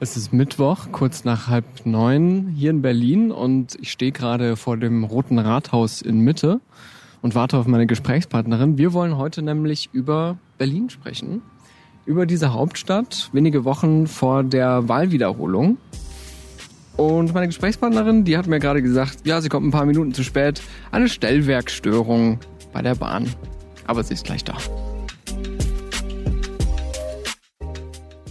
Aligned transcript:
Es 0.00 0.16
ist 0.16 0.32
Mittwoch, 0.32 0.92
kurz 0.92 1.24
nach 1.24 1.48
halb 1.48 1.64
neun 1.84 2.54
hier 2.54 2.70
in 2.70 2.82
Berlin 2.82 3.32
und 3.32 3.76
ich 3.80 3.90
stehe 3.90 4.12
gerade 4.12 4.54
vor 4.54 4.76
dem 4.76 5.02
Roten 5.02 5.40
Rathaus 5.40 6.02
in 6.02 6.20
Mitte 6.20 6.60
und 7.20 7.34
warte 7.34 7.58
auf 7.58 7.66
meine 7.66 7.88
Gesprächspartnerin. 7.88 8.78
Wir 8.78 8.92
wollen 8.92 9.16
heute 9.16 9.42
nämlich 9.42 9.90
über 9.92 10.38
Berlin 10.56 10.88
sprechen, 10.88 11.42
über 12.06 12.26
diese 12.26 12.52
Hauptstadt, 12.52 13.28
wenige 13.32 13.64
Wochen 13.64 14.06
vor 14.06 14.44
der 14.44 14.88
Wahlwiederholung. 14.88 15.78
Und 16.96 17.34
meine 17.34 17.48
Gesprächspartnerin, 17.48 18.24
die 18.24 18.38
hat 18.38 18.46
mir 18.46 18.60
gerade 18.60 18.82
gesagt, 18.82 19.26
ja, 19.26 19.40
sie 19.40 19.48
kommt 19.48 19.66
ein 19.66 19.72
paar 19.72 19.86
Minuten 19.86 20.14
zu 20.14 20.22
spät, 20.22 20.62
eine 20.92 21.08
Stellwerkstörung 21.08 22.38
bei 22.72 22.82
der 22.82 22.94
Bahn. 22.94 23.28
Aber 23.88 24.04
sie 24.04 24.14
ist 24.14 24.24
gleich 24.24 24.44
da. 24.44 24.54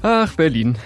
Ach, 0.02 0.34
Berlin. 0.36 0.78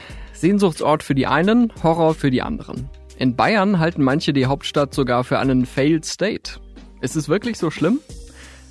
Sehnsuchtsort 0.42 1.04
für 1.04 1.14
die 1.14 1.28
einen, 1.28 1.72
Horror 1.84 2.16
für 2.16 2.32
die 2.32 2.42
anderen. 2.42 2.90
In 3.16 3.36
Bayern 3.36 3.78
halten 3.78 4.02
manche 4.04 4.34
die 4.34 4.48
Hauptstadt 4.48 4.92
sogar 4.92 5.24
für 5.24 5.38
einen 5.38 5.68
Failed 5.68 6.04
State. 6.04 6.54
Ist 7.00 7.16
es 7.16 7.30
wirklich 7.30 7.60
so 7.60 7.70
schlimm? 7.70 8.00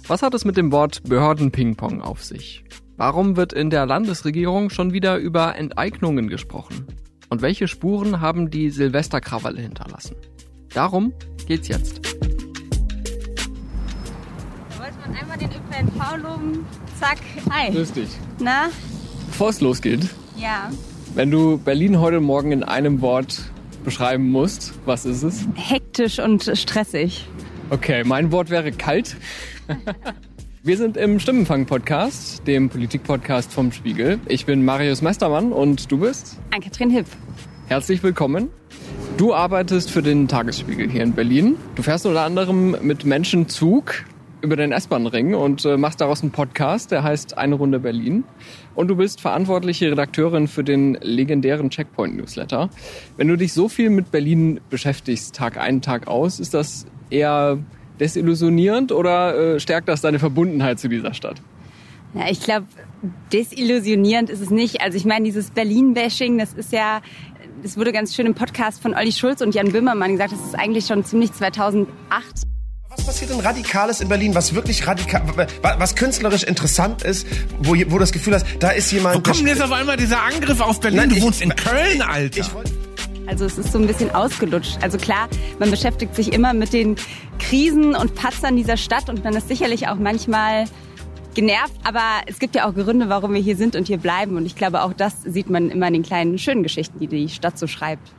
Was 0.09 0.23
hat 0.23 0.35
es 0.35 0.45
mit 0.45 0.57
dem 0.57 0.73
Wort 0.73 1.05
Behördenpingpong 1.05 2.03
auf 2.03 2.25
sich? 2.25 2.65
Warum 2.97 3.37
wird 3.37 3.53
in 3.53 3.71
der 3.71 3.87
Landesregierung 3.87 4.71
schon 4.71 4.93
wieder 4.93 5.19
über 5.19 5.55
Enteignungen 5.55 6.27
gesprochen? 6.29 6.87
Und 7.29 7.41
welche 7.41 7.69
Spuren 7.69 8.21
haben 8.21 8.51
die 8.51 8.71
Silvesterkrawalle 8.71 9.61
hinterlassen? 9.63 10.17
Darum 10.75 11.13
geht's 11.47 11.69
jetzt. 11.69 12.01
Da 14.71 14.79
wollte 14.81 14.99
man 15.07 15.15
einmal 15.15 15.39
den 15.39 15.51
ÖPNV 15.51 16.17
loben. 16.17 16.67
Zack, 16.99 17.19
hi. 17.49 17.71
Grüß 17.71 17.93
dich. 17.93 18.11
Na? 18.41 18.71
Bevor 19.29 19.51
es 19.51 19.61
losgeht, 19.61 20.09
Ja. 20.37 20.69
Wenn 21.15 21.31
du 21.31 21.59
Berlin 21.59 22.01
heute 22.01 22.21
Morgen 22.21 22.53
in 22.53 22.63
einem 22.63 23.01
Wort 23.01 23.43
beschreiben 23.85 24.31
musst, 24.31 24.75
was 24.85 25.05
ist 25.05 25.23
es? 25.23 25.47
Hektisch 25.55 26.19
und 26.19 26.51
stressig. 26.55 27.27
Okay, 27.71 28.05
mein 28.05 28.33
Wort 28.33 28.51
wäre 28.51 28.73
kalt. 28.73 29.17
Wir 30.63 30.77
sind 30.77 30.99
im 30.99 31.19
Stimmenfang-Podcast, 31.19 32.47
dem 32.47 32.69
Politik-Podcast 32.69 33.53
vom 33.53 33.73
Spiegel. 33.73 34.21
Ich 34.27 34.45
bin 34.45 34.65
Marius 34.65 35.01
Mestermann 35.01 35.53
und 35.53 35.91
du 35.91 35.99
bist? 35.99 36.39
Ann-Kathrin 36.51 36.91
Hipp. 36.91 37.07
Herzlich 37.69 38.03
willkommen. 38.03 38.51
Du 39.17 39.33
arbeitest 39.33 39.91
für 39.91 40.03
den 40.03 40.29
Tagesspiegel 40.29 40.91
hier 40.91 41.03
in 41.03 41.13
Berlin. 41.13 41.57
Du 41.77 41.83
fährst 41.83 42.05
unter 42.05 42.23
anderem 42.23 42.77
mit 42.83 43.05
Menschen 43.05 43.49
Zug 43.49 44.05
über 44.43 44.57
den 44.57 44.73
S-Bahn-Ring 44.73 45.35
und 45.35 45.65
äh, 45.65 45.77
machst 45.77 46.01
daraus 46.01 46.23
einen 46.23 46.31
Podcast, 46.31 46.91
der 46.91 47.03
heißt 47.03 47.37
Eine 47.37 47.57
Runde 47.57 47.79
Berlin. 47.79 48.25
Und 48.75 48.89
du 48.89 48.97
bist 48.97 49.21
verantwortliche 49.21 49.91
Redakteurin 49.91 50.49
für 50.49 50.65
den 50.65 50.99
legendären 51.01 51.71
Checkpoint-Newsletter. 51.71 52.71
Wenn 53.17 53.29
du 53.29 53.37
dich 53.37 53.53
so 53.53 53.69
viel 53.69 53.91
mit 53.91 54.11
Berlin 54.11 54.61
beschäftigst, 54.71 55.35
Tag 55.35 55.59
ein, 55.59 55.83
Tag 55.83 56.09
aus, 56.09 56.41
ist 56.41 56.55
das 56.55 56.87
eher 57.11 57.59
desillusionierend 57.99 58.93
oder 58.93 59.55
äh, 59.57 59.61
stärkt 59.61 59.89
das 59.89 60.01
deine 60.01 60.19
Verbundenheit 60.19 60.79
zu 60.79 60.89
dieser 60.89 61.13
Stadt? 61.13 61.43
Ja, 62.15 62.29
ich 62.29 62.41
glaube, 62.41 62.67
desillusionierend 63.33 64.31
ist 64.31 64.41
es 64.41 64.51
nicht. 64.51 64.81
Also 64.81 64.97
ich 64.97 65.05
meine, 65.05 65.25
dieses 65.25 65.51
Berlin-Bashing, 65.51 66.39
das 66.39 66.55
ist 66.55 66.73
ja, 66.73 67.03
das 67.63 67.77
wurde 67.77 67.93
ganz 67.93 68.15
schön 68.15 68.27
im 68.27 68.35
Podcast 68.35 68.83
von 68.83 68.95
Olli 68.95 69.13
Schulz 69.13 69.43
und 69.43 69.55
Jan 69.55 69.71
Böhmermann 69.71 70.13
gesagt, 70.13 70.33
das 70.33 70.41
ist 70.41 70.59
eigentlich 70.59 70.87
schon 70.87 71.05
ziemlich 71.05 71.33
2008. 71.33 71.89
Was 73.01 73.07
passiert 73.07 73.31
denn 73.31 73.41
Radikales 73.41 74.03
in 74.03 74.09
Berlin, 74.11 74.35
was 74.35 74.55
wirklich 74.55 74.87
radikal, 74.87 75.23
was 75.79 75.97
künstlerisch 75.97 76.43
interessant 76.43 77.03
ist, 77.03 77.27
wo, 77.59 77.71
wo 77.71 77.75
du 77.75 77.99
das 77.99 78.13
Gefühl 78.13 78.35
hast, 78.35 78.45
da 78.59 78.71
ist 78.73 78.93
jemand. 78.93 79.17
Wo 79.17 79.21
kommt 79.33 79.41
jetzt 79.49 79.63
auf 79.63 79.73
einmal 79.73 79.97
dieser 79.97 80.23
Angriff 80.23 80.61
auf 80.61 80.81
Berlin? 80.81 80.99
Nein, 81.01 81.09
du 81.09 81.17
ich- 81.17 81.23
wohnst 81.23 81.41
in 81.41 81.57
Köln, 81.57 82.03
Alter. 82.03 82.41
Ich 82.41 82.53
wollte- 82.53 82.71
Also 83.27 83.47
es 83.47 83.57
ist 83.57 83.73
so 83.73 83.79
ein 83.79 83.87
bisschen 83.87 84.15
ausgelutscht. 84.15 84.77
Also 84.83 84.99
klar, 84.99 85.29
man 85.59 85.71
beschäftigt 85.71 86.15
sich 86.15 86.35
immer 86.35 86.53
mit 86.53 86.75
den 86.75 86.97
Krisen 87.39 87.95
und 87.95 88.17
Patzern 88.17 88.57
dieser 88.57 88.77
Stadt 88.77 89.09
und 89.09 89.25
man 89.25 89.35
ist 89.35 89.49
sicherlich 89.49 89.89
auch 89.89 89.97
manchmal 89.97 90.67
genervt. 91.35 91.73
Aber 91.85 92.03
es 92.27 92.39
gibt 92.39 92.55
ja 92.55 92.69
auch 92.69 92.75
Gründe, 92.75 93.09
warum 93.09 93.33
wir 93.33 93.41
hier 93.41 93.57
sind 93.57 93.77
und 93.77 93.87
hier 93.87 93.97
bleiben. 93.99 94.37
Und 94.37 94.45
ich 94.45 94.57
glaube, 94.57 94.83
auch 94.83 94.93
das 94.93 95.23
sieht 95.25 95.49
man 95.49 95.71
immer 95.71 95.87
in 95.87 95.95
den 95.95 96.03
kleinen 96.03 96.37
schönen 96.39 96.63
Geschichten, 96.63 96.99
die 96.99 97.07
die 97.07 97.31
Stadt 97.31 97.59
so 97.59 97.67
schreibt. 97.67 98.13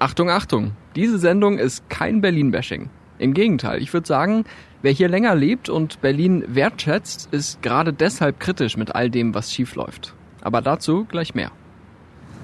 Achtung, 0.00 0.30
Achtung, 0.30 0.72
diese 0.96 1.18
Sendung 1.20 1.58
ist 1.58 1.88
kein 1.88 2.20
Berlin-Bashing. 2.20 2.90
Im 3.18 3.34
Gegenteil, 3.34 3.82
ich 3.82 3.92
würde 3.92 4.06
sagen, 4.06 4.44
wer 4.82 4.92
hier 4.92 5.08
länger 5.08 5.34
lebt 5.34 5.68
und 5.68 6.00
Berlin 6.00 6.44
wertschätzt, 6.48 7.28
ist 7.32 7.62
gerade 7.62 7.92
deshalb 7.92 8.40
kritisch 8.40 8.76
mit 8.76 8.94
all 8.94 9.10
dem, 9.10 9.34
was 9.34 9.52
schief 9.52 9.74
läuft. 9.74 10.14
Aber 10.42 10.62
dazu 10.62 11.04
gleich 11.04 11.34
mehr. 11.34 11.50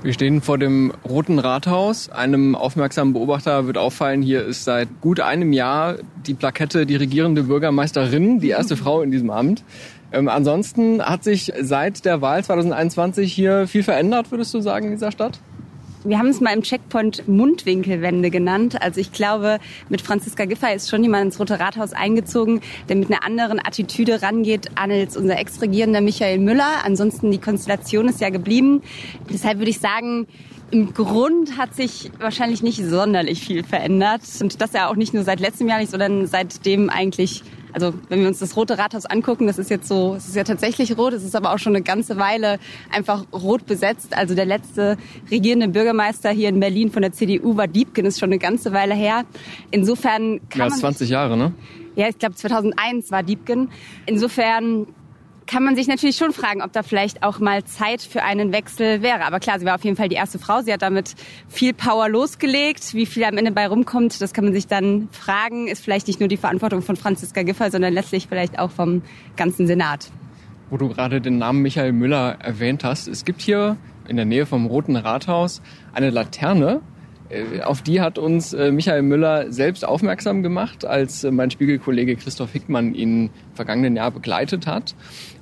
Wir 0.02 0.12
stehen 0.12 0.40
vor 0.40 0.58
dem 0.58 0.92
Roten 1.08 1.38
Rathaus. 1.38 2.08
Einem 2.08 2.56
aufmerksamen 2.56 3.12
Beobachter 3.12 3.68
wird 3.68 3.78
auffallen, 3.78 4.20
hier 4.20 4.44
ist 4.44 4.64
seit 4.64 4.88
gut 5.00 5.20
einem 5.20 5.52
Jahr 5.52 5.94
die 6.26 6.34
Plakette 6.34 6.86
die 6.86 6.96
regierende 6.96 7.44
Bürgermeisterin, 7.44 8.40
die 8.40 8.48
erste 8.48 8.76
Frau 8.76 9.02
in 9.02 9.12
diesem 9.12 9.30
Amt. 9.30 9.62
Ähm, 10.10 10.28
ansonsten 10.28 11.00
hat 11.00 11.22
sich 11.22 11.52
seit 11.60 12.04
der 12.04 12.20
Wahl 12.20 12.42
2021 12.42 13.32
hier 13.32 13.68
viel 13.68 13.84
verändert, 13.84 14.32
würdest 14.32 14.52
du 14.54 14.60
sagen, 14.60 14.86
in 14.86 14.92
dieser 14.92 15.12
Stadt? 15.12 15.38
Wir 16.04 16.18
haben 16.18 16.28
es 16.28 16.40
mal 16.40 16.52
im 16.52 16.62
Checkpoint 16.62 17.28
Mundwinkelwende 17.28 18.30
genannt. 18.30 18.82
Also 18.82 19.00
ich 19.00 19.12
glaube, 19.12 19.60
mit 19.88 20.00
Franziska 20.00 20.46
Giffey 20.46 20.74
ist 20.74 20.90
schon 20.90 21.04
jemand 21.04 21.26
ins 21.26 21.38
Rote 21.38 21.60
Rathaus 21.60 21.92
eingezogen, 21.92 22.60
der 22.88 22.96
mit 22.96 23.08
einer 23.08 23.24
anderen 23.24 23.60
Attitüde 23.64 24.20
rangeht 24.20 24.70
als 24.74 25.16
unser 25.16 25.38
Ex-Regierender 25.38 26.00
Michael 26.00 26.38
Müller. 26.38 26.84
Ansonsten 26.84 27.30
die 27.30 27.38
Konstellation 27.38 28.08
ist 28.08 28.20
ja 28.20 28.30
geblieben. 28.30 28.82
Deshalb 29.32 29.58
würde 29.58 29.70
ich 29.70 29.78
sagen, 29.78 30.26
im 30.72 30.94
Grund 30.94 31.58
hat 31.58 31.74
sich 31.74 32.10
wahrscheinlich 32.18 32.62
nicht 32.62 32.82
sonderlich 32.84 33.44
viel 33.44 33.62
verändert. 33.62 34.22
Und 34.40 34.60
das 34.60 34.72
ja 34.72 34.88
auch 34.88 34.96
nicht 34.96 35.12
nur 35.12 35.22
seit 35.22 35.38
letztem 35.38 35.68
Jahr 35.68 35.78
nicht, 35.78 35.90
sondern 35.90 36.26
seitdem 36.26 36.90
eigentlich 36.90 37.42
also 37.74 37.94
wenn 38.10 38.20
wir 38.20 38.28
uns 38.28 38.38
das 38.38 38.54
Rote 38.54 38.76
Rathaus 38.76 39.06
angucken, 39.06 39.46
das 39.46 39.58
ist 39.58 39.70
jetzt 39.70 39.88
so, 39.88 40.14
es 40.14 40.28
ist 40.28 40.36
ja 40.36 40.44
tatsächlich 40.44 40.98
rot, 40.98 41.14
es 41.14 41.24
ist 41.24 41.34
aber 41.34 41.54
auch 41.54 41.58
schon 41.58 41.74
eine 41.74 41.82
ganze 41.82 42.18
Weile 42.18 42.58
einfach 42.90 43.24
rot 43.32 43.64
besetzt. 43.64 44.14
Also 44.14 44.34
der 44.34 44.44
letzte 44.44 44.98
regierende 45.30 45.68
Bürgermeister 45.68 46.28
hier 46.30 46.50
in 46.50 46.60
Berlin 46.60 46.90
von 46.90 47.00
der 47.00 47.12
CDU 47.12 47.56
war 47.56 47.68
Diebken, 47.68 48.04
ist 48.04 48.20
schon 48.20 48.28
eine 48.28 48.38
ganze 48.38 48.74
Weile 48.74 48.94
her. 48.94 49.24
Insofern 49.70 50.40
kann 50.50 50.58
Mehr 50.58 50.66
man 50.66 50.72
als 50.72 50.80
20 50.80 51.08
Jahre, 51.08 51.38
ne? 51.38 51.54
ja, 51.94 52.08
ich 52.08 52.18
glaube 52.18 52.34
2001 52.34 53.10
war 53.10 53.22
Diebken. 53.22 53.70
Insofern 54.06 54.86
kann 55.46 55.64
man 55.64 55.76
sich 55.76 55.88
natürlich 55.88 56.16
schon 56.16 56.32
fragen, 56.32 56.62
ob 56.62 56.72
da 56.72 56.82
vielleicht 56.82 57.22
auch 57.22 57.38
mal 57.38 57.64
Zeit 57.64 58.02
für 58.02 58.22
einen 58.22 58.52
Wechsel 58.52 59.02
wäre. 59.02 59.24
Aber 59.24 59.40
klar, 59.40 59.58
sie 59.58 59.66
war 59.66 59.74
auf 59.74 59.84
jeden 59.84 59.96
Fall 59.96 60.08
die 60.08 60.14
erste 60.14 60.38
Frau. 60.38 60.62
Sie 60.62 60.72
hat 60.72 60.82
damit 60.82 61.14
viel 61.48 61.72
Power 61.74 62.08
losgelegt. 62.08 62.94
Wie 62.94 63.06
viel 63.06 63.24
am 63.24 63.36
Ende 63.36 63.50
bei 63.50 63.66
rumkommt, 63.66 64.20
das 64.20 64.32
kann 64.32 64.44
man 64.44 64.52
sich 64.52 64.66
dann 64.66 65.08
fragen. 65.10 65.68
Ist 65.68 65.82
vielleicht 65.82 66.06
nicht 66.06 66.20
nur 66.20 66.28
die 66.28 66.36
Verantwortung 66.36 66.82
von 66.82 66.96
Franziska 66.96 67.42
Giffey, 67.42 67.70
sondern 67.70 67.92
letztlich 67.92 68.28
vielleicht 68.28 68.58
auch 68.58 68.70
vom 68.70 69.02
ganzen 69.36 69.66
Senat. 69.66 70.10
Wo 70.70 70.76
du 70.76 70.88
gerade 70.88 71.20
den 71.20 71.38
Namen 71.38 71.62
Michael 71.62 71.92
Müller 71.92 72.38
erwähnt 72.40 72.84
hast. 72.84 73.08
Es 73.08 73.24
gibt 73.24 73.42
hier 73.42 73.76
in 74.08 74.16
der 74.16 74.24
Nähe 74.24 74.46
vom 74.46 74.66
Roten 74.66 74.96
Rathaus 74.96 75.60
eine 75.92 76.10
Laterne. 76.10 76.80
Äh, 77.32 77.62
Auf 77.62 77.82
die 77.82 78.00
hat 78.00 78.18
uns 78.18 78.52
äh, 78.52 78.70
Michael 78.70 79.02
Müller 79.02 79.50
selbst 79.50 79.84
aufmerksam 79.84 80.42
gemacht, 80.42 80.84
als 80.84 81.24
äh, 81.24 81.30
mein 81.30 81.50
Spiegelkollege 81.50 82.16
Christoph 82.16 82.52
Hickmann 82.52 82.94
ihn 82.94 83.30
vergangenen 83.54 83.96
Jahr 83.96 84.10
begleitet 84.10 84.66
hat. 84.66 84.94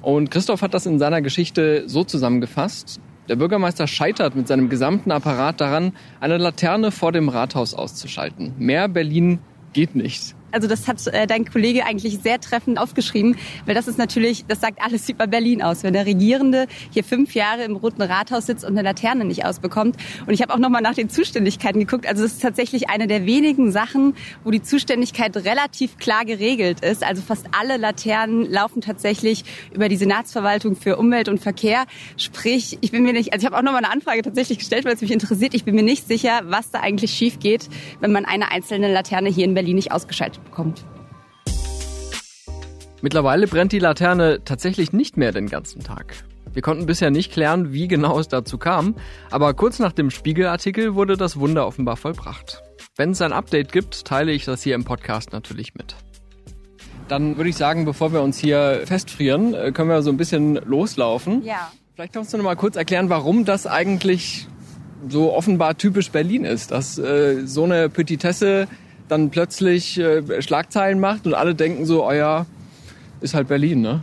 Und 0.02 0.30
Christoph 0.30 0.62
hat 0.62 0.74
das 0.74 0.86
in 0.86 0.98
seiner 0.98 1.20
Geschichte 1.22 1.84
so 1.86 2.04
zusammengefasst. 2.04 3.00
Der 3.28 3.36
Bürgermeister 3.36 3.86
scheitert 3.86 4.34
mit 4.34 4.48
seinem 4.48 4.68
gesamten 4.68 5.12
Apparat 5.12 5.60
daran, 5.60 5.92
eine 6.20 6.38
Laterne 6.38 6.90
vor 6.90 7.12
dem 7.12 7.28
Rathaus 7.28 7.74
auszuschalten. 7.74 8.54
Mehr 8.58 8.88
Berlin 8.88 9.38
geht 9.72 9.94
nicht. 9.94 10.34
Also 10.52 10.68
das 10.68 10.88
hat 10.88 11.06
äh, 11.08 11.26
dein 11.26 11.44
Kollege 11.44 11.84
eigentlich 11.84 12.20
sehr 12.22 12.40
treffend 12.40 12.78
aufgeschrieben, 12.78 13.36
weil 13.66 13.74
das 13.74 13.88
ist 13.88 13.98
natürlich, 13.98 14.44
das 14.46 14.60
sagt 14.60 14.82
alles 14.82 15.08
über 15.08 15.26
Berlin 15.26 15.62
aus, 15.62 15.82
wenn 15.82 15.92
der 15.92 16.06
Regierende 16.06 16.66
hier 16.90 17.04
fünf 17.04 17.34
Jahre 17.34 17.64
im 17.64 17.76
Roten 17.76 18.02
Rathaus 18.02 18.46
sitzt 18.46 18.64
und 18.64 18.72
eine 18.72 18.82
Laterne 18.82 19.24
nicht 19.24 19.44
ausbekommt. 19.44 19.96
Und 20.26 20.34
ich 20.34 20.42
habe 20.42 20.52
auch 20.52 20.58
nochmal 20.58 20.82
nach 20.82 20.94
den 20.94 21.08
Zuständigkeiten 21.08 21.80
geguckt. 21.80 22.06
Also 22.06 22.22
das 22.22 22.32
ist 22.32 22.42
tatsächlich 22.42 22.88
eine 22.90 23.06
der 23.06 23.26
wenigen 23.26 23.72
Sachen, 23.72 24.14
wo 24.44 24.50
die 24.50 24.62
Zuständigkeit 24.62 25.36
relativ 25.36 25.98
klar 25.98 26.24
geregelt 26.24 26.80
ist. 26.80 27.04
Also 27.04 27.22
fast 27.22 27.46
alle 27.58 27.76
Laternen 27.76 28.50
laufen 28.50 28.80
tatsächlich 28.80 29.44
über 29.72 29.88
die 29.88 29.96
Senatsverwaltung 29.96 30.76
für 30.76 30.96
Umwelt 30.96 31.28
und 31.28 31.40
Verkehr. 31.40 31.84
Sprich, 32.16 32.78
ich 32.80 32.90
bin 32.90 33.02
mir 33.02 33.12
nicht, 33.12 33.32
also 33.32 33.44
ich 33.44 33.46
habe 33.46 33.56
auch 33.56 33.62
nochmal 33.62 33.84
eine 33.84 33.92
Anfrage 33.92 34.22
tatsächlich 34.22 34.58
gestellt, 34.58 34.84
weil 34.84 34.94
es 34.94 35.00
mich 35.00 35.12
interessiert. 35.12 35.54
Ich 35.54 35.64
bin 35.64 35.74
mir 35.74 35.82
nicht 35.82 36.06
sicher, 36.06 36.42
was 36.44 36.70
da 36.70 36.80
eigentlich 36.80 37.12
schief 37.12 37.38
geht, 37.38 37.68
wenn 38.00 38.12
man 38.12 38.24
eine 38.24 38.50
einzelne 38.50 38.92
Laterne 38.92 39.28
hier 39.28 39.44
in 39.44 39.54
Berlin 39.54 39.76
nicht 39.76 39.92
ausgeschaltet 39.92 40.39
bekommt. 40.44 40.84
Mittlerweile 43.02 43.46
brennt 43.46 43.72
die 43.72 43.78
Laterne 43.78 44.44
tatsächlich 44.44 44.92
nicht 44.92 45.16
mehr 45.16 45.32
den 45.32 45.48
ganzen 45.48 45.82
Tag. 45.82 46.24
Wir 46.52 46.62
konnten 46.62 46.86
bisher 46.86 47.10
nicht 47.10 47.32
klären, 47.32 47.72
wie 47.72 47.86
genau 47.86 48.18
es 48.18 48.28
dazu 48.28 48.58
kam, 48.58 48.96
aber 49.30 49.54
kurz 49.54 49.78
nach 49.78 49.92
dem 49.92 50.10
Spiegelartikel 50.10 50.94
wurde 50.94 51.16
das 51.16 51.38
Wunder 51.38 51.66
offenbar 51.66 51.96
vollbracht. 51.96 52.62
Wenn 52.96 53.12
es 53.12 53.22
ein 53.22 53.32
Update 53.32 53.72
gibt, 53.72 54.04
teile 54.04 54.32
ich 54.32 54.44
das 54.44 54.62
hier 54.62 54.74
im 54.74 54.84
Podcast 54.84 55.32
natürlich 55.32 55.74
mit. 55.74 55.94
Dann 57.08 57.36
würde 57.36 57.50
ich 57.50 57.56
sagen, 57.56 57.84
bevor 57.84 58.12
wir 58.12 58.20
uns 58.20 58.38
hier 58.38 58.82
festfrieren, 58.84 59.54
äh, 59.54 59.72
können 59.72 59.88
wir 59.88 60.02
so 60.02 60.10
ein 60.10 60.16
bisschen 60.16 60.56
loslaufen. 60.56 61.42
Ja. 61.44 61.72
Vielleicht 61.94 62.12
kannst 62.12 62.32
du 62.32 62.36
noch 62.36 62.44
mal 62.44 62.56
kurz 62.56 62.76
erklären, 62.76 63.08
warum 63.10 63.44
das 63.44 63.66
eigentlich 63.66 64.48
so 65.08 65.32
offenbar 65.32 65.76
typisch 65.76 66.10
Berlin 66.10 66.44
ist, 66.44 66.70
dass 66.70 66.98
äh, 66.98 67.46
so 67.46 67.64
eine 67.64 67.88
Petitesse 67.88 68.68
dann 69.10 69.30
plötzlich 69.30 69.98
äh, 69.98 70.42
Schlagzeilen 70.42 71.00
macht 71.00 71.26
und 71.26 71.34
alle 71.34 71.54
denken 71.54 71.86
so, 71.86 72.06
oh 72.06 72.12
ja, 72.12 72.46
ist 73.20 73.34
halt 73.34 73.48
Berlin, 73.48 73.80
ne? 73.80 74.02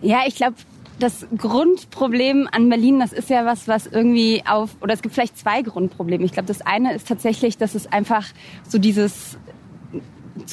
Ja, 0.00 0.20
ich 0.26 0.36
glaube, 0.36 0.54
das 0.98 1.26
Grundproblem 1.36 2.48
an 2.50 2.68
Berlin, 2.68 3.00
das 3.00 3.12
ist 3.12 3.30
ja 3.30 3.44
was, 3.44 3.68
was 3.68 3.86
irgendwie 3.86 4.42
auf, 4.46 4.70
oder 4.80 4.94
es 4.94 5.02
gibt 5.02 5.14
vielleicht 5.14 5.38
zwei 5.38 5.62
Grundprobleme. 5.62 6.24
Ich 6.24 6.32
glaube, 6.32 6.46
das 6.46 6.60
eine 6.62 6.94
ist 6.94 7.06
tatsächlich, 7.06 7.56
dass 7.56 7.74
es 7.74 7.86
einfach 7.86 8.26
so 8.68 8.78
dieses 8.78 9.38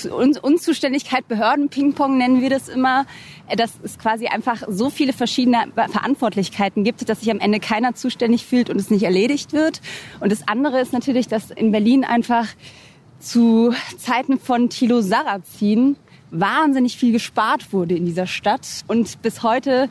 Unzuständigkeit, 0.09 1.27
Behörden, 1.27 1.69
Ping-Pong 1.69 2.17
nennen 2.17 2.41
wir 2.41 2.49
das 2.49 2.69
immer, 2.69 3.05
dass 3.55 3.73
es 3.83 3.99
quasi 3.99 4.27
einfach 4.27 4.63
so 4.67 4.89
viele 4.89 5.13
verschiedene 5.13 5.67
Verantwortlichkeiten 5.75 6.83
gibt, 6.83 7.07
dass 7.07 7.19
sich 7.19 7.31
am 7.31 7.39
Ende 7.39 7.59
keiner 7.59 7.93
zuständig 7.93 8.45
fühlt 8.45 8.69
und 8.69 8.77
es 8.77 8.89
nicht 8.89 9.03
erledigt 9.03 9.53
wird. 9.53 9.81
Und 10.19 10.31
das 10.31 10.47
andere 10.47 10.79
ist 10.79 10.93
natürlich, 10.93 11.27
dass 11.27 11.51
in 11.51 11.71
Berlin 11.71 12.03
einfach 12.03 12.47
zu 13.19 13.73
Zeiten 13.97 14.39
von 14.39 14.69
Thilo 14.69 15.01
Sarrazin 15.01 15.95
wahnsinnig 16.31 16.97
viel 16.97 17.11
gespart 17.11 17.71
wurde 17.73 17.95
in 17.95 18.05
dieser 18.05 18.27
Stadt 18.27 18.83
und 18.87 19.21
bis 19.21 19.43
heute 19.43 19.89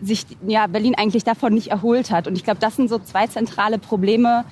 sich 0.00 0.26
ja, 0.46 0.66
Berlin 0.66 0.94
eigentlich 0.96 1.24
davon 1.24 1.54
nicht 1.54 1.68
erholt 1.68 2.10
hat. 2.10 2.26
Und 2.26 2.36
ich 2.36 2.44
glaube, 2.44 2.60
das 2.60 2.76
sind 2.76 2.88
so 2.88 2.98
zwei 2.98 3.26
zentrale 3.26 3.78
Probleme, 3.78 4.44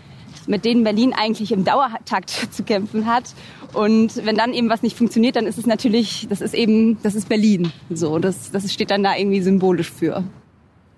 mit 0.47 0.65
denen 0.65 0.85
Berlin 0.85 1.13
eigentlich 1.13 1.53
im 1.53 1.65
Dauertakt 1.65 2.31
zu 2.51 2.63
kämpfen 2.63 3.07
hat. 3.07 3.35
Und 3.73 4.25
wenn 4.25 4.37
dann 4.37 4.53
eben 4.53 4.69
was 4.69 4.83
nicht 4.83 4.97
funktioniert, 4.97 5.37
dann 5.37 5.47
ist 5.47 5.59
es 5.59 5.67
natürlich, 5.67 6.27
das 6.29 6.41
ist 6.41 6.55
eben, 6.55 6.99
das 7.03 7.15
ist 7.15 7.29
Berlin. 7.29 7.73
So, 7.91 8.19
das, 8.19 8.51
das 8.51 8.71
steht 8.73 8.91
dann 8.91 9.03
da 9.03 9.17
irgendwie 9.17 9.41
symbolisch 9.41 9.91
für. 9.91 10.25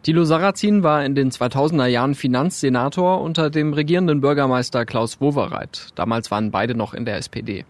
Thilo 0.04 0.26
Sarrazin 0.26 0.82
war 0.82 1.02
in 1.02 1.14
den 1.14 1.30
2000er 1.30 1.86
Jahren 1.86 2.14
Finanzsenator 2.14 3.22
unter 3.22 3.48
dem 3.48 3.72
regierenden 3.72 4.20
Bürgermeister 4.20 4.84
Klaus 4.84 5.18
Wowereit. 5.18 5.88
Damals 5.94 6.30
waren 6.30 6.50
beide 6.50 6.74
noch 6.74 6.92
in 6.92 7.06
der 7.06 7.16
SPD. 7.16 7.64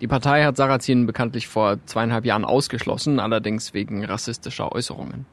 Die 0.00 0.06
Partei 0.06 0.44
hat 0.44 0.56
Sarrazin 0.56 1.04
bekanntlich 1.04 1.48
vor 1.48 1.78
zweieinhalb 1.84 2.24
Jahren 2.26 2.44
ausgeschlossen, 2.44 3.18
allerdings 3.18 3.74
wegen 3.74 4.04
rassistischer 4.04 4.70
Äußerungen. 4.70 5.26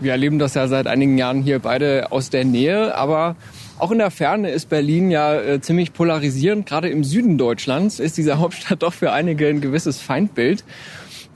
Wir 0.00 0.12
erleben 0.12 0.38
das 0.38 0.54
ja 0.54 0.66
seit 0.66 0.86
einigen 0.86 1.18
Jahren 1.18 1.42
hier 1.42 1.58
beide 1.58 2.10
aus 2.10 2.30
der 2.30 2.46
Nähe, 2.46 2.96
aber 2.96 3.36
auch 3.78 3.90
in 3.90 3.98
der 3.98 4.10
Ferne 4.10 4.48
ist 4.48 4.70
Berlin 4.70 5.10
ja 5.10 5.34
äh, 5.34 5.60
ziemlich 5.60 5.92
polarisierend. 5.92 6.64
Gerade 6.64 6.88
im 6.88 7.04
Süden 7.04 7.36
Deutschlands 7.36 8.00
ist 8.00 8.16
diese 8.16 8.38
Hauptstadt 8.38 8.82
doch 8.82 8.94
für 8.94 9.12
einige 9.12 9.46
ein 9.48 9.60
gewisses 9.60 10.00
Feindbild. 10.00 10.64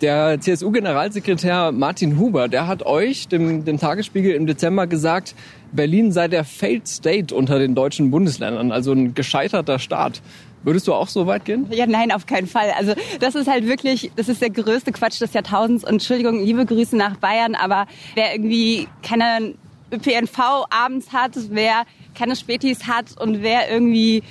Der 0.00 0.40
CSU-Generalsekretär 0.40 1.72
Martin 1.72 2.18
Huber, 2.18 2.46
der 2.46 2.68
hat 2.68 2.84
euch, 2.84 3.26
dem, 3.26 3.64
dem 3.64 3.78
Tagesspiegel 3.78 4.32
im 4.32 4.46
Dezember 4.46 4.86
gesagt, 4.86 5.34
Berlin 5.72 6.12
sei 6.12 6.28
der 6.28 6.44
Failed 6.44 6.86
State 6.86 7.34
unter 7.34 7.58
den 7.58 7.74
deutschen 7.74 8.12
Bundesländern, 8.12 8.70
also 8.70 8.92
ein 8.92 9.14
gescheiterter 9.14 9.80
Staat. 9.80 10.22
Würdest 10.62 10.86
du 10.86 10.94
auch 10.94 11.08
so 11.08 11.26
weit 11.26 11.44
gehen? 11.44 11.66
Ja, 11.70 11.86
nein, 11.86 12.12
auf 12.12 12.26
keinen 12.26 12.46
Fall. 12.46 12.72
Also 12.76 12.94
das 13.20 13.34
ist 13.34 13.48
halt 13.48 13.66
wirklich, 13.66 14.10
das 14.16 14.28
ist 14.28 14.40
der 14.40 14.50
größte 14.50 14.92
Quatsch 14.92 15.20
des 15.20 15.32
Jahrtausends. 15.32 15.84
Und 15.84 15.94
Entschuldigung, 15.94 16.44
liebe 16.44 16.64
Grüße 16.64 16.96
nach 16.96 17.16
Bayern, 17.16 17.54
aber 17.54 17.86
wer 18.14 18.34
irgendwie 18.34 18.88
keine 19.02 19.54
ÖPNV 19.92 20.66
abends 20.70 21.12
hat, 21.12 21.32
wer 21.50 21.84
keine 22.16 22.36
Spätis 22.36 22.86
hat 22.86 23.20
und 23.20 23.42
wer 23.42 23.70
irgendwie 23.70 24.22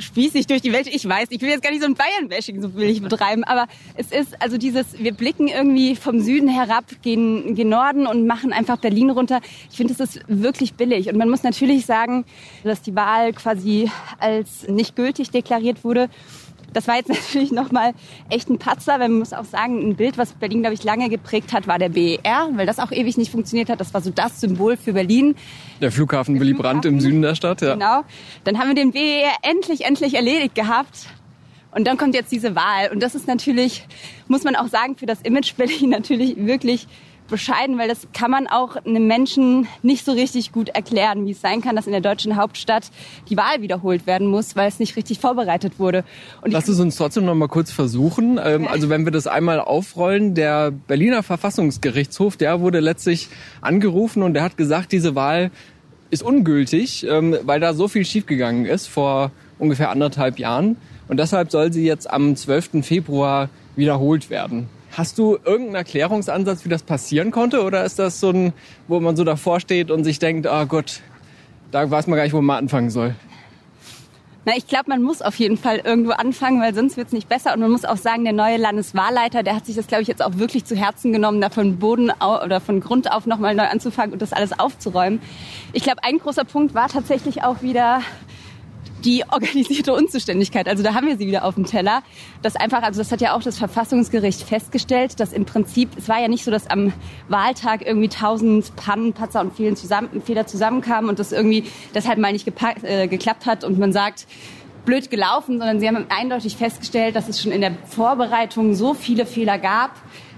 spießig 0.00 0.46
durch 0.46 0.62
die 0.62 0.72
Welt. 0.72 0.86
Ich 0.86 1.08
weiß, 1.08 1.28
ich 1.30 1.40
will 1.40 1.50
jetzt 1.50 1.62
gar 1.62 1.70
nicht 1.70 1.82
so 1.82 1.86
ein 1.86 1.94
Bayern-Bashing 1.94 2.60
so 2.60 2.74
will 2.74 2.88
ich 2.88 3.02
betreiben, 3.02 3.44
aber 3.44 3.66
es 3.96 4.10
ist 4.10 4.40
also 4.42 4.58
dieses, 4.58 4.98
wir 4.98 5.12
blicken 5.12 5.48
irgendwie 5.48 5.96
vom 5.96 6.20
Süden 6.20 6.48
herab, 6.48 6.84
gehen, 7.02 7.54
gehen 7.54 7.68
Norden 7.68 8.06
und 8.06 8.26
machen 8.26 8.52
einfach 8.52 8.78
Berlin 8.78 9.10
runter. 9.10 9.40
Ich 9.70 9.76
finde, 9.76 9.94
das 9.94 10.16
ist 10.16 10.24
wirklich 10.26 10.74
billig. 10.74 11.08
Und 11.08 11.16
man 11.16 11.28
muss 11.28 11.42
natürlich 11.42 11.86
sagen, 11.86 12.24
dass 12.64 12.82
die 12.82 12.94
Wahl 12.96 13.32
quasi 13.32 13.90
als 14.18 14.66
nicht 14.68 14.96
gültig 14.96 15.30
deklariert 15.30 15.84
wurde. 15.84 16.08
Das 16.72 16.88
war 16.88 16.96
jetzt 16.96 17.08
natürlich 17.08 17.52
nochmal 17.52 17.92
echt 18.28 18.48
ein 18.48 18.58
Patzer, 18.58 18.92
weil 19.00 19.08
man 19.08 19.18
muss 19.18 19.32
auch 19.32 19.44
sagen, 19.44 19.80
ein 19.80 19.96
Bild, 19.96 20.18
was 20.18 20.32
Berlin, 20.32 20.60
glaube 20.60 20.74
ich, 20.74 20.84
lange 20.84 21.08
geprägt 21.08 21.52
hat, 21.52 21.66
war 21.66 21.78
der 21.78 21.88
BER, 21.88 22.50
weil 22.54 22.66
das 22.66 22.78
auch 22.78 22.92
ewig 22.92 23.16
nicht 23.16 23.30
funktioniert 23.30 23.70
hat. 23.70 23.80
Das 23.80 23.94
war 23.94 24.00
so 24.00 24.10
das 24.10 24.40
Symbol 24.40 24.76
für 24.76 24.92
Berlin. 24.92 25.34
Der 25.80 25.92
Flughafen 25.92 26.34
der 26.34 26.42
Willy 26.42 26.54
Brandt 26.54 26.84
im 26.84 27.00
Süden 27.00 27.22
der 27.22 27.34
Stadt, 27.34 27.62
ja. 27.62 27.74
Genau. 27.74 28.02
Dann 28.44 28.58
haben 28.58 28.68
wir 28.68 28.74
den 28.74 28.92
BER 28.92 29.32
endlich, 29.42 29.84
endlich 29.84 30.14
erledigt 30.14 30.54
gehabt. 30.54 31.06
Und 31.72 31.86
dann 31.86 31.96
kommt 31.96 32.14
jetzt 32.14 32.32
diese 32.32 32.56
Wahl. 32.56 32.90
Und 32.92 33.00
das 33.00 33.14
ist 33.14 33.28
natürlich, 33.28 33.86
muss 34.26 34.42
man 34.42 34.56
auch 34.56 34.66
sagen, 34.66 34.96
für 34.96 35.06
das 35.06 35.20
Image 35.22 35.54
Berlin 35.56 35.90
natürlich 35.90 36.36
wirklich 36.36 36.86
bescheiden, 37.30 37.78
weil 37.78 37.88
das 37.88 38.08
kann 38.12 38.30
man 38.30 38.46
auch 38.46 38.76
einem 38.76 39.06
Menschen 39.06 39.66
nicht 39.82 40.04
so 40.04 40.12
richtig 40.12 40.52
gut 40.52 40.68
erklären, 40.68 41.26
wie 41.26 41.30
es 41.30 41.40
sein 41.40 41.62
kann, 41.62 41.76
dass 41.76 41.86
in 41.86 41.92
der 41.92 42.00
deutschen 42.00 42.36
Hauptstadt 42.36 42.90
die 43.28 43.36
Wahl 43.36 43.62
wiederholt 43.62 44.06
werden 44.06 44.26
muss, 44.26 44.56
weil 44.56 44.68
es 44.68 44.78
nicht 44.78 44.96
richtig 44.96 45.18
vorbereitet 45.20 45.78
wurde. 45.78 46.04
Und 46.42 46.52
Lass 46.52 46.68
es 46.68 46.78
uns 46.78 46.96
trotzdem 46.96 47.24
noch 47.24 47.34
mal 47.34 47.48
kurz 47.48 47.70
versuchen. 47.70 48.38
Ähm, 48.42 48.68
also 48.68 48.88
wenn 48.88 49.04
wir 49.04 49.12
das 49.12 49.26
einmal 49.26 49.60
aufrollen, 49.60 50.34
der 50.34 50.70
Berliner 50.70 51.22
Verfassungsgerichtshof, 51.22 52.36
der 52.36 52.60
wurde 52.60 52.80
letztlich 52.80 53.28
angerufen 53.60 54.22
und 54.22 54.34
der 54.34 54.42
hat 54.42 54.56
gesagt, 54.56 54.92
diese 54.92 55.14
Wahl 55.14 55.50
ist 56.10 56.22
ungültig, 56.22 57.06
ähm, 57.08 57.36
weil 57.44 57.60
da 57.60 57.72
so 57.72 57.88
viel 57.88 58.04
schiefgegangen 58.04 58.66
ist 58.66 58.88
vor 58.88 59.30
ungefähr 59.58 59.90
anderthalb 59.90 60.38
Jahren. 60.38 60.76
Und 61.08 61.18
deshalb 61.18 61.50
soll 61.50 61.72
sie 61.72 61.84
jetzt 61.84 62.10
am 62.10 62.36
12. 62.36 62.84
Februar 62.84 63.48
wiederholt 63.76 64.30
werden. 64.30 64.68
Hast 64.96 65.18
du 65.18 65.38
irgendeinen 65.44 65.76
Erklärungsansatz, 65.76 66.64
wie 66.64 66.68
das 66.68 66.82
passieren 66.82 67.30
konnte? 67.30 67.62
Oder 67.62 67.84
ist 67.84 67.98
das 67.98 68.18
so 68.20 68.30
ein, 68.30 68.52
wo 68.88 68.98
man 69.00 69.16
so 69.16 69.24
davor 69.24 69.60
steht 69.60 69.90
und 69.90 70.04
sich 70.04 70.18
denkt, 70.18 70.48
oh 70.50 70.66
Gott, 70.66 71.00
da 71.70 71.88
weiß 71.88 72.08
man 72.08 72.16
gar 72.16 72.24
nicht, 72.24 72.32
wo 72.32 72.40
man 72.40 72.58
anfangen 72.58 72.90
soll? 72.90 73.14
Na, 74.46 74.54
ich 74.56 74.66
glaube, 74.66 74.84
man 74.88 75.02
muss 75.02 75.20
auf 75.20 75.34
jeden 75.36 75.58
Fall 75.58 75.78
irgendwo 75.78 76.12
anfangen, 76.12 76.62
weil 76.62 76.74
sonst 76.74 76.96
wird 76.96 77.08
es 77.08 77.12
nicht 77.12 77.28
besser. 77.28 77.52
Und 77.52 77.60
man 77.60 77.70
muss 77.70 77.84
auch 77.84 77.98
sagen, 77.98 78.24
der 78.24 78.32
neue 78.32 78.56
Landeswahlleiter, 78.56 79.42
der 79.42 79.54
hat 79.54 79.66
sich 79.66 79.76
das, 79.76 79.86
glaube 79.86 80.02
ich, 80.02 80.08
jetzt 80.08 80.24
auch 80.24 80.38
wirklich 80.38 80.64
zu 80.64 80.74
Herzen 80.74 81.12
genommen, 81.12 81.40
da 81.42 81.50
von 81.50 81.78
Boden 81.78 82.10
oder 82.10 82.60
von 82.60 82.80
Grund 82.80 83.12
auf 83.12 83.26
nochmal 83.26 83.54
neu 83.54 83.64
anzufangen 83.64 84.14
und 84.14 84.22
das 84.22 84.32
alles 84.32 84.58
aufzuräumen. 84.58 85.20
Ich 85.74 85.82
glaube, 85.82 86.02
ein 86.02 86.18
großer 86.18 86.44
Punkt 86.44 86.74
war 86.74 86.88
tatsächlich 86.88 87.44
auch 87.44 87.60
wieder 87.60 88.00
die 89.04 89.24
organisierte 89.30 89.92
Unzuständigkeit. 89.94 90.68
Also 90.68 90.82
da 90.82 90.94
haben 90.94 91.06
wir 91.06 91.16
sie 91.16 91.26
wieder 91.26 91.44
auf 91.44 91.54
dem 91.54 91.66
Teller. 91.66 92.02
Das 92.42 92.56
einfach, 92.56 92.82
also 92.82 93.00
das 93.00 93.12
hat 93.12 93.20
ja 93.20 93.34
auch 93.34 93.42
das 93.42 93.58
Verfassungsgericht 93.58 94.42
festgestellt, 94.42 95.20
dass 95.20 95.32
im 95.32 95.44
Prinzip, 95.44 95.90
es 95.96 96.08
war 96.08 96.20
ja 96.20 96.28
nicht 96.28 96.44
so, 96.44 96.50
dass 96.50 96.68
am 96.68 96.92
Wahltag 97.28 97.86
irgendwie 97.86 98.08
tausend 98.08 98.74
Pannen, 98.76 99.12
Patzer 99.12 99.40
und 99.40 99.54
Fehler, 99.54 99.74
zusammen, 99.74 100.22
Fehler 100.22 100.46
zusammenkamen 100.46 101.08
und 101.08 101.18
das 101.18 101.32
irgendwie 101.32 101.64
deshalb 101.94 102.18
mal 102.18 102.32
nicht 102.32 102.44
gepackt, 102.44 102.84
äh, 102.84 103.08
geklappt 103.08 103.46
hat 103.46 103.64
und 103.64 103.78
man 103.78 103.92
sagt, 103.92 104.26
blöd 104.84 105.10
gelaufen, 105.10 105.58
sondern 105.58 105.80
sie 105.80 105.88
haben 105.88 106.06
eindeutig 106.08 106.56
festgestellt, 106.56 107.16
dass 107.16 107.28
es 107.28 107.40
schon 107.42 107.52
in 107.52 107.60
der 107.60 107.72
Vorbereitung 107.86 108.74
so 108.74 108.94
viele 108.94 109.26
Fehler 109.26 109.58
gab, 109.58 109.92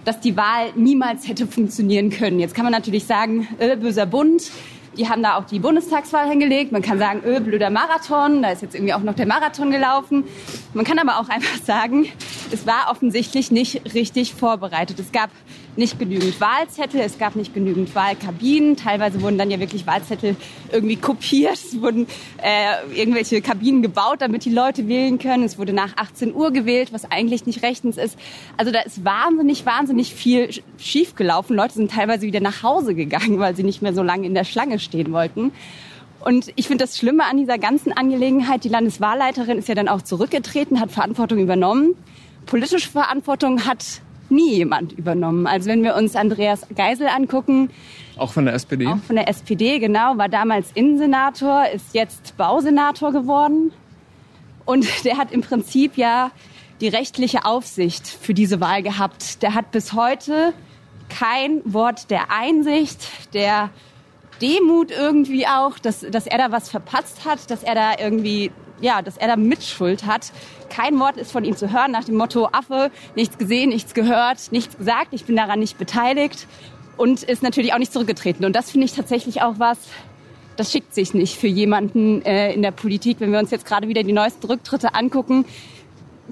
dass 0.05 0.21
die 0.21 0.37
Wahl 0.37 0.73
niemals 0.75 1.29
hätte 1.29 1.47
funktionieren 1.47 2.11
können. 2.11 2.41
Jetzt 2.41 2.55
kann 2.55 2.65
man 2.65 2.73
natürlich 2.73 3.05
sagen, 3.05 3.47
äh, 3.59 3.77
böser 3.77 4.07
Bund, 4.07 4.51
die 4.97 5.09
haben 5.09 5.23
da 5.23 5.37
auch 5.37 5.45
die 5.45 5.59
Bundestagswahl 5.59 6.29
hingelegt. 6.29 6.73
Man 6.73 6.83
kann 6.83 6.99
sagen, 6.99 7.23
öh, 7.25 7.41
blöder 7.41 7.71
Marathon, 7.71 8.43
da 8.43 8.51
ist 8.51 8.63
jetzt 8.63 8.75
irgendwie 8.75 8.95
auch 8.95 9.01
noch 9.01 9.15
der 9.15 9.27
Marathon 9.27 9.71
gelaufen. 9.71 10.25
Man 10.75 10.85
kann 10.85 10.99
aber 10.99 11.19
auch 11.19 11.29
einfach 11.29 11.63
sagen, 11.65 12.07
es 12.53 12.67
war 12.67 12.91
offensichtlich 12.91 13.51
nicht 13.51 13.95
richtig 13.95 14.35
vorbereitet. 14.35 14.99
Es 14.99 15.13
gab 15.13 15.31
nicht 15.77 15.99
genügend 15.99 16.41
Wahlzettel, 16.41 17.01
es 17.01 17.19
gab 17.19 17.35
nicht 17.35 17.55
genügend 17.55 17.95
Wahlkabinen. 17.95 18.77
Teilweise 18.77 19.23
wurden 19.23 19.39
dann 19.39 19.51
ja 19.51 19.59
wirklich 19.59 19.87
Wahlzettel 19.87 20.37
irgendwie 20.71 20.97
kopiert. 20.97 21.55
Es 21.55 21.81
wurden 21.81 22.07
äh, 22.43 22.99
irgendwelche 22.99 23.41
Kabinen 23.41 23.83
gebaut, 23.83 24.21
damit 24.21 24.45
die 24.45 24.51
Leute 24.51 24.89
wählen 24.89 25.19
können. 25.19 25.45
Es 25.45 25.59
wurde 25.59 25.73
nach 25.73 25.97
18 25.97 26.35
Uhr 26.35 26.51
gewählt, 26.51 26.93
was 26.93 27.11
eigentlich 27.11 27.47
nicht 27.47 27.63
rechtens 27.63 27.97
ist. 27.97 28.19
Also 28.57 28.71
da 28.71 28.81
ist 28.81 29.05
wahnsinnig, 29.05 29.65
wahnsinnig 29.65 30.15
viel 30.15 30.51
schiefgelaufen. 30.79 31.57
Leute 31.57 31.75
sind 31.75 31.91
teilweise 31.91 32.27
wieder 32.27 32.41
nach 32.41 32.63
Hause 32.63 32.95
gegangen, 32.95 33.39
weil 33.39 33.57
sie 33.57 33.63
nicht 33.63 33.83
mehr 33.83 33.95
so 33.95 34.03
lange 34.03 34.27
in 34.27 34.35
der 34.35 34.45
Schlange 34.45 34.79
stehen 34.79 35.13
wollten. 35.13 35.53
Und 36.25 36.53
ich 36.55 36.69
finde 36.69 36.85
das 36.85 36.97
Schlimme 36.99 37.25
an 37.25 37.37
dieser 37.37 37.59
ganzen 37.59 37.93
Angelegenheit, 37.93 38.63
die 38.63 38.69
Landeswahlleiterin 38.69 39.59
ist 39.59 39.69
ja 39.69 39.75
dann 39.75 39.89
auch 39.89 40.03
zurückgetreten, 40.03 40.81
hat 40.81 40.93
Verantwortung 40.93 41.39
übernommen. 41.39 41.97
Politische 42.47 42.89
Verantwortung 42.89 43.67
hat 43.67 44.03
nie 44.33 44.57
jemand 44.57 44.93
übernommen. 44.93 45.47
Also 45.47 45.71
wenn 45.71 45.83
wir 45.85 45.95
uns 45.95 46.17
Andreas 46.17 46.67
Geisel 46.75 47.07
angucken. 47.07 47.71
Auch 48.17 48.33
von 48.33 48.47
der 48.47 48.55
SPD? 48.55 48.87
Auch 48.87 48.99
von 48.99 49.17
der 49.17 49.29
SPD, 49.29 49.79
genau. 49.79 50.19
War 50.19 50.29
damals 50.29 50.73
Innensenator, 50.75 51.67
ist 51.73 51.95
jetzt 51.95 52.37
Bausenator 52.37 53.13
geworden. 53.13 53.73
Und 54.65 54.87
der 55.05 55.19
hat 55.19 55.31
im 55.33 55.43
Prinzip 55.43 55.97
ja 55.97 56.33
die 56.81 56.89
rechtliche 56.89 57.45
Aufsicht 57.45 58.09
für 58.09 58.35
diese 58.35 58.61
Wahl 58.61 58.83
gehabt. 58.83 59.43
Der 59.43 59.55
hat 59.55 59.71
bis 59.71 59.93
heute 59.93 60.53
kein 61.09 61.61
Wort 61.65 62.11
der 62.11 62.31
Einsicht, 62.31 63.35
der 63.35 63.71
Demut 64.41 64.91
irgendwie 64.91 65.47
auch, 65.47 65.79
dass, 65.79 66.01
dass 66.01 66.27
er 66.27 66.39
da 66.39 66.51
was 66.51 66.69
verpatzt 66.69 67.25
hat, 67.25 67.51
dass 67.51 67.63
er 67.63 67.77
da 67.77 67.93
irgendwie 67.99 68.51
ja, 68.83 69.01
dass 69.01 69.17
er 69.17 69.29
da 69.29 69.37
Mitschuld 69.37 70.05
hat. 70.05 70.33
Kein 70.69 70.99
Wort 71.01 71.17
ist 71.17 71.33
von 71.33 71.45
ihm 71.45 71.57
zu 71.57 71.73
hören 71.73 71.93
nach 71.93 72.05
dem 72.05 72.17
Motto 72.17 72.49
Affe, 72.53 72.91
nichts 73.17 73.39
gesehen, 73.39 73.71
nichts 73.71 73.95
gehört, 73.95 74.53
nichts 74.53 74.77
gesagt, 74.77 75.09
ich 75.13 75.25
bin 75.25 75.37
daran 75.37 75.61
nicht 75.61 75.79
beteiligt 75.79 76.47
und 76.99 77.23
ist 77.23 77.43
natürlich 77.43 77.73
auch 77.73 77.79
nicht 77.79 77.93
zurückgetreten. 77.93 78.45
Und 78.45 78.55
das 78.55 78.71
finde 78.71 78.85
ich 78.85 78.93
tatsächlich 78.93 79.41
auch 79.41 79.55
was, 79.59 79.79
das 80.57 80.71
schickt 80.71 80.95
sich 80.95 81.15
nicht 81.15 81.39
für 81.39 81.47
jemanden 81.47 82.23
äh, 82.23 82.53
in 82.53 82.63
der 82.63 82.73
Politik. 82.73 83.21
Wenn 83.21 83.33
wir 83.33 83.39
uns 83.39 83.51
jetzt 83.51 83.65
gerade 83.65 83.89
wieder 83.89 84.03
die 84.03 84.13
neuesten 84.13 84.47
Rücktritte 84.47 84.95
angucken, 84.95 85.47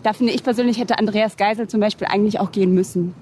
da 0.02 0.12
finde 0.12 0.32
ich 0.32 0.42
persönlich 0.42 0.78
hätte 0.78 0.98
Andreas 0.98 1.36
Geisel 1.36 1.68
zum 1.68 1.80
Beispiel 1.80 2.06
eigentlich 2.08 2.40
auch 2.40 2.52
gehen 2.52 2.74
müssen. 2.74 3.14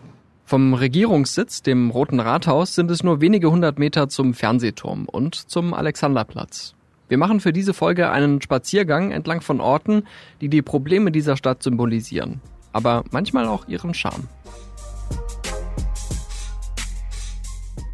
Vom 0.45 0.73
Regierungssitz, 0.73 1.63
dem 1.63 1.91
Roten 1.91 2.21
Rathaus, 2.21 2.75
sind 2.75 2.91
es 2.91 3.03
nur 3.03 3.21
wenige 3.21 3.51
hundert 3.51 3.79
Meter 3.79 4.09
zum 4.09 4.33
Fernsehturm 4.33 5.07
und 5.07 5.35
zum 5.35 5.75
Alexanderplatz. 5.75 6.75
Wir 7.09 7.17
machen 7.17 7.41
für 7.41 7.55
diese 7.55 7.73
Folge 7.73 8.11
einen 8.11 8.43
Spaziergang 8.43 9.12
entlang 9.12 9.41
von 9.41 9.62
Orten, 9.62 10.03
die 10.43 10.49
die 10.49 10.61
Probleme 10.61 11.11
dieser 11.11 11.38
Stadt 11.38 11.62
symbolisieren, 11.62 12.43
aber 12.75 13.03
manchmal 13.11 13.47
auch 13.47 13.67
ihren 13.67 13.95
Charme. 13.95 14.29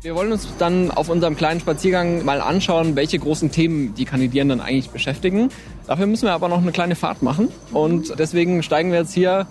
Wir 0.02 0.16
wollen 0.16 0.32
uns 0.32 0.48
dann 0.58 0.90
auf 0.90 1.08
unserem 1.08 1.36
kleinen 1.36 1.60
Spaziergang 1.60 2.24
mal 2.24 2.40
anschauen, 2.40 2.96
welche 2.96 3.18
großen 3.18 3.52
Themen 3.52 3.94
die 3.94 4.04
Kandidierenden 4.04 4.60
eigentlich 4.60 4.90
beschäftigen. 4.90 5.48
Dafür 5.86 6.06
müssen 6.06 6.26
wir 6.26 6.32
aber 6.32 6.48
noch 6.48 6.60
eine 6.60 6.72
kleine 6.72 6.96
Fahrt 6.96 7.22
machen 7.22 7.48
und 7.72 8.18
deswegen 8.18 8.64
steigen 8.64 8.90
wir 8.90 8.98
jetzt 8.98 9.14
hier 9.14 9.46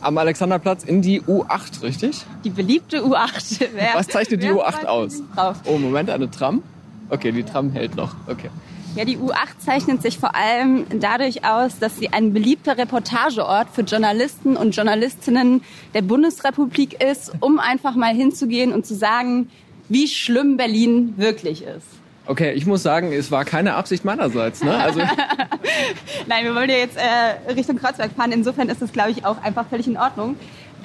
am 0.00 0.16
Alexanderplatz 0.16 0.82
in 0.82 1.02
die 1.02 1.20
U8, 1.20 1.82
richtig? 1.82 2.22
Die 2.42 2.50
beliebte 2.50 3.04
U8. 3.04 3.68
Wer, 3.74 3.94
Was 3.94 4.08
zeichnet 4.08 4.42
die 4.42 4.48
U8 4.48 4.86
aus? 4.86 5.22
Oh, 5.66 5.76
Moment, 5.76 6.08
eine 6.08 6.30
Tram? 6.30 6.62
Okay, 7.10 7.32
die 7.32 7.42
Tram 7.42 7.70
hält 7.70 7.96
noch. 7.96 8.16
Okay. 8.26 8.48
Ja, 8.96 9.04
die 9.04 9.18
U8 9.18 9.58
zeichnet 9.58 10.02
sich 10.02 10.18
vor 10.18 10.36
allem 10.36 10.86
dadurch 11.00 11.44
aus, 11.44 11.80
dass 11.80 11.96
sie 11.96 12.12
ein 12.12 12.32
beliebter 12.32 12.78
Reportageort 12.78 13.68
für 13.72 13.82
Journalisten 13.82 14.56
und 14.56 14.76
Journalistinnen 14.76 15.62
der 15.94 16.02
Bundesrepublik 16.02 17.02
ist, 17.02 17.32
um 17.40 17.58
einfach 17.58 17.96
mal 17.96 18.14
hinzugehen 18.14 18.72
und 18.72 18.86
zu 18.86 18.94
sagen, 18.94 19.50
wie 19.88 20.06
schlimm 20.06 20.56
Berlin 20.56 21.14
wirklich 21.16 21.62
ist. 21.62 21.86
Okay, 22.26 22.52
ich 22.52 22.66
muss 22.66 22.84
sagen, 22.84 23.12
es 23.12 23.32
war 23.32 23.44
keine 23.44 23.74
Absicht 23.74 24.04
meinerseits. 24.04 24.62
Ne? 24.62 24.72
Also 24.72 25.00
Nein, 26.26 26.44
wir 26.44 26.54
wollen 26.54 26.70
ja 26.70 26.76
jetzt 26.76 26.96
äh, 26.96 27.52
Richtung 27.52 27.76
Kreuzberg 27.76 28.12
fahren. 28.12 28.30
Insofern 28.30 28.68
ist 28.68 28.80
das, 28.80 28.92
glaube 28.92 29.10
ich, 29.10 29.24
auch 29.24 29.42
einfach 29.42 29.66
völlig 29.68 29.88
in 29.88 29.96
Ordnung. 29.96 30.36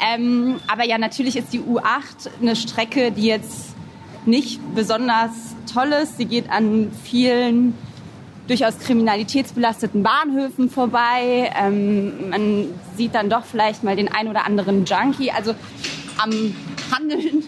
Ähm, 0.02 0.60
aber 0.68 0.84
ja, 0.84 0.98
natürlich 0.98 1.36
ist 1.36 1.54
die 1.54 1.60
U8 1.60 2.30
eine 2.42 2.56
Strecke, 2.56 3.12
die 3.12 3.28
jetzt 3.28 3.76
nicht 4.26 4.60
besonders 4.74 5.30
toll 5.72 5.94
ist. 6.02 6.18
Sie 6.18 6.26
geht 6.26 6.50
an 6.50 6.92
vielen 7.04 7.76
durchaus 8.50 8.80
kriminalitätsbelasteten 8.80 10.04
Bahnhöfen 10.04 10.70
vorbei. 10.70 11.52
Ähm, 11.58 12.30
man 12.30 12.66
sieht 12.98 13.16
dann 13.16 13.30
doch 13.30 13.46
vielleicht 13.46 13.84
mal 13.84 13.96
den 13.96 14.10
ein 14.10 14.28
oder 14.28 14.46
anderen 14.46 14.86
Junkie. 14.86 15.32
Also 15.32 15.54
am 16.18 16.56
Handeln 16.92 17.44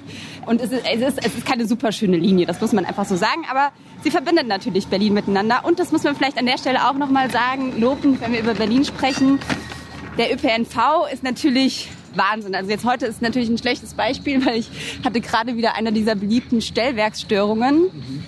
und 0.46 0.62
es 0.62 0.72
ist, 0.72 0.86
es 0.86 1.02
ist, 1.02 1.26
es 1.26 1.36
ist 1.36 1.46
keine 1.46 1.68
super 1.68 1.92
schöne 1.92 2.18
Linie, 2.18 2.46
das 2.46 2.62
muss 2.62 2.72
man 2.72 2.86
einfach 2.86 3.06
so 3.06 3.16
sagen. 3.16 3.44
Aber 3.50 3.72
sie 4.04 4.12
verbindet 4.12 4.48
natürlich 4.48 4.88
Berlin 4.88 5.14
miteinander. 5.14 5.66
Und 5.66 5.80
das 5.80 5.92
muss 5.92 6.04
man 6.04 6.16
vielleicht 6.16 6.38
an 6.38 6.46
der 6.46 6.58
Stelle 6.58 6.88
auch 6.88 6.94
nochmal 6.94 7.30
sagen, 7.32 7.80
lobend, 7.80 8.22
wenn 8.22 8.34
wir 8.34 8.40
über 8.40 8.54
Berlin 8.54 8.86
sprechen. 8.86 9.40
Der 10.18 10.34
ÖPNV 10.34 11.12
ist 11.12 11.24
natürlich 11.24 11.90
Wahnsinn. 12.16 12.56
Also 12.56 12.70
jetzt 12.70 12.86
heute 12.86 13.06
ist 13.06 13.22
natürlich 13.22 13.50
ein 13.50 13.58
schlechtes 13.58 13.94
Beispiel, 13.94 14.46
weil 14.46 14.60
ich 14.60 14.70
hatte 15.04 15.22
gerade 15.22 15.56
wieder 15.56 15.76
eine 15.76 15.92
dieser 15.92 16.16
beliebten 16.16 16.62
Stellwerksstörungen. 16.62 17.84
Mhm. 17.84 18.24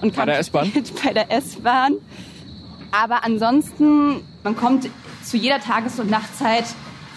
Und 0.00 0.14
bei 0.14 0.24
der 0.24 0.38
S-Bahn? 0.38 0.72
Bei 1.04 1.12
der 1.12 1.30
S-Bahn. 1.30 1.94
Aber 2.90 3.24
ansonsten, 3.24 4.22
man 4.44 4.56
kommt 4.56 4.88
zu 5.22 5.36
jeder 5.36 5.60
Tages- 5.60 5.98
und 5.98 6.10
Nachtzeit 6.10 6.64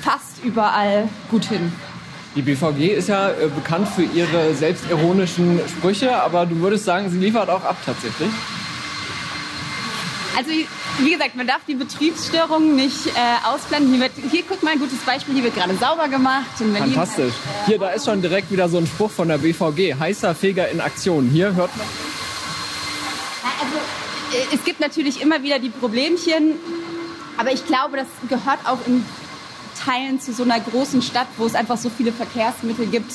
fast 0.01 0.43
überall 0.43 1.07
gut 1.29 1.45
hin. 1.45 1.71
Die 2.35 2.41
BVG 2.41 2.93
ist 2.93 3.09
ja 3.09 3.29
äh, 3.29 3.47
bekannt 3.53 3.87
für 3.87 4.03
ihre 4.03 4.53
selbstironischen 4.53 5.59
Sprüche, 5.67 6.15
aber 6.21 6.45
du 6.45 6.55
würdest 6.59 6.85
sagen, 6.85 7.09
sie 7.09 7.17
liefert 7.17 7.49
auch 7.49 7.63
ab 7.63 7.77
tatsächlich. 7.85 8.29
Also 10.37 10.49
wie 10.99 11.11
gesagt, 11.11 11.35
man 11.35 11.45
darf 11.45 11.59
die 11.67 11.75
Betriebsstörungen 11.75 12.75
nicht 12.75 13.07
äh, 13.07 13.11
ausblenden. 13.45 13.91
Hier, 13.91 14.01
wird, 14.01 14.11
hier 14.31 14.43
guck 14.47 14.63
mal 14.63 14.71
ein 14.71 14.79
gutes 14.79 14.99
Beispiel, 14.99 15.35
hier 15.35 15.43
wird 15.43 15.55
gerade 15.55 15.75
sauber 15.75 16.07
gemacht. 16.07 16.45
Fantastisch. 16.57 17.33
Hier, 17.65 17.77
da 17.77 17.89
ist 17.89 18.05
schon 18.05 18.21
direkt 18.21 18.49
wieder 18.49 18.69
so 18.69 18.77
ein 18.77 18.87
Spruch 18.87 19.11
von 19.11 19.27
der 19.27 19.37
BVG. 19.37 19.95
Heißer 19.99 20.33
Feger 20.33 20.69
in 20.69 20.79
Aktion. 20.79 21.29
Hier 21.29 21.53
hört 21.53 21.75
man. 21.77 21.87
Also 23.43 23.77
äh, 24.37 24.55
es 24.55 24.63
gibt 24.63 24.79
natürlich 24.79 25.21
immer 25.21 25.43
wieder 25.43 25.59
die 25.59 25.69
Problemchen, 25.69 26.53
aber 27.37 27.51
ich 27.51 27.65
glaube, 27.65 27.97
das 27.97 28.07
gehört 28.29 28.59
auch 28.65 28.79
in 28.85 29.03
Teilen 29.83 30.19
zu 30.19 30.33
so 30.33 30.43
einer 30.43 30.59
großen 30.59 31.01
Stadt, 31.01 31.27
wo 31.37 31.45
es 31.45 31.55
einfach 31.55 31.77
so 31.77 31.89
viele 31.89 32.11
Verkehrsmittel 32.11 32.85
gibt, 32.87 33.11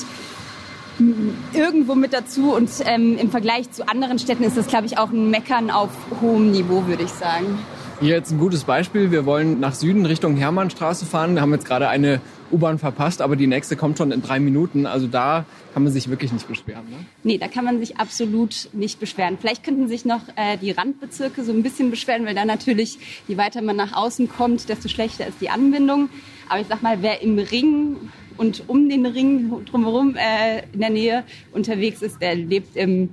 irgendwo 1.53 1.95
mit 1.95 2.13
dazu. 2.13 2.53
Und 2.53 2.69
ähm, 2.85 3.17
im 3.17 3.29
Vergleich 3.29 3.71
zu 3.71 3.87
anderen 3.87 4.19
Städten 4.19 4.43
ist 4.43 4.57
das, 4.57 4.67
glaube 4.67 4.85
ich, 4.85 4.97
auch 4.97 5.11
ein 5.11 5.29
Meckern 5.29 5.71
auf 5.71 5.91
hohem 6.21 6.51
Niveau, 6.51 6.87
würde 6.87 7.03
ich 7.03 7.11
sagen. 7.11 7.59
Hier 7.99 8.15
jetzt 8.15 8.31
ein 8.31 8.39
gutes 8.39 8.63
Beispiel. 8.63 9.11
Wir 9.11 9.25
wollen 9.25 9.59
nach 9.59 9.73
Süden 9.73 10.05
Richtung 10.05 10.35
Hermannstraße 10.35 11.05
fahren. 11.05 11.35
Wir 11.35 11.41
haben 11.41 11.53
jetzt 11.53 11.65
gerade 11.65 11.89
eine 11.89 12.21
U-Bahn 12.51 12.79
verpasst, 12.79 13.21
aber 13.21 13.35
die 13.35 13.47
nächste 13.47 13.75
kommt 13.75 13.97
schon 13.97 14.11
in 14.11 14.21
drei 14.21 14.39
Minuten. 14.39 14.85
Also 14.85 15.07
da 15.07 15.45
kann 15.73 15.83
man 15.83 15.91
sich 15.91 16.09
wirklich 16.09 16.31
nicht 16.31 16.47
beschweren. 16.47 16.89
Ne? 16.89 16.97
Nee, 17.23 17.37
da 17.37 17.47
kann 17.47 17.65
man 17.65 17.79
sich 17.79 17.97
absolut 17.97 18.69
nicht 18.73 18.99
beschweren. 18.99 19.37
Vielleicht 19.39 19.63
könnten 19.63 19.87
sich 19.87 20.05
noch 20.05 20.21
äh, 20.35 20.57
die 20.57 20.71
Randbezirke 20.71 21.43
so 21.43 21.51
ein 21.51 21.63
bisschen 21.63 21.89
beschweren, 21.89 22.25
weil 22.25 22.35
da 22.35 22.45
natürlich, 22.45 22.97
je 23.27 23.37
weiter 23.37 23.61
man 23.61 23.75
nach 23.75 23.93
außen 23.93 24.29
kommt, 24.29 24.69
desto 24.69 24.87
schlechter 24.89 25.27
ist 25.27 25.41
die 25.41 25.49
Anbindung. 25.49 26.09
Aber 26.49 26.61
ich 26.61 26.67
sag 26.67 26.81
mal, 26.81 27.01
wer 27.01 27.21
im 27.21 27.37
Ring 27.39 27.97
und 28.37 28.63
um 28.67 28.87
den 28.87 29.05
Ring 29.05 29.65
drumherum 29.65 30.15
äh, 30.15 30.63
in 30.71 30.79
der 30.79 30.89
Nähe 30.89 31.23
unterwegs 31.51 32.01
ist, 32.01 32.21
der 32.21 32.35
lebt 32.35 32.75
im 32.75 33.09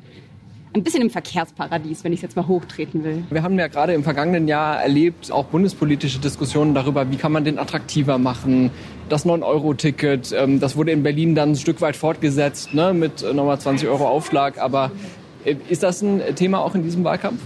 ein 0.74 0.82
bisschen 0.82 1.02
im 1.02 1.10
Verkehrsparadies, 1.10 2.02
wenn 2.02 2.12
ich 2.12 2.18
es 2.18 2.22
jetzt 2.22 2.36
mal 2.36 2.48
hochtreten 2.48 3.04
will. 3.04 3.24
Wir 3.30 3.42
haben 3.44 3.58
ja 3.58 3.68
gerade 3.68 3.94
im 3.94 4.02
vergangenen 4.02 4.48
Jahr 4.48 4.82
erlebt, 4.82 5.30
auch 5.30 5.44
bundespolitische 5.44 6.18
Diskussionen 6.18 6.74
darüber, 6.74 7.10
wie 7.10 7.16
kann 7.16 7.30
man 7.30 7.44
den 7.44 7.58
attraktiver 7.58 8.18
machen. 8.18 8.70
Das 9.08 9.24
9-Euro-Ticket, 9.24 10.34
ähm, 10.36 10.58
das 10.58 10.76
wurde 10.76 10.90
in 10.90 11.04
Berlin 11.04 11.36
dann 11.36 11.52
ein 11.52 11.56
Stück 11.56 11.80
weit 11.80 11.94
fortgesetzt 11.94 12.74
ne, 12.74 12.92
mit 12.92 13.22
nochmal 13.22 13.60
20 13.60 13.88
Euro 13.88 14.08
Aufschlag. 14.08 14.58
Aber 14.58 14.90
äh, 15.44 15.54
ist 15.68 15.84
das 15.84 16.02
ein 16.02 16.20
Thema 16.34 16.58
auch 16.58 16.74
in 16.74 16.82
diesem 16.82 17.04
Wahlkampf? 17.04 17.40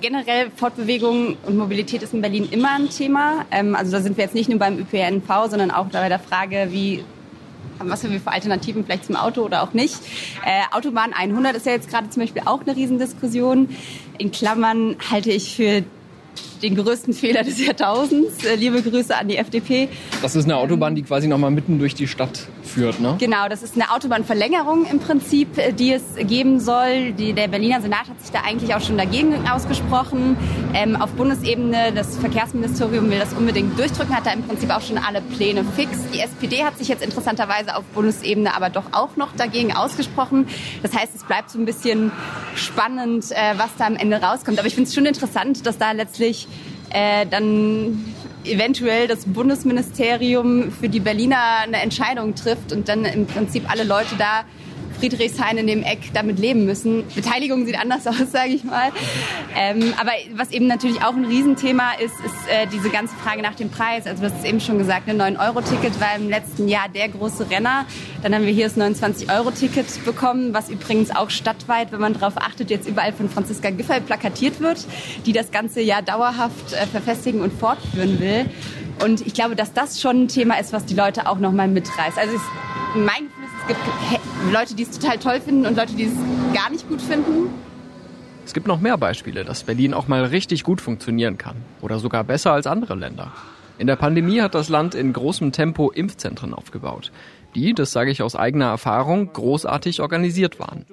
Generell 0.00 0.50
Fortbewegung 0.54 1.36
und 1.46 1.56
Mobilität 1.56 2.02
ist 2.02 2.12
in 2.12 2.20
Berlin 2.20 2.48
immer 2.50 2.74
ein 2.76 2.88
Thema. 2.88 3.44
Ähm, 3.52 3.76
also 3.76 3.92
da 3.92 4.00
sind 4.00 4.16
wir 4.16 4.24
jetzt 4.24 4.34
nicht 4.34 4.48
nur 4.48 4.58
beim 4.58 4.78
ÖPNV, 4.78 5.48
sondern 5.48 5.70
auch 5.70 5.86
bei 5.86 6.08
der 6.08 6.18
Frage, 6.18 6.68
wie 6.70 7.04
was 7.78 8.04
haben 8.04 8.12
wir 8.12 8.20
für 8.20 8.32
Alternativen 8.32 8.84
vielleicht 8.84 9.06
zum 9.06 9.16
Auto 9.16 9.42
oder 9.42 9.62
auch 9.62 9.72
nicht. 9.72 9.96
Äh, 10.44 10.62
Autobahn 10.72 11.12
100 11.12 11.56
ist 11.56 11.66
ja 11.66 11.72
jetzt 11.72 11.88
gerade 11.88 12.10
zum 12.10 12.22
Beispiel 12.22 12.42
auch 12.44 12.62
eine 12.62 12.76
Riesendiskussion. 12.76 13.68
In 14.18 14.32
Klammern 14.32 14.96
halte 15.10 15.30
ich 15.30 15.54
für 15.54 15.84
den 16.62 16.76
größten 16.76 17.14
Fehler 17.14 17.42
des 17.42 17.64
Jahrtausends. 17.64 18.44
Äh, 18.44 18.56
liebe 18.56 18.82
Grüße 18.82 19.16
an 19.16 19.28
die 19.28 19.36
FDP. 19.36 19.88
Das 20.22 20.36
ist 20.36 20.44
eine 20.44 20.56
Autobahn, 20.56 20.94
die 20.94 21.02
quasi 21.02 21.28
nochmal 21.28 21.50
mitten 21.50 21.78
durch 21.78 21.94
die 21.94 22.06
Stadt 22.06 22.46
führt, 22.62 23.00
ne? 23.00 23.16
Genau, 23.18 23.48
das 23.48 23.62
ist 23.62 23.74
eine 23.74 23.90
Autobahnverlängerung 23.90 24.86
im 24.86 24.98
Prinzip, 25.00 25.56
äh, 25.58 25.72
die 25.72 25.92
es 25.92 26.02
geben 26.26 26.60
soll. 26.60 27.12
Die, 27.12 27.32
der 27.32 27.48
Berliner 27.48 27.80
Senat 27.80 28.08
hat 28.08 28.20
sich 28.20 28.30
da 28.30 28.40
eigentlich 28.46 28.74
auch 28.74 28.80
schon 28.80 28.98
dagegen 28.98 29.34
ausgesprochen. 29.48 30.36
Ähm, 30.74 30.96
auf 30.96 31.10
Bundesebene, 31.12 31.92
das 31.94 32.16
Verkehrsministerium 32.16 33.10
will 33.10 33.18
das 33.18 33.32
unbedingt 33.32 33.78
durchdrücken, 33.78 34.14
hat 34.14 34.26
da 34.26 34.32
im 34.32 34.42
Prinzip 34.42 34.70
auch 34.70 34.82
schon 34.82 34.98
alle 34.98 35.20
Pläne 35.20 35.64
fix. 35.76 35.90
Die 36.12 36.20
SPD 36.20 36.64
hat 36.64 36.78
sich 36.78 36.88
jetzt 36.88 37.02
interessanterweise 37.02 37.76
auf 37.76 37.84
Bundesebene 37.94 38.54
aber 38.54 38.70
doch 38.70 38.92
auch 38.92 39.16
noch 39.16 39.32
dagegen 39.36 39.72
ausgesprochen. 39.72 40.48
Das 40.82 40.94
heißt, 40.94 41.14
es 41.14 41.24
bleibt 41.24 41.50
so 41.50 41.58
ein 41.58 41.64
bisschen 41.64 42.10
spannend, 42.54 43.30
äh, 43.30 43.54
was 43.56 43.70
da 43.78 43.86
am 43.86 43.96
Ende 43.96 44.20
rauskommt. 44.20 44.58
Aber 44.58 44.66
ich 44.66 44.74
finde 44.74 44.88
es 44.88 44.94
schon 44.94 45.06
interessant, 45.06 45.66
dass 45.66 45.78
da 45.78 45.92
letztlich 45.92 46.47
äh, 46.90 47.26
dann 47.26 48.14
eventuell 48.44 49.06
das 49.08 49.24
Bundesministerium 49.26 50.72
für 50.72 50.88
die 50.88 51.00
Berliner 51.00 51.60
eine 51.62 51.82
Entscheidung 51.82 52.34
trifft 52.34 52.72
und 52.72 52.88
dann 52.88 53.04
im 53.04 53.26
Prinzip 53.26 53.70
alle 53.70 53.84
Leute 53.84 54.16
da 54.16 54.44
Friedrichshain 54.98 55.58
in 55.58 55.66
dem 55.66 55.82
Eck 55.82 56.10
damit 56.14 56.38
leben 56.38 56.64
müssen. 56.64 57.04
Beteiligung 57.14 57.66
sieht 57.66 57.78
anders 57.78 58.06
aus, 58.06 58.30
sage 58.32 58.50
ich 58.50 58.64
mal. 58.64 58.90
Ähm, 59.56 59.94
aber 60.00 60.12
was 60.34 60.50
eben 60.50 60.66
natürlich 60.66 61.02
auch 61.02 61.14
ein 61.14 61.24
Riesenthema 61.24 61.92
ist, 61.94 62.14
ist 62.24 62.34
äh, 62.48 62.66
diese 62.72 62.90
ganze 62.90 63.14
Frage 63.16 63.42
nach 63.42 63.54
dem 63.54 63.70
Preis. 63.70 64.06
Also 64.06 64.22
du 64.22 64.30
hast 64.30 64.40
es 64.40 64.44
eben 64.44 64.60
schon 64.60 64.78
gesagt, 64.78 65.08
ein 65.08 65.20
9-Euro-Ticket 65.20 66.00
war 66.00 66.16
im 66.16 66.28
letzten 66.28 66.68
Jahr 66.68 66.88
der 66.88 67.08
große 67.08 67.50
Renner. 67.50 67.86
Dann 68.22 68.34
haben 68.34 68.44
wir 68.44 68.52
hier 68.52 68.68
das 68.68 68.76
29-Euro-Ticket 68.76 70.04
bekommen, 70.04 70.54
was 70.54 70.68
übrigens 70.70 71.14
auch 71.14 71.30
stadtweit, 71.30 71.92
wenn 71.92 72.00
man 72.00 72.14
darauf 72.14 72.36
achtet, 72.36 72.70
jetzt 72.70 72.88
überall 72.88 73.12
von 73.12 73.28
Franziska 73.28 73.70
Giffey 73.70 74.00
plakatiert 74.00 74.60
wird, 74.60 74.86
die 75.26 75.32
das 75.32 75.50
ganze 75.50 75.80
Jahr 75.80 76.02
dauerhaft 76.02 76.72
äh, 76.72 76.86
verfestigen 76.86 77.40
und 77.40 77.52
fortführen 77.52 78.20
will. 78.20 78.46
Und 79.04 79.26
ich 79.26 79.34
glaube, 79.34 79.54
dass 79.54 79.72
das 79.72 80.00
schon 80.00 80.24
ein 80.24 80.28
Thema 80.28 80.58
ist, 80.58 80.72
was 80.72 80.84
die 80.84 80.94
Leute 80.94 81.28
auch 81.28 81.38
nochmal 81.38 81.68
mitreißt. 81.68 82.18
Also 82.18 82.36
mein 82.96 83.30
gibt 83.68 83.80
Leute, 84.50 84.74
die 84.74 84.82
es 84.82 84.98
total 84.98 85.18
toll 85.18 85.40
finden 85.40 85.66
und 85.66 85.76
Leute, 85.76 85.94
die 85.94 86.04
es 86.04 86.14
gar 86.54 86.70
nicht 86.70 86.88
gut 86.88 87.00
finden. 87.00 87.50
Es 88.44 88.54
gibt 88.54 88.66
noch 88.66 88.80
mehr 88.80 88.96
Beispiele, 88.96 89.44
dass 89.44 89.62
Berlin 89.62 89.92
auch 89.92 90.08
mal 90.08 90.24
richtig 90.24 90.64
gut 90.64 90.80
funktionieren 90.80 91.36
kann. 91.36 91.56
Oder 91.82 91.98
sogar 91.98 92.24
besser 92.24 92.52
als 92.52 92.66
andere 92.66 92.94
Länder. 92.94 93.30
In 93.76 93.86
der 93.86 93.96
Pandemie 93.96 94.40
hat 94.40 94.54
das 94.54 94.70
Land 94.70 94.94
in 94.94 95.12
großem 95.12 95.52
Tempo 95.52 95.90
Impfzentren 95.90 96.54
aufgebaut, 96.54 97.12
die, 97.54 97.74
das 97.74 97.92
sage 97.92 98.10
ich 98.10 98.22
aus 98.22 98.34
eigener 98.34 98.66
Erfahrung, 98.66 99.32
großartig 99.32 100.00
organisiert 100.00 100.58
waren. 100.58 100.84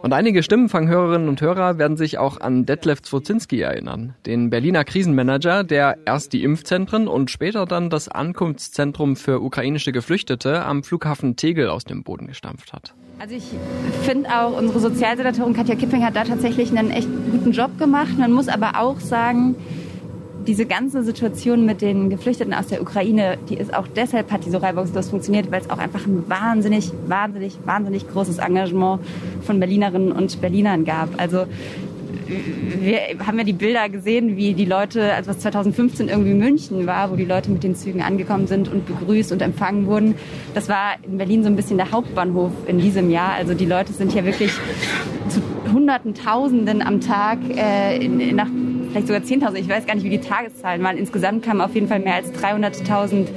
Und 0.00 0.12
einige 0.12 0.44
Stimmenfanghörerinnen 0.44 1.28
und 1.28 1.40
Hörer 1.40 1.76
werden 1.78 1.96
sich 1.96 2.18
auch 2.18 2.40
an 2.40 2.66
Detlef 2.66 3.02
Zwozinski 3.02 3.60
erinnern, 3.60 4.14
den 4.26 4.48
Berliner 4.48 4.84
Krisenmanager, 4.84 5.64
der 5.64 5.98
erst 6.04 6.32
die 6.32 6.44
Impfzentren 6.44 7.08
und 7.08 7.32
später 7.32 7.66
dann 7.66 7.90
das 7.90 8.08
Ankunftszentrum 8.08 9.16
für 9.16 9.42
ukrainische 9.42 9.90
Geflüchtete 9.90 10.64
am 10.64 10.84
Flughafen 10.84 11.34
Tegel 11.34 11.68
aus 11.68 11.84
dem 11.84 12.04
Boden 12.04 12.28
gestampft 12.28 12.72
hat. 12.72 12.94
Also 13.18 13.34
ich 13.34 13.50
finde 14.04 14.30
auch, 14.30 14.56
unsere 14.56 14.78
Sozialsenatorin 14.78 15.52
Katja 15.52 15.74
Kipping 15.74 16.04
hat 16.04 16.14
da 16.14 16.22
tatsächlich 16.22 16.70
einen 16.70 16.92
echt 16.92 17.08
guten 17.32 17.50
Job 17.50 17.76
gemacht. 17.76 18.16
Man 18.16 18.30
muss 18.30 18.46
aber 18.46 18.80
auch 18.80 19.00
sagen, 19.00 19.56
diese 20.48 20.64
ganze 20.64 21.02
Situation 21.04 21.66
mit 21.66 21.82
den 21.82 22.08
Geflüchteten 22.08 22.54
aus 22.54 22.68
der 22.68 22.80
Ukraine, 22.80 23.36
die 23.50 23.54
ist 23.54 23.74
auch 23.74 23.86
deshalb 23.86 24.32
hat 24.32 24.46
die 24.46 24.50
so 24.50 24.56
reibungslos 24.56 25.10
funktioniert, 25.10 25.52
weil 25.52 25.60
es 25.60 25.68
auch 25.68 25.76
einfach 25.76 26.06
ein 26.06 26.24
wahnsinnig, 26.26 26.90
wahnsinnig, 27.06 27.58
wahnsinnig 27.66 28.08
großes 28.08 28.38
Engagement 28.38 29.02
von 29.42 29.60
Berlinerinnen 29.60 30.10
und 30.10 30.40
Berlinern 30.40 30.86
gab. 30.86 31.10
Also 31.20 31.44
wir 32.80 33.00
haben 33.26 33.38
ja 33.38 33.44
die 33.44 33.52
Bilder 33.52 33.90
gesehen, 33.90 34.38
wie 34.38 34.54
die 34.54 34.64
Leute, 34.64 35.12
als 35.12 35.28
was 35.28 35.38
2015 35.40 36.08
irgendwie 36.08 36.32
München 36.32 36.86
war, 36.86 37.10
wo 37.10 37.16
die 37.16 37.26
Leute 37.26 37.50
mit 37.50 37.62
den 37.62 37.74
Zügen 37.74 38.00
angekommen 38.00 38.46
sind 38.46 38.72
und 38.72 38.86
begrüßt 38.86 39.32
und 39.32 39.42
empfangen 39.42 39.86
wurden. 39.86 40.14
Das 40.54 40.70
war 40.70 40.94
in 41.02 41.18
Berlin 41.18 41.42
so 41.42 41.50
ein 41.50 41.56
bisschen 41.56 41.76
der 41.76 41.92
Hauptbahnhof 41.92 42.52
in 42.66 42.78
diesem 42.78 43.10
Jahr. 43.10 43.32
Also 43.34 43.52
die 43.52 43.66
Leute 43.66 43.92
sind 43.92 44.14
ja 44.14 44.24
wirklich 44.24 44.52
zu 45.28 45.42
Hunderten, 45.72 46.14
Tausenden 46.14 46.80
am 46.80 47.02
Tag 47.02 47.38
äh, 47.54 47.96
in, 47.98 48.20
in, 48.20 48.36
nach 48.36 48.48
vielleicht 48.90 49.06
sogar 49.06 49.22
10.000, 49.22 49.54
ich 49.56 49.68
weiß 49.68 49.86
gar 49.86 49.94
nicht, 49.94 50.04
wie 50.04 50.10
die 50.10 50.20
Tageszahlen 50.20 50.82
waren. 50.82 50.96
Insgesamt 50.96 51.44
kamen 51.44 51.60
auf 51.60 51.74
jeden 51.74 51.88
Fall 51.88 52.00
mehr 52.00 52.14
als 52.14 52.32
300.000 52.32 53.28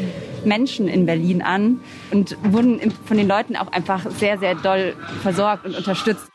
Menschen 0.46 0.88
in 0.88 1.06
Berlin 1.06 1.42
an 1.42 1.80
und 2.12 2.38
wurden 2.44 2.80
von 3.06 3.18
den 3.18 3.28
Leuten 3.28 3.56
auch 3.56 3.72
einfach 3.72 4.10
sehr, 4.12 4.38
sehr 4.40 4.56
doll 4.56 4.96
versorgt 5.22 5.66
und 5.66 5.76
unterstützt. 5.76 6.30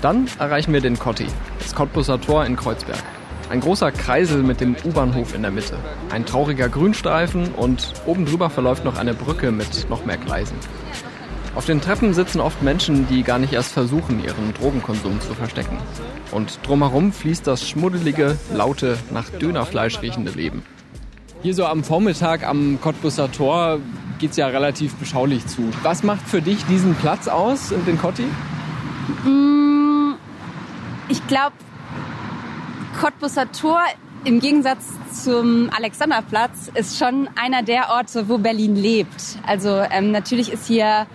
Dann 0.00 0.28
erreichen 0.38 0.72
wir 0.72 0.80
den 0.80 0.98
Kotti, 0.98 1.26
das 1.58 1.74
Cottbusser 1.74 2.20
Tor 2.20 2.46
in 2.46 2.56
Kreuzberg. 2.56 3.02
Ein 3.50 3.60
großer 3.60 3.90
Kreisel 3.90 4.42
mit 4.42 4.60
dem 4.60 4.76
U-Bahnhof 4.84 5.34
in 5.34 5.42
der 5.42 5.50
Mitte. 5.50 5.76
Ein 6.10 6.26
trauriger 6.26 6.68
Grünstreifen 6.68 7.52
und 7.54 7.94
oben 8.06 8.26
drüber 8.26 8.50
verläuft 8.50 8.84
noch 8.84 8.98
eine 8.98 9.14
Brücke 9.14 9.50
mit 9.50 9.88
noch 9.88 10.04
mehr 10.04 10.18
Gleisen. 10.18 10.56
Auf 11.58 11.66
den 11.66 11.80
Treppen 11.80 12.14
sitzen 12.14 12.40
oft 12.40 12.62
Menschen, 12.62 13.08
die 13.08 13.24
gar 13.24 13.40
nicht 13.40 13.52
erst 13.52 13.72
versuchen, 13.72 14.22
ihren 14.22 14.54
Drogenkonsum 14.54 15.20
zu 15.20 15.34
verstecken. 15.34 15.76
Und 16.30 16.60
drumherum 16.62 17.12
fließt 17.12 17.44
das 17.48 17.68
schmuddelige, 17.68 18.38
laute, 18.54 18.96
nach 19.10 19.28
Dönerfleisch 19.28 20.00
riechende 20.00 20.30
Leben. 20.30 20.62
Hier 21.42 21.54
so 21.54 21.66
am 21.66 21.82
Vormittag 21.82 22.46
am 22.46 22.78
Cottbusser 22.80 23.32
Tor 23.32 23.80
geht's 24.20 24.36
ja 24.36 24.46
relativ 24.46 24.94
beschaulich 24.94 25.48
zu. 25.48 25.72
Was 25.82 26.04
macht 26.04 26.28
für 26.28 26.40
dich 26.40 26.64
diesen 26.66 26.94
Platz 26.94 27.26
aus 27.26 27.72
in 27.72 27.84
den 27.86 27.98
Kotti? 27.98 28.26
Mm, 29.24 30.12
ich 31.08 31.26
glaube, 31.26 31.56
Cottbusser 33.00 33.50
Tor 33.50 33.80
im 34.22 34.38
Gegensatz 34.38 34.84
zum 35.24 35.70
Alexanderplatz 35.76 36.70
ist 36.74 36.98
schon 36.98 37.28
einer 37.34 37.64
der 37.64 37.90
Orte, 37.90 38.28
wo 38.28 38.38
Berlin 38.38 38.76
lebt. 38.76 39.38
Also 39.44 39.82
ähm, 39.90 40.12
natürlich 40.12 40.52
ist 40.52 40.68
hier 40.68 41.08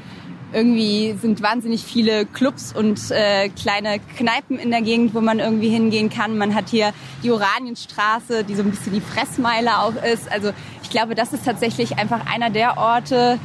irgendwie 0.54 1.16
sind 1.20 1.42
wahnsinnig 1.42 1.84
viele 1.84 2.26
Clubs 2.26 2.74
und 2.74 3.12
äh, 3.12 3.50
kleine 3.50 4.00
Kneipen 4.18 4.60
in 4.60 4.72
der 4.72 4.82
Gegend, 4.82 5.14
wo 5.14 5.22
man 5.22 5.40
irgendwie 5.40 5.70
hingehen 5.70 6.10
kann. 6.10 6.38
Man 6.38 6.56
hat 6.56 6.70
hier 6.70 6.94
die 7.24 7.32
Oranienstraße, 7.32 8.44
die 8.44 8.56
so 8.56 8.64
ein 8.64 8.72
bisschen 8.72 8.94
die 8.94 9.02
Fressmeile 9.02 9.80
auch 9.80 9.96
ist. 10.04 10.32
Also 10.32 10.52
ich 10.84 10.90
glaube, 10.90 11.16
das 11.16 11.34
ist 11.34 11.46
tatsächlich 11.46 11.98
einfach 11.98 12.26
einer 12.32 12.50
der 12.50 12.78
Orte, 12.78 13.40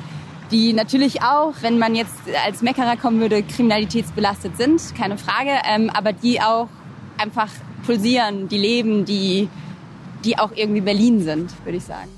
die 0.50 0.72
natürlich 0.72 1.22
auch, 1.22 1.54
wenn 1.60 1.78
man 1.78 1.94
jetzt 1.94 2.14
als 2.46 2.62
Meckerer 2.62 2.96
kommen 2.96 3.20
würde, 3.20 3.42
kriminalitätsbelastet 3.42 4.56
sind, 4.56 4.94
keine 4.94 5.18
Frage, 5.18 5.50
ähm, 5.64 5.90
aber 5.90 6.12
die 6.12 6.40
auch 6.40 6.68
einfach 7.18 7.50
pulsieren, 7.84 8.48
die 8.48 8.58
leben, 8.58 9.04
die, 9.04 9.48
die 10.24 10.38
auch 10.38 10.52
irgendwie 10.54 10.80
Berlin 10.80 11.20
sind, 11.20 11.52
würde 11.64 11.78
ich 11.78 11.84
sagen. 11.84 12.17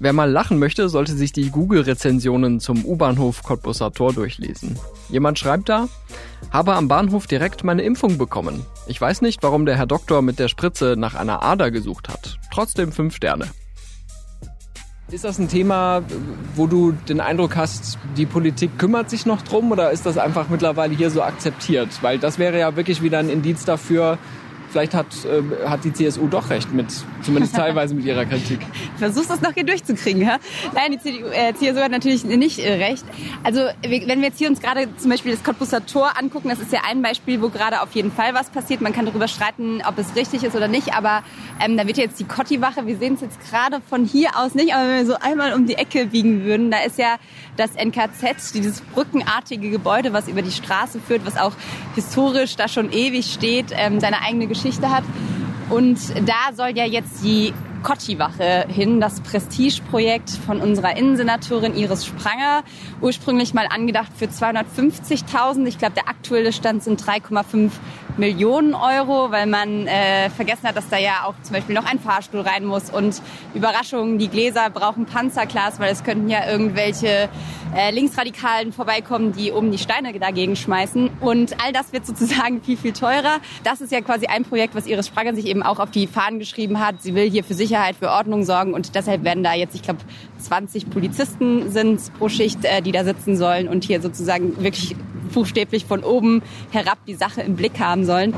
Wer 0.00 0.12
mal 0.12 0.30
lachen 0.30 0.60
möchte, 0.60 0.88
sollte 0.88 1.14
sich 1.14 1.32
die 1.32 1.50
Google-Rezensionen 1.50 2.60
zum 2.60 2.84
U-Bahnhof 2.84 3.42
Cottbusser 3.42 3.90
Tor 3.90 4.12
durchlesen. 4.12 4.78
Jemand 5.08 5.40
schreibt 5.40 5.68
da, 5.68 5.88
habe 6.52 6.76
am 6.76 6.86
Bahnhof 6.86 7.26
direkt 7.26 7.64
meine 7.64 7.82
Impfung 7.82 8.16
bekommen. 8.16 8.64
Ich 8.86 9.00
weiß 9.00 9.22
nicht, 9.22 9.42
warum 9.42 9.66
der 9.66 9.76
Herr 9.76 9.86
Doktor 9.86 10.22
mit 10.22 10.38
der 10.38 10.46
Spritze 10.46 10.94
nach 10.96 11.16
einer 11.16 11.42
Ader 11.42 11.72
gesucht 11.72 12.08
hat. 12.08 12.38
Trotzdem 12.52 12.92
fünf 12.92 13.16
Sterne. 13.16 13.46
Ist 15.10 15.24
das 15.24 15.40
ein 15.40 15.48
Thema, 15.48 16.02
wo 16.54 16.68
du 16.68 16.92
den 16.92 17.20
Eindruck 17.20 17.56
hast, 17.56 17.98
die 18.16 18.26
Politik 18.26 18.78
kümmert 18.78 19.10
sich 19.10 19.26
noch 19.26 19.42
drum 19.42 19.72
oder 19.72 19.90
ist 19.90 20.06
das 20.06 20.16
einfach 20.16 20.48
mittlerweile 20.48 20.94
hier 20.94 21.10
so 21.10 21.22
akzeptiert? 21.22 21.88
Weil 22.02 22.20
das 22.20 22.38
wäre 22.38 22.58
ja 22.58 22.76
wirklich 22.76 23.02
wieder 23.02 23.18
ein 23.18 23.30
Indiz 23.30 23.64
dafür, 23.64 24.18
vielleicht 24.70 24.94
hat, 24.94 25.06
äh, 25.24 25.68
hat 25.68 25.84
die 25.84 25.92
CSU 25.92 26.26
doch 26.28 26.50
recht 26.50 26.72
mit, 26.72 26.86
zumindest 27.22 27.54
teilweise 27.56 27.94
mit 27.94 28.04
ihrer 28.04 28.24
Kritik. 28.24 28.60
Versuchst 28.96 29.30
das 29.30 29.40
noch 29.40 29.52
hier 29.52 29.64
durchzukriegen, 29.64 30.22
ja? 30.22 30.38
Nein, 30.74 30.92
die 30.92 30.98
CDU, 30.98 31.28
äh, 31.28 31.54
CSU 31.54 31.80
hat 31.80 31.90
natürlich 31.90 32.24
nicht 32.24 32.58
äh, 32.58 32.74
recht. 32.74 33.04
Also 33.42 33.60
wenn 33.82 34.20
wir 34.20 34.28
jetzt 34.28 34.38
hier 34.38 34.48
uns 34.48 34.60
gerade 34.60 34.88
zum 34.96 35.10
Beispiel 35.10 35.32
das 35.32 35.42
Cottbusser 35.42 35.86
Tor 35.86 36.12
angucken, 36.18 36.48
das 36.48 36.58
ist 36.58 36.72
ja 36.72 36.80
ein 36.88 37.02
Beispiel, 37.02 37.40
wo 37.40 37.48
gerade 37.48 37.82
auf 37.82 37.92
jeden 37.92 38.12
Fall 38.12 38.34
was 38.34 38.50
passiert. 38.50 38.80
Man 38.80 38.92
kann 38.92 39.06
darüber 39.06 39.28
streiten, 39.28 39.82
ob 39.86 39.98
es 39.98 40.14
richtig 40.16 40.44
ist 40.44 40.54
oder 40.54 40.68
nicht, 40.68 40.94
aber 40.94 41.22
ähm, 41.64 41.76
da 41.76 41.86
wird 41.86 41.96
ja 41.96 42.04
jetzt 42.04 42.20
die 42.20 42.24
Kotti-Wache, 42.24 42.86
wir 42.86 42.96
sehen 42.96 43.14
es 43.14 43.20
jetzt 43.20 43.40
gerade 43.48 43.80
von 43.88 44.04
hier 44.04 44.30
aus 44.36 44.54
nicht, 44.54 44.74
aber 44.74 44.88
wenn 44.88 44.96
wir 44.98 45.06
so 45.06 45.16
einmal 45.20 45.54
um 45.54 45.66
die 45.66 45.74
Ecke 45.74 46.06
biegen 46.06 46.44
würden, 46.44 46.70
da 46.70 46.80
ist 46.80 46.98
ja 46.98 47.16
das 47.56 47.74
NKZ, 47.74 48.54
dieses 48.54 48.80
brückenartige 48.80 49.70
Gebäude, 49.70 50.12
was 50.12 50.28
über 50.28 50.42
die 50.42 50.52
Straße 50.52 51.00
führt, 51.00 51.26
was 51.26 51.36
auch 51.36 51.52
historisch 51.94 52.56
da 52.56 52.68
schon 52.68 52.92
ewig 52.92 53.32
steht, 53.32 53.66
ähm, 53.72 54.00
seine 54.00 54.22
eigene 54.22 54.46
Geschichte 54.46 54.57
hat. 54.90 55.04
Und 55.70 55.98
da 56.26 56.54
soll 56.54 56.76
ja 56.76 56.84
jetzt 56.84 57.22
die 57.22 57.52
Kotti-Wache 57.82 58.66
hin, 58.68 59.00
das 59.00 59.20
Prestigeprojekt 59.20 60.30
von 60.30 60.60
unserer 60.60 60.96
Innensenatorin 60.96 61.76
Iris 61.76 62.06
Spranger. 62.06 62.62
Ursprünglich 63.00 63.54
mal 63.54 63.66
angedacht 63.68 64.12
für 64.16 64.26
250.000. 64.26 65.66
Ich 65.66 65.78
glaube, 65.78 65.94
der 65.94 66.08
aktuelle 66.08 66.52
Stand 66.52 66.82
sind 66.82 67.02
3,5 67.02 67.70
Millionen 68.18 68.74
Euro, 68.74 69.30
weil 69.30 69.46
man 69.46 69.86
äh, 69.86 70.30
vergessen 70.30 70.64
hat, 70.64 70.76
dass 70.76 70.88
da 70.88 70.98
ja 70.98 71.24
auch 71.24 71.34
zum 71.42 71.54
Beispiel 71.54 71.74
noch 71.74 71.86
ein 71.86 71.98
Fahrstuhl 71.98 72.40
rein 72.40 72.64
muss. 72.64 72.90
Und 72.90 73.22
Überraschungen, 73.54 74.18
die 74.18 74.28
Gläser 74.28 74.70
brauchen 74.70 75.06
Panzerglas, 75.06 75.78
weil 75.78 75.92
es 75.92 76.04
könnten 76.04 76.28
ja 76.28 76.48
irgendwelche 76.50 77.28
äh, 77.76 77.90
Linksradikalen 77.90 78.72
vorbeikommen, 78.72 79.32
die 79.32 79.52
oben 79.52 79.70
die 79.70 79.78
Steine 79.78 80.12
dagegen 80.18 80.56
schmeißen. 80.56 81.10
Und 81.20 81.56
all 81.64 81.72
das 81.72 81.92
wird 81.92 82.06
sozusagen 82.06 82.62
viel, 82.64 82.76
viel 82.76 82.92
teurer. 82.92 83.38
Das 83.64 83.80
ist 83.80 83.92
ja 83.92 84.00
quasi 84.00 84.26
ein 84.26 84.44
Projekt, 84.44 84.74
was 84.74 84.86
Iris 84.86 85.06
Spranger 85.06 85.34
sich 85.34 85.46
eben 85.46 85.62
auch 85.62 85.78
auf 85.78 85.90
die 85.90 86.06
Fahnen 86.06 86.38
geschrieben 86.38 86.80
hat. 86.80 87.02
Sie 87.02 87.14
will 87.14 87.30
hier 87.30 87.44
für 87.44 87.54
Sicherheit, 87.54 87.96
für 87.96 88.10
Ordnung 88.10 88.44
sorgen 88.44 88.74
und 88.74 88.94
deshalb 88.94 89.24
werden 89.24 89.44
da 89.44 89.54
jetzt, 89.54 89.74
ich 89.74 89.82
glaube, 89.82 90.00
20 90.38 90.90
Polizisten 90.90 91.70
sind 91.70 92.00
pro 92.18 92.28
Schicht, 92.28 92.64
äh, 92.64 92.82
die 92.82 92.92
da 92.92 93.04
sitzen 93.04 93.36
sollen 93.36 93.68
und 93.68 93.84
hier 93.84 94.00
sozusagen 94.00 94.62
wirklich 94.62 94.96
buchstäblich 95.28 95.84
von 95.86 96.02
oben 96.02 96.42
herab 96.70 96.98
die 97.06 97.14
Sache 97.14 97.42
im 97.42 97.56
Blick 97.56 97.78
haben 97.78 98.04
sollen. 98.04 98.34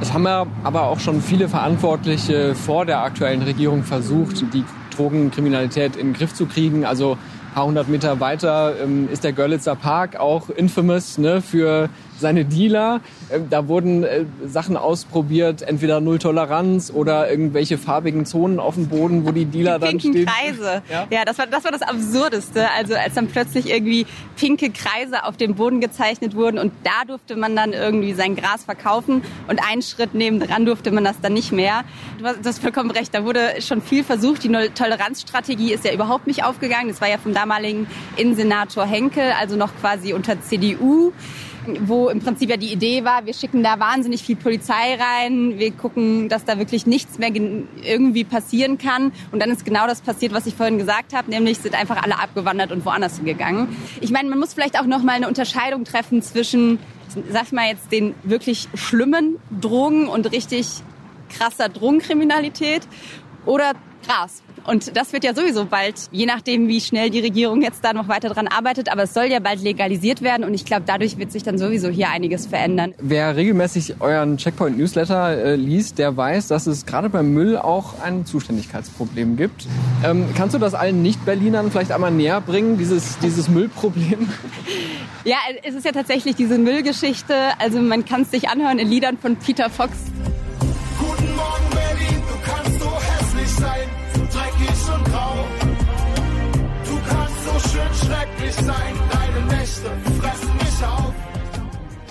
Es 0.00 0.14
haben 0.14 0.24
ja 0.24 0.46
aber 0.64 0.84
auch 0.84 0.98
schon 0.98 1.20
viele 1.20 1.48
Verantwortliche 1.48 2.54
vor 2.54 2.86
der 2.86 3.02
aktuellen 3.02 3.42
Regierung 3.42 3.82
versucht, 3.82 4.42
die 4.54 4.64
Drogenkriminalität 4.96 5.96
in 5.96 6.08
den 6.08 6.12
Griff 6.14 6.34
zu 6.34 6.46
kriegen. 6.46 6.86
Also 6.86 7.12
ein 7.12 7.54
paar 7.54 7.66
hundert 7.66 7.88
Meter 7.88 8.18
weiter 8.18 8.80
ähm, 8.82 9.08
ist 9.12 9.24
der 9.24 9.32
Görlitzer 9.32 9.76
Park 9.76 10.16
auch 10.16 10.48
infamous 10.48 11.18
ne, 11.18 11.42
für 11.42 11.90
seine 12.20 12.44
Dealer. 12.44 13.00
Ähm, 13.30 13.48
da 13.50 13.68
wurden 13.68 14.04
äh, 14.04 14.24
Sachen 14.46 14.76
ausprobiert, 14.76 15.62
entweder 15.62 16.00
Null 16.00 16.18
Toleranz 16.18 16.92
oder 16.94 17.30
irgendwelche 17.30 17.78
farbigen 17.78 18.26
Zonen 18.26 18.60
auf 18.60 18.74
dem 18.74 18.88
Boden, 18.88 19.26
wo 19.26 19.32
die 19.32 19.46
Dealer 19.46 19.78
die 19.78 19.86
dann 19.86 20.00
stehen. 20.00 20.26
Kreise. 20.26 20.82
Ja, 20.90 21.06
ja 21.10 21.24
das, 21.24 21.38
war, 21.38 21.46
das 21.46 21.64
war 21.64 21.72
das 21.72 21.82
Absurdeste. 21.82 22.70
Also 22.70 22.94
als 22.94 23.14
dann 23.14 23.28
plötzlich 23.28 23.70
irgendwie 23.70 24.06
pinke 24.36 24.70
Kreise 24.70 25.24
auf 25.24 25.36
dem 25.36 25.54
Boden 25.54 25.80
gezeichnet 25.80 26.34
wurden 26.34 26.58
und 26.58 26.72
da 26.84 27.04
durfte 27.06 27.36
man 27.36 27.56
dann 27.56 27.72
irgendwie 27.72 28.12
sein 28.12 28.36
Gras 28.36 28.64
verkaufen 28.64 29.22
und 29.48 29.60
einen 29.68 29.82
Schritt 29.82 30.14
nebendran 30.14 30.66
durfte 30.66 30.90
man 30.90 31.04
das 31.04 31.20
dann 31.20 31.32
nicht 31.32 31.52
mehr. 31.52 31.84
Du 32.18 32.26
hast 32.26 32.60
vollkommen 32.60 32.90
recht, 32.90 33.14
da 33.14 33.24
wurde 33.24 33.60
schon 33.60 33.82
viel 33.82 34.04
versucht. 34.04 34.44
Die 34.44 34.48
Null-Toleranz-Strategie 34.48 35.72
ist 35.72 35.84
ja 35.84 35.92
überhaupt 35.92 36.26
nicht 36.26 36.44
aufgegangen. 36.44 36.88
Das 36.88 37.00
war 37.00 37.08
ja 37.08 37.18
vom 37.18 37.34
damaligen 37.34 37.86
Innensenator 38.16 38.84
Henkel, 38.84 39.32
also 39.38 39.56
noch 39.56 39.70
quasi 39.80 40.12
unter 40.12 40.40
CDU 40.40 41.12
wo 41.88 42.08
im 42.08 42.20
Prinzip 42.20 42.50
ja 42.50 42.56
die 42.56 42.72
Idee 42.72 43.04
war, 43.04 43.26
wir 43.26 43.34
schicken 43.34 43.62
da 43.62 43.78
wahnsinnig 43.78 44.22
viel 44.22 44.36
Polizei 44.36 44.96
rein, 44.96 45.58
wir 45.58 45.70
gucken, 45.72 46.28
dass 46.28 46.44
da 46.44 46.58
wirklich 46.58 46.86
nichts 46.86 47.18
mehr 47.18 47.30
irgendwie 47.30 48.24
passieren 48.24 48.78
kann. 48.78 49.12
Und 49.32 49.40
dann 49.40 49.50
ist 49.50 49.64
genau 49.64 49.86
das 49.86 50.00
passiert, 50.00 50.32
was 50.32 50.46
ich 50.46 50.54
vorhin 50.54 50.78
gesagt 50.78 51.12
habe, 51.14 51.30
nämlich 51.30 51.58
sind 51.58 51.74
einfach 51.74 52.02
alle 52.02 52.18
abgewandert 52.18 52.72
und 52.72 52.84
woanders 52.84 53.16
hingegangen. 53.16 53.68
Ich 54.00 54.10
meine, 54.10 54.28
man 54.28 54.38
muss 54.38 54.54
vielleicht 54.54 54.78
auch 54.78 54.86
noch 54.86 55.02
mal 55.02 55.12
eine 55.12 55.28
Unterscheidung 55.28 55.84
treffen 55.84 56.22
zwischen, 56.22 56.78
sag 57.30 57.52
mal 57.52 57.68
jetzt, 57.68 57.92
den 57.92 58.14
wirklich 58.22 58.68
schlimmen 58.74 59.36
Drogen 59.60 60.08
und 60.08 60.30
richtig 60.32 60.68
krasser 61.30 61.68
Drogenkriminalität 61.68 62.82
oder 63.46 63.72
Gras 64.06 64.42
Und 64.70 64.96
das 64.96 65.12
wird 65.12 65.24
ja 65.24 65.34
sowieso 65.34 65.64
bald, 65.64 65.94
je 66.12 66.26
nachdem, 66.26 66.68
wie 66.68 66.80
schnell 66.80 67.10
die 67.10 67.18
Regierung 67.18 67.60
jetzt 67.60 67.84
da 67.84 67.92
noch 67.92 68.06
weiter 68.06 68.28
dran 68.28 68.46
arbeitet, 68.46 68.88
aber 68.88 69.02
es 69.02 69.12
soll 69.12 69.24
ja 69.24 69.40
bald 69.40 69.60
legalisiert 69.60 70.22
werden 70.22 70.44
und 70.44 70.54
ich 70.54 70.64
glaube, 70.64 70.84
dadurch 70.86 71.18
wird 71.18 71.32
sich 71.32 71.42
dann 71.42 71.58
sowieso 71.58 71.88
hier 71.88 72.10
einiges 72.10 72.46
verändern. 72.46 72.94
Wer 73.00 73.34
regelmäßig 73.34 73.96
euren 73.98 74.36
Checkpoint-Newsletter 74.36 75.30
äh, 75.38 75.56
liest, 75.56 75.98
der 75.98 76.16
weiß, 76.16 76.46
dass 76.46 76.68
es 76.68 76.86
gerade 76.86 77.08
beim 77.08 77.34
Müll 77.34 77.58
auch 77.58 78.00
ein 78.00 78.24
Zuständigkeitsproblem 78.26 79.36
gibt. 79.36 79.66
Ähm, 80.04 80.26
kannst 80.36 80.54
du 80.54 80.60
das 80.60 80.74
allen 80.74 81.02
Nicht-Berlinern 81.02 81.72
vielleicht 81.72 81.90
einmal 81.90 82.12
näher 82.12 82.40
bringen, 82.40 82.78
dieses, 82.78 83.18
dieses 83.18 83.48
Müllproblem? 83.48 84.28
Ja, 85.22 85.36
es 85.62 85.74
ist 85.74 85.84
ja 85.84 85.92
tatsächlich 85.92 86.34
diese 86.34 86.56
Müllgeschichte. 86.56 87.34
Also 87.58 87.78
man 87.78 88.06
kann 88.06 88.22
es 88.22 88.30
sich 88.30 88.48
anhören 88.48 88.78
in 88.78 88.88
Liedern 88.88 89.18
von 89.18 89.36
Peter 89.36 89.68
Fox. 89.68 89.92
Schön 97.68 98.08
schrecklich 98.08 98.54
sein, 98.54 98.94
deine 99.12 99.46
Nächte 99.46 99.90
fressen 100.20 100.54
mich 100.56 100.84
auf. 100.84 101.14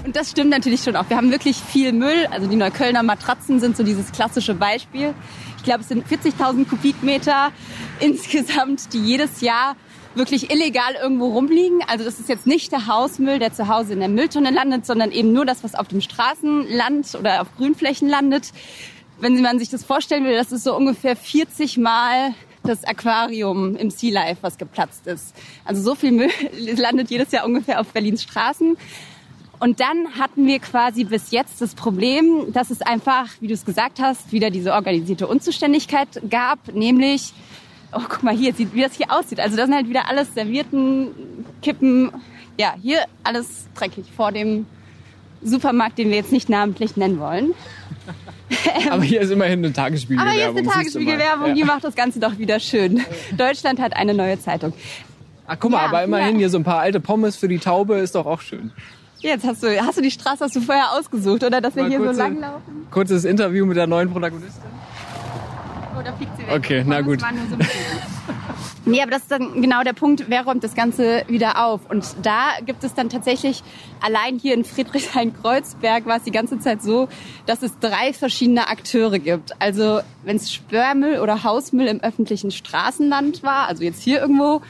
Und 0.06 0.16
das 0.16 0.32
stimmt 0.32 0.50
natürlich 0.50 0.82
schon 0.82 0.96
auch. 0.96 1.10
Wir 1.10 1.18
haben 1.18 1.32
wirklich 1.32 1.58
viel 1.58 1.92
Müll. 1.92 2.28
Also 2.32 2.48
die 2.48 2.56
Neuköllner 2.56 3.04
Matratzen 3.04 3.60
sind 3.60 3.78
so 3.78 3.84
dieses 3.84 4.12
klassische 4.12 4.56
Beispiel. 4.56 5.14
Ich 5.58 5.64
glaube, 5.64 5.82
es 5.82 5.90
sind 5.90 6.08
40.000 6.08 6.68
Kubikmeter 6.68 7.52
insgesamt, 8.00 8.94
die 8.94 9.00
jedes 9.00 9.42
Jahr 9.42 9.76
wirklich 10.16 10.52
illegal 10.52 10.96
irgendwo 11.02 11.28
rumliegen. 11.28 11.82
Also 11.88 12.06
das 12.06 12.20
ist 12.20 12.30
jetzt 12.30 12.48
nicht 12.48 12.72
der 12.72 12.88
Hausmüll, 12.88 13.40
der 13.40 13.54
zu 13.54 13.68
Hause 13.68 13.94
in 13.94 14.00
der 14.00 14.10
Mülltonne 14.10 14.52
landet, 14.52 14.86
sondern 14.86 15.12
eben 15.12 15.32
nur 15.32 15.46
das, 15.46 15.64
was 15.64 15.76
auf 15.76 15.88
dem 15.88 16.02
Straßenland 16.02 17.16
oder 17.20 17.42
auf 17.42 17.56
Grünflächen 17.58 18.10
landet. 18.10 18.52
Wenn 19.20 19.42
man 19.42 19.60
sich 19.60 19.70
das 19.70 19.84
vorstellen 19.84 20.24
will, 20.24 20.36
das 20.36 20.52
ist 20.52 20.64
so 20.64 20.76
ungefähr 20.76 21.16
40 21.16 21.78
Mal 21.78 22.34
das 22.70 22.84
Aquarium 22.84 23.76
im 23.76 23.90
Sea 23.90 24.14
Life, 24.14 24.38
was 24.42 24.58
geplatzt 24.58 25.08
ist. 25.08 25.36
Also 25.66 25.82
so 25.82 25.96
viel 25.96 26.12
Müll 26.12 26.30
landet 26.78 27.10
jedes 27.10 27.32
Jahr 27.32 27.46
ungefähr 27.46 27.80
auf 27.82 27.88
Berlins 27.88 28.24
Straßen. 28.24 28.78
Und 29.60 29.82
dann 29.82 30.18
hatten 30.18 30.48
wir 30.48 30.60
quasi 30.60 31.04
bis 31.04 31.32
jetzt 31.32 31.62
das 31.62 31.76
Problem, 31.76 32.54
dass 32.54 32.70
es 32.70 32.82
einfach, 32.82 33.28
wie 33.42 33.48
du 33.48 33.54
es 33.54 33.66
gesagt 33.66 34.00
hast, 34.00 34.32
wieder 34.32 34.52
diese 34.52 34.74
organisierte 34.74 35.28
Unzuständigkeit 35.28 36.22
gab, 36.30 36.74
nämlich 36.74 37.34
Oh, 37.92 38.02
guck 38.08 38.22
mal 38.22 38.36
hier, 38.36 38.54
wie 38.58 38.82
das 38.82 38.94
hier 38.94 39.12
aussieht. 39.12 39.40
Also 39.40 39.58
das 39.58 39.66
sind 39.66 39.74
halt 39.74 39.90
wieder 39.90 40.08
alles 40.08 40.34
Servierten, 40.36 41.08
Kippen. 41.64 42.12
Ja, 42.60 42.76
hier 42.80 43.06
alles 43.24 43.68
dreckig 43.74 44.06
vor 44.16 44.32
dem 44.32 44.68
Supermarkt, 45.42 45.98
den 45.98 46.10
wir 46.10 46.18
jetzt 46.18 46.32
nicht 46.32 46.50
namentlich 46.50 46.98
nennen 46.98 47.20
wollen. 47.20 47.56
Aber 48.92 49.04
hier 49.04 49.22
ist 49.22 49.30
immerhin 49.32 49.60
eine 49.64 49.74
Tagesspiegelwerbung. 49.74 50.32
Aber 50.32 50.40
hier 50.40 50.50
ist 50.50 50.58
eine 50.58 50.68
Tagesspiegelwerbung, 50.84 51.54
die 51.56 51.64
macht 51.64 51.84
das 51.84 51.96
Ganze 51.96 52.20
doch 52.20 52.38
wieder 52.38 52.60
schön. 52.60 53.02
Deutschland 53.38 53.80
hat 53.80 53.96
eine 53.96 54.14
neue 54.14 54.40
Zeitung. 54.40 54.74
Ach 55.48 55.58
guck 55.60 55.72
mal, 55.72 55.80
Ja, 55.82 55.88
aber 55.88 56.04
immerhin 56.04 56.34
ja. 56.36 56.40
hier 56.40 56.50
so 56.50 56.58
ein 56.58 56.64
paar 56.64 56.80
alte 56.80 57.00
Pommes 57.00 57.36
für 57.36 57.48
die 57.48 57.60
Taube 57.60 57.96
ist 57.96 58.16
doch 58.16 58.26
auch 58.26 58.42
schön. 58.42 58.72
Jetzt 59.20 59.46
hast 59.46 59.64
du, 59.64 59.82
hast 59.86 59.98
du 59.98 60.02
die 60.02 60.12
Straße 60.12 60.44
hast 60.46 60.56
du 60.56 60.62
vorher 60.62 60.92
ausgesucht, 60.94 61.44
oder? 61.44 61.60
Dass 61.60 61.76
wir 61.76 61.84
Mal 61.84 61.90
hier 61.90 62.00
so 62.00 62.06
kurze- 62.06 62.20
langlaufen? 62.20 62.88
Kurzes 62.92 63.26
Interview 63.26 63.66
mit 63.66 63.76
der 63.78 63.88
neuen 63.88 64.10
Protagonistin. 64.12 64.64
Oh, 65.98 66.02
da 66.04 66.14
fliegt 66.14 66.32
sie 66.38 66.44
weg. 66.48 66.56
Okay, 66.56 66.84
na 66.88 66.98
Das 66.98 67.06
gut. 67.06 67.20
Nee, 68.90 69.02
aber 69.02 69.12
das 69.12 69.22
ist 69.22 69.32
dann 69.32 69.62
genau 69.62 69.84
der 69.84 69.94
Punkt, 69.94 70.26
wer 70.30 70.44
räumt 70.44 70.64
das 70.64 70.74
Ganze 70.76 71.24
wieder 71.28 71.66
auf? 71.66 71.82
Und 71.90 72.06
da 72.24 72.50
gibt 72.66 72.84
es 72.84 72.94
dann 72.94 73.10
tatsächlich, 73.10 73.62
allein 74.02 74.40
hier 74.40 74.54
in 74.54 74.64
Friedrichshain-Kreuzberg 74.64 76.06
war 76.06 76.18
es 76.18 76.24
die 76.24 76.32
ganze 76.32 76.60
Zeit 76.60 76.82
so, 76.82 77.08
dass 77.46 77.62
es 77.62 77.78
drei 77.80 78.14
verschiedene 78.14 78.68
Akteure 78.68 79.20
gibt. 79.20 79.54
Also 79.60 80.00
wenn 80.24 80.38
es 80.38 80.52
Sperrmüll 80.52 81.20
oder 81.20 81.44
Hausmüll 81.44 81.88
im 81.88 82.00
öffentlichen 82.02 82.52
Straßenland 82.52 83.44
war, 83.44 83.68
also 83.68 83.84
jetzt 83.84 84.02
hier 84.02 84.20
irgendwo, 84.22 84.62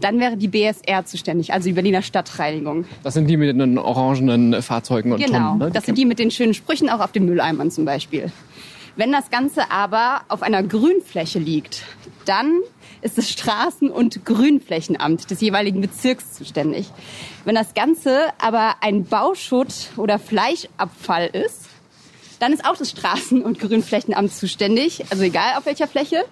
dann 0.00 0.18
wäre 0.18 0.36
die 0.36 0.48
BSR 0.48 1.04
zuständig, 1.04 1.52
also 1.52 1.68
die 1.68 1.72
Berliner 1.72 2.02
Stadtreinigung. 2.02 2.84
Das 3.02 3.14
sind 3.14 3.26
die 3.28 3.36
mit 3.36 3.48
den 3.58 3.78
orangenen 3.78 4.60
Fahrzeugen 4.62 5.12
und 5.12 5.24
Genau, 5.24 5.38
Tonnen. 5.38 5.58
Ne? 5.58 5.70
das 5.72 5.86
sind 5.86 5.98
die 5.98 6.04
mit 6.04 6.18
den 6.18 6.30
schönen 6.30 6.54
Sprüchen 6.54 6.88
auch 6.90 7.00
auf 7.00 7.12
den 7.12 7.24
Mülleimern 7.24 7.70
zum 7.70 7.84
Beispiel. 7.84 8.30
Wenn 8.96 9.10
das 9.10 9.30
Ganze 9.30 9.70
aber 9.70 10.22
auf 10.28 10.42
einer 10.42 10.62
Grünfläche 10.62 11.38
liegt, 11.40 11.82
dann 12.26 12.60
ist 13.04 13.18
das 13.18 13.28
Straßen- 13.28 13.90
und 13.90 14.24
Grünflächenamt 14.24 15.30
des 15.30 15.40
jeweiligen 15.40 15.80
Bezirks 15.80 16.32
zuständig. 16.32 16.90
Wenn 17.44 17.54
das 17.54 17.74
Ganze 17.74 18.32
aber 18.38 18.76
ein 18.80 19.04
Bauschutt 19.04 19.90
oder 19.96 20.18
Fleischabfall 20.18 21.26
ist, 21.26 21.66
dann 22.40 22.52
ist 22.52 22.64
auch 22.64 22.76
das 22.76 22.96
Straßen- 22.96 23.42
und 23.42 23.60
Grünflächenamt 23.60 24.34
zuständig, 24.34 25.04
also 25.10 25.22
egal 25.22 25.56
auf 25.58 25.66
welcher 25.66 25.86
Fläche. 25.86 26.24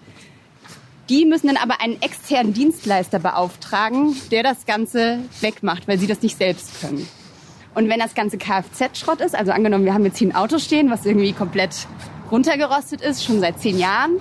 Die 1.11 1.27
müssen 1.27 1.49
dann 1.49 1.59
aber 1.59 1.81
einen 1.81 2.01
externen 2.01 2.55
Dienstleister 2.55 3.19
beauftragen, 3.19 4.17
der 4.31 4.43
das 4.43 4.65
Ganze 4.65 5.19
wegmacht, 5.41 5.87
weil 5.87 5.99
sie 5.99 6.07
das 6.07 6.23
nicht 6.23 6.39
selbst 6.39 6.81
können. 6.81 7.07
Und 7.75 7.89
wenn 7.91 8.01
das 8.01 8.15
ganze 8.15 8.39
Kfz-Schrott 8.39 9.21
ist, 9.21 9.35
also 9.35 9.53
angenommen, 9.53 9.85
wir 9.85 9.93
haben 9.93 10.05
jetzt 10.05 10.19
hier 10.19 10.29
ein 10.29 10.35
Auto 10.35 10.59
stehen, 10.59 10.91
was 10.91 11.05
irgendwie 11.05 11.33
komplett 11.33 11.87
runtergerostet 12.31 13.03
ist, 13.03 13.25
schon 13.25 13.41
seit 13.41 13.61
zehn 13.61 13.79
Jahren, 13.79 14.19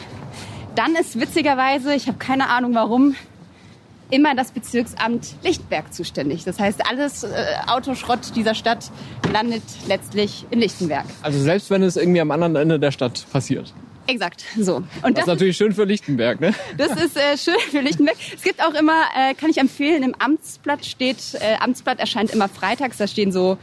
dann 0.76 0.96
ist 0.96 1.20
witzigerweise, 1.20 1.94
ich 1.94 2.08
habe 2.08 2.18
keine 2.18 2.50
Ahnung 2.50 2.74
warum, 2.74 3.16
immer 4.10 4.36
das 4.36 4.52
Bezirksamt 4.52 5.36
Lichtenberg 5.42 5.94
zuständig. 5.94 6.44
Das 6.44 6.60
heißt, 6.60 6.86
alles 6.90 7.24
äh, 7.24 7.30
Autoschrott 7.68 8.36
dieser 8.36 8.56
Stadt 8.56 8.92
landet 9.32 9.64
letztlich 9.88 10.46
in 10.52 10.60
Lichtenberg. 10.60 11.06
Also 11.22 11.40
selbst 11.40 11.70
wenn 11.70 11.82
es 11.82 11.96
irgendwie 11.96 12.22
am 12.22 12.32
anderen 12.32 12.56
Ende 12.56 12.80
der 12.80 12.92
Stadt 12.92 13.26
passiert. 13.32 13.74
Exakt, 14.08 14.44
so. 14.58 14.78
Und 14.78 14.88
Das 14.88 15.02
ist 15.02 15.16
das, 15.16 15.20
ist, 15.20 15.28
natürlich 15.28 15.58
schön 15.58 15.74
für 15.74 15.86
Lichtenberg, 15.86 16.42
ne? 16.42 16.54
das 16.78 16.92
ist 17.02 17.16
äh, 17.16 17.38
schön 17.38 17.60
für 17.70 17.80
Lichtenberg. 17.80 18.18
Es 18.36 18.42
gibt 18.42 18.62
auch 18.62 18.74
immer, 18.74 19.04
äh, 19.16 19.34
kann 19.36 19.50
ich 19.50 19.58
empfehlen, 19.58 20.04
im 20.04 20.16
Amtsblatt 20.18 20.86
steht, 20.86 21.36
äh, 21.36 21.56
Amtsblatt 21.60 22.00
erscheint 22.00 22.32
immer 22.32 22.50
freitags, 22.50 22.98
da 22.98 23.08
stehen 23.08 23.32
so 23.32 23.58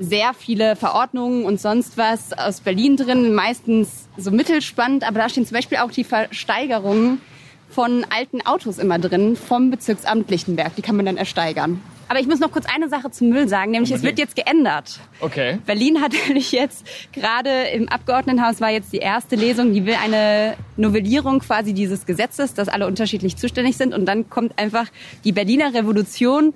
sehr 0.00 0.32
viele 0.32 0.76
Verordnungen 0.76 1.44
und 1.44 1.60
sonst 1.60 1.98
was 1.98 2.32
aus 2.32 2.60
Berlin 2.62 2.96
drin, 2.96 3.34
meistens 3.34 4.08
so 4.16 4.30
mittelspannend, 4.30 5.06
aber 5.06 5.20
da 5.20 5.28
stehen 5.28 5.46
zum 5.46 5.54
Beispiel 5.54 5.78
auch 5.78 5.92
die 5.92 6.04
Versteigerungen 6.04 7.20
von 7.68 8.04
alten 8.10 8.40
Autos 8.44 8.78
immer 8.78 8.98
drin 8.98 9.36
vom 9.36 9.70
Bezirksamt 9.70 10.30
Lichtenberg. 10.30 10.74
Die 10.74 10.82
kann 10.82 10.96
man 10.96 11.06
dann 11.06 11.16
ersteigern. 11.16 11.80
Aber 12.08 12.18
ich 12.18 12.26
muss 12.26 12.40
noch 12.40 12.50
kurz 12.50 12.64
eine 12.66 12.88
Sache 12.88 13.12
zum 13.12 13.28
Müll 13.28 13.46
sagen, 13.46 13.70
nämlich 13.70 13.92
es 13.92 14.02
wird 14.02 14.14
Unbedingt. 14.14 14.36
jetzt 14.36 14.44
geändert. 14.44 14.98
Okay. 15.20 15.58
Berlin 15.64 16.00
hat 16.00 16.12
nämlich 16.26 16.50
jetzt 16.50 16.84
gerade 17.12 17.50
im 17.72 17.88
Abgeordnetenhaus 17.88 18.60
war 18.60 18.70
jetzt 18.70 18.92
die 18.92 18.98
erste 18.98 19.36
Lesung, 19.36 19.72
die 19.72 19.86
will 19.86 19.94
eine 20.02 20.56
Novellierung 20.76 21.38
quasi 21.38 21.72
dieses 21.72 22.06
Gesetzes, 22.06 22.54
dass 22.54 22.68
alle 22.68 22.88
unterschiedlich 22.88 23.36
zuständig 23.36 23.76
sind 23.76 23.94
und 23.94 24.06
dann 24.06 24.28
kommt 24.28 24.58
einfach 24.58 24.86
die 25.22 25.30
Berliner 25.30 25.72
Revolution 25.72 26.52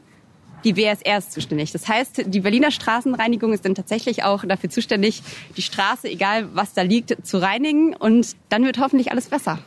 die 0.64 0.72
BSR 0.72 1.18
ist 1.18 1.33
zuständig. 1.33 1.72
Das 1.72 1.88
heißt, 1.88 2.24
die 2.27 2.40
Berliner 2.40 2.70
Straßenreinigung 2.70 3.53
ist 3.53 3.64
dann 3.64 3.74
tatsächlich 3.74 4.24
auch 4.24 4.44
dafür 4.44 4.70
zuständig, 4.70 5.22
die 5.57 5.62
Straße, 5.62 6.09
egal 6.09 6.48
was 6.55 6.72
da 6.72 6.83
liegt, 6.83 7.27
zu 7.27 7.38
reinigen 7.38 7.94
und 7.94 8.35
dann 8.48 8.64
wird 8.64 8.79
hoffentlich 8.79 9.11
alles 9.12 9.29
besser. 9.29 9.59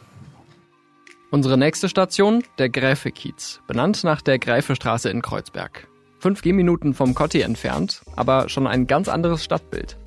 Unsere 1.30 1.58
nächste 1.58 1.90
Station, 1.90 2.44
der 2.58 2.70
Gräfe-Kiez, 2.70 3.62
benannt 3.68 4.04
nach 4.04 4.22
der 4.22 4.40
Gräfestraße 4.40 5.10
in 5.10 5.22
Kreuzberg. 5.22 5.88
Fünf 6.20 6.42
Gehminuten 6.42 6.94
vom 6.94 7.14
Kotti 7.14 7.42
entfernt, 7.42 8.02
aber 8.16 8.50
schon 8.50 8.66
ein 8.66 8.88
ganz 8.88 9.08
anderes 9.08 9.44
Stadtbild. 9.44 9.98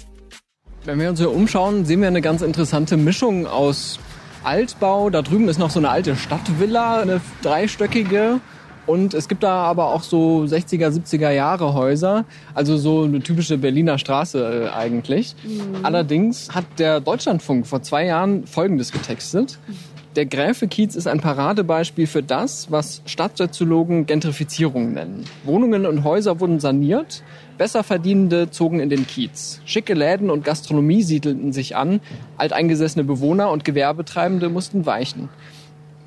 Wenn 0.84 0.98
wir 0.98 1.10
uns 1.10 1.18
hier 1.18 1.30
umschauen, 1.30 1.84
sehen 1.84 2.00
wir 2.00 2.08
eine 2.08 2.22
ganz 2.22 2.40
interessante 2.40 2.96
Mischung 2.96 3.46
aus 3.46 4.00
Altbau. 4.44 5.10
Da 5.10 5.20
drüben 5.20 5.48
ist 5.48 5.58
noch 5.58 5.70
so 5.70 5.78
eine 5.78 5.90
alte 5.90 6.16
Stadtvilla, 6.16 7.00
eine 7.02 7.20
dreistöckige. 7.42 8.40
Und 8.86 9.14
es 9.14 9.28
gibt 9.28 9.42
da 9.42 9.64
aber 9.64 9.86
auch 9.86 10.02
so 10.02 10.42
60er, 10.42 10.88
70er 10.88 11.30
Jahre 11.30 11.74
Häuser. 11.74 12.24
Also 12.54 12.76
so 12.76 13.02
eine 13.02 13.20
typische 13.20 13.58
Berliner 13.58 13.98
Straße 13.98 14.66
äh, 14.66 14.76
eigentlich. 14.76 15.36
Allerdings 15.82 16.54
hat 16.54 16.64
der 16.78 17.00
Deutschlandfunk 17.00 17.66
vor 17.66 17.82
zwei 17.82 18.06
Jahren 18.06 18.46
Folgendes 18.46 18.92
getextet. 18.92 19.58
Der 20.16 20.26
Gräfe-Kiez 20.26 20.96
ist 20.96 21.06
ein 21.06 21.20
Paradebeispiel 21.20 22.08
für 22.08 22.22
das, 22.24 22.68
was 22.72 23.00
Stadtsoziologen 23.06 24.06
Gentrifizierung 24.06 24.92
nennen. 24.92 25.24
Wohnungen 25.44 25.86
und 25.86 26.02
Häuser 26.02 26.40
wurden 26.40 26.58
saniert, 26.58 27.22
Besserverdienende 27.58 28.50
zogen 28.50 28.80
in 28.80 28.90
den 28.90 29.06
Kiez. 29.06 29.60
Schicke 29.64 29.94
Läden 29.94 30.28
und 30.30 30.44
Gastronomie 30.44 31.04
siedelten 31.04 31.52
sich 31.52 31.76
an, 31.76 32.00
alteingesessene 32.38 33.04
Bewohner 33.04 33.52
und 33.52 33.64
Gewerbetreibende 33.64 34.48
mussten 34.48 34.84
weichen. 34.84 35.28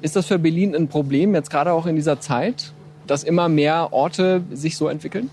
Ist 0.03 0.17
das 0.17 0.25
für 0.25 0.37
Berlin 0.37 0.75
ein 0.75 0.89
Problem, 0.89 1.33
jetzt 1.33 1.49
gerade 1.49 1.71
auch 1.71 1.85
in 1.85 1.95
dieser 1.95 2.19
Zeit, 2.19 2.73
dass 3.07 3.23
immer 3.23 3.47
mehr 3.47 3.93
Orte 3.93 4.43
sich 4.51 4.75
so 4.75 4.89
entwickeln? 4.89 5.29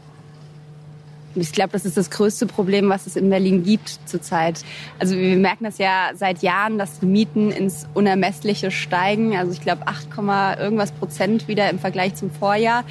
Ich 1.34 1.50
glaube, 1.50 1.70
das 1.72 1.84
ist 1.84 1.96
das 1.96 2.08
größte 2.08 2.46
Problem, 2.46 2.88
was 2.88 3.08
es 3.08 3.16
in 3.16 3.30
Berlin 3.30 3.64
gibt 3.64 3.98
zurzeit. 4.04 4.62
Also 5.00 5.16
wir 5.16 5.36
merken 5.36 5.64
das 5.64 5.78
ja 5.78 6.10
seit 6.14 6.42
Jahren, 6.42 6.78
dass 6.78 7.00
die 7.00 7.06
Mieten 7.06 7.50
ins 7.50 7.88
Unermessliche 7.94 8.70
steigen. 8.70 9.36
Also 9.36 9.50
ich 9.50 9.60
glaube 9.60 9.88
8, 9.88 10.08
Komma 10.08 10.56
irgendwas 10.56 10.92
Prozent 10.92 11.48
wieder 11.48 11.68
im 11.68 11.80
Vergleich 11.80 12.14
zum 12.14 12.30
Vorjahr. 12.30 12.84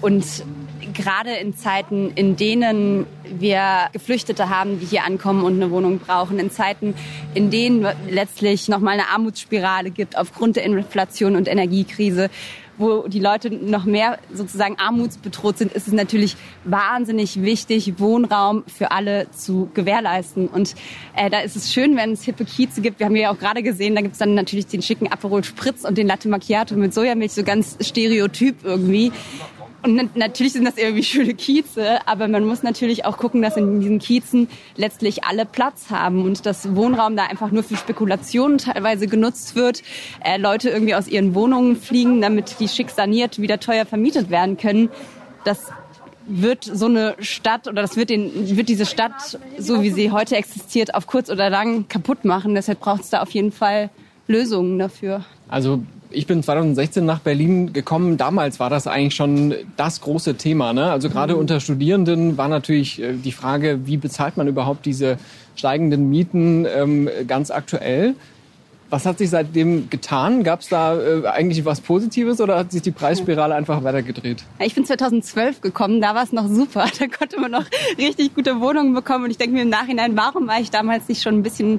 Und 0.00 0.24
gerade 0.94 1.34
in 1.34 1.56
Zeiten, 1.56 2.12
in 2.14 2.36
denen 2.36 3.06
wir 3.24 3.88
Geflüchtete 3.92 4.48
haben, 4.48 4.80
die 4.80 4.86
hier 4.86 5.04
ankommen 5.04 5.44
und 5.44 5.54
eine 5.54 5.70
Wohnung 5.70 5.98
brauchen, 5.98 6.38
in 6.38 6.50
Zeiten, 6.50 6.94
in 7.34 7.50
denen 7.50 7.86
letztlich 8.08 8.68
nochmal 8.68 8.94
eine 8.94 9.08
Armutsspirale 9.08 9.90
gibt 9.90 10.16
aufgrund 10.16 10.56
der 10.56 10.64
Inflation 10.64 11.36
und 11.36 11.48
Energiekrise, 11.48 12.30
wo 12.80 13.06
die 13.06 13.20
Leute 13.20 13.50
noch 13.50 13.84
mehr 13.84 14.18
sozusagen 14.32 14.78
armutsbedroht 14.78 15.58
sind, 15.58 15.72
ist 15.72 15.86
es 15.86 15.92
natürlich 15.92 16.36
wahnsinnig 16.64 17.42
wichtig, 17.42 17.98
Wohnraum 17.98 18.64
für 18.66 18.90
alle 18.90 19.30
zu 19.30 19.70
gewährleisten. 19.74 20.48
Und 20.48 20.74
äh, 21.14 21.28
da 21.28 21.40
ist 21.40 21.56
es 21.56 21.72
schön, 21.72 21.96
wenn 21.96 22.12
es 22.12 22.22
hippe 22.22 22.46
Kieze 22.46 22.80
gibt. 22.80 22.98
Wir 22.98 23.06
haben 23.06 23.16
ja 23.16 23.30
auch 23.30 23.38
gerade 23.38 23.62
gesehen, 23.62 23.94
da 23.94 24.00
gibt 24.00 24.14
es 24.14 24.18
dann 24.18 24.34
natürlich 24.34 24.66
den 24.66 24.80
schicken 24.80 25.12
Aperol 25.12 25.44
Spritz 25.44 25.84
und 25.84 25.98
den 25.98 26.06
Latte 26.06 26.28
Macchiato 26.28 26.74
mit 26.74 26.94
Sojamilch, 26.94 27.32
so 27.32 27.42
ganz 27.42 27.76
stereotyp 27.80 28.64
irgendwie. 28.64 29.12
Und 29.82 30.16
natürlich 30.16 30.52
sind 30.52 30.64
das 30.64 30.76
irgendwie 30.76 31.02
schöne 31.04 31.34
Kieze, 31.34 32.06
aber 32.06 32.28
man 32.28 32.44
muss 32.44 32.62
natürlich 32.62 33.04
auch 33.04 33.16
gucken, 33.16 33.42
dass 33.42 33.56
in 33.56 33.80
diesen 33.80 33.98
Kiezen 33.98 34.48
letztlich 34.76 35.24
alle 35.24 35.46
Platz 35.46 35.90
haben 35.90 36.24
und 36.24 36.44
dass 36.46 36.74
Wohnraum 36.74 37.16
da 37.16 37.24
einfach 37.24 37.50
nur 37.50 37.62
für 37.62 37.76
Spekulationen 37.76 38.58
teilweise 38.58 39.06
genutzt 39.06 39.56
wird, 39.56 39.82
äh, 40.24 40.36
Leute 40.36 40.70
irgendwie 40.70 40.94
aus 40.94 41.08
ihren 41.08 41.34
Wohnungen 41.34 41.76
fliegen, 41.76 42.20
damit 42.20 42.60
die 42.60 42.68
schick 42.68 42.90
saniert 42.90 43.40
wieder 43.40 43.58
teuer 43.58 43.86
vermietet 43.86 44.30
werden 44.30 44.56
können. 44.56 44.90
Das 45.44 45.72
wird 46.26 46.64
so 46.64 46.86
eine 46.86 47.16
Stadt 47.18 47.66
oder 47.66 47.82
das 47.82 47.96
wird, 47.96 48.10
den, 48.10 48.56
wird 48.56 48.68
diese 48.68 48.86
Stadt, 48.86 49.38
so 49.58 49.82
wie 49.82 49.90
sie 49.90 50.12
heute 50.12 50.36
existiert, 50.36 50.94
auf 50.94 51.06
kurz 51.06 51.30
oder 51.30 51.50
lang 51.50 51.88
kaputt 51.88 52.24
machen. 52.24 52.54
Deshalb 52.54 52.80
braucht 52.80 53.02
es 53.02 53.10
da 53.10 53.22
auf 53.22 53.30
jeden 53.30 53.52
Fall 53.52 53.90
Lösungen 54.28 54.78
dafür. 54.78 55.24
Also 55.48 55.82
ich 56.10 56.26
bin 56.26 56.42
2016 56.42 57.04
nach 57.04 57.20
Berlin 57.20 57.72
gekommen. 57.72 58.16
Damals 58.16 58.60
war 58.60 58.70
das 58.70 58.86
eigentlich 58.86 59.14
schon 59.14 59.54
das 59.76 60.00
große 60.00 60.36
Thema. 60.36 60.72
Ne? 60.72 60.90
Also 60.90 61.08
gerade 61.08 61.34
mhm. 61.34 61.40
unter 61.40 61.60
Studierenden 61.60 62.36
war 62.36 62.48
natürlich 62.48 63.00
äh, 63.00 63.14
die 63.14 63.32
Frage, 63.32 63.86
wie 63.86 63.96
bezahlt 63.96 64.36
man 64.36 64.48
überhaupt 64.48 64.86
diese 64.86 65.18
steigenden 65.56 66.10
Mieten 66.10 66.66
ähm, 66.66 67.08
ganz 67.26 67.50
aktuell. 67.50 68.14
Was 68.88 69.06
hat 69.06 69.18
sich 69.18 69.30
seitdem 69.30 69.88
getan? 69.88 70.42
Gab 70.42 70.60
es 70.60 70.68
da 70.68 71.00
äh, 71.00 71.26
eigentlich 71.26 71.64
was 71.64 71.80
Positives 71.80 72.40
oder 72.40 72.58
hat 72.58 72.72
sich 72.72 72.82
die 72.82 72.90
Preisspirale 72.90 73.54
einfach 73.54 73.84
weitergedreht? 73.84 74.42
Ich 74.58 74.74
bin 74.74 74.84
2012 74.84 75.60
gekommen, 75.60 76.00
da 76.00 76.16
war 76.16 76.24
es 76.24 76.32
noch 76.32 76.48
super. 76.48 76.86
Da 76.98 77.06
konnte 77.06 77.38
man 77.38 77.52
noch 77.52 77.64
richtig 77.98 78.34
gute 78.34 78.60
Wohnungen 78.60 78.92
bekommen. 78.94 79.24
Und 79.24 79.30
ich 79.30 79.38
denke 79.38 79.54
mir 79.54 79.62
im 79.62 79.68
Nachhinein, 79.68 80.16
warum 80.16 80.48
war 80.48 80.60
ich 80.60 80.70
damals 80.70 81.08
nicht 81.08 81.22
schon 81.22 81.36
ein 81.36 81.42
bisschen 81.44 81.78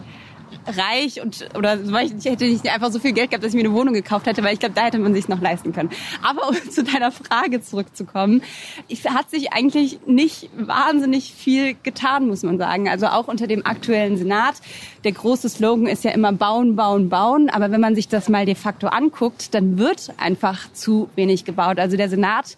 reich 0.68 1.22
und 1.22 1.50
oder 1.58 1.78
ich 2.04 2.26
hätte 2.26 2.46
nicht 2.46 2.68
einfach 2.68 2.92
so 2.92 3.00
viel 3.00 3.14
Geld 3.14 3.32
gehabt, 3.32 3.44
dass 3.44 3.54
ich 3.54 3.62
mir 3.62 3.68
eine 3.68 3.76
Wohnung 3.76 3.94
gekauft 3.94 4.26
hätte, 4.26 4.44
weil 4.44 4.54
ich 4.54 4.60
glaube, 4.60 4.76
da 4.76 4.86
hätte 4.86 5.00
man 5.00 5.14
sich 5.14 5.28
noch 5.28 5.42
leisten 5.42 5.74
können. 5.74 5.90
Aber 6.22 6.50
um 6.50 6.56
zu 6.70 6.84
deiner 6.84 7.12
Frage 7.12 7.62
zurückzukommen, 7.62 8.42
es 8.90 9.06
hat 9.06 9.30
sich 9.30 9.54
eigentlich 9.54 10.00
nicht 10.06 10.50
wahnsinnig 10.56 11.34
viel 11.34 11.76
getan, 11.84 12.28
muss 12.28 12.44
man 12.44 12.58
sagen. 12.58 12.90
Also 12.90 13.08
auch 13.08 13.28
unter 13.28 13.48
dem 13.48 13.66
aktuellen 13.66 14.18
Senat. 14.18 14.56
Der 15.04 15.12
große 15.12 15.50
Slogan 15.50 15.88
ist 15.88 16.04
ja 16.04 16.12
immer 16.12 16.32
bauen, 16.32 16.76
bauen, 16.76 17.10
bauen. 17.10 17.50
Aber 17.50 17.72
wenn 17.72 17.82
man 17.82 17.96
sich 17.96 18.08
das 18.08 18.30
mal 18.30 18.46
de 18.46 18.56
facto 18.56 18.88
anguckt, 18.88 19.54
dann 19.54 19.78
wird 19.78 20.14
einfach 20.18 20.72
zu 20.74 21.10
wenig 21.16 21.46
gebaut. 21.46 21.80
Also 21.80 21.98
der 21.98 22.10
Senat 22.10 22.58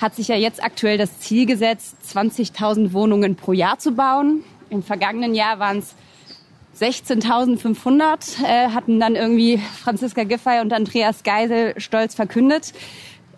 hat 0.00 0.14
sich 0.14 0.28
ja 0.28 0.36
jetzt 0.36 0.62
aktuell 0.62 0.98
das 0.98 1.20
Ziel 1.20 1.46
gesetzt, 1.46 1.96
20.000 2.12 2.92
Wohnungen 2.92 3.36
pro 3.36 3.52
Jahr 3.52 3.78
zu 3.78 3.92
bauen. 3.92 4.44
Im 4.70 4.82
vergangenen 4.82 5.34
Jahr 5.34 5.58
waren 5.58 5.78
es 5.78 5.94
16.500 6.78 8.44
äh, 8.44 8.68
hatten 8.70 8.98
dann 8.98 9.14
irgendwie 9.14 9.58
Franziska 9.82 10.24
Giffey 10.24 10.60
und 10.60 10.72
Andreas 10.72 11.22
Geisel 11.22 11.74
stolz 11.78 12.14
verkündet, 12.14 12.72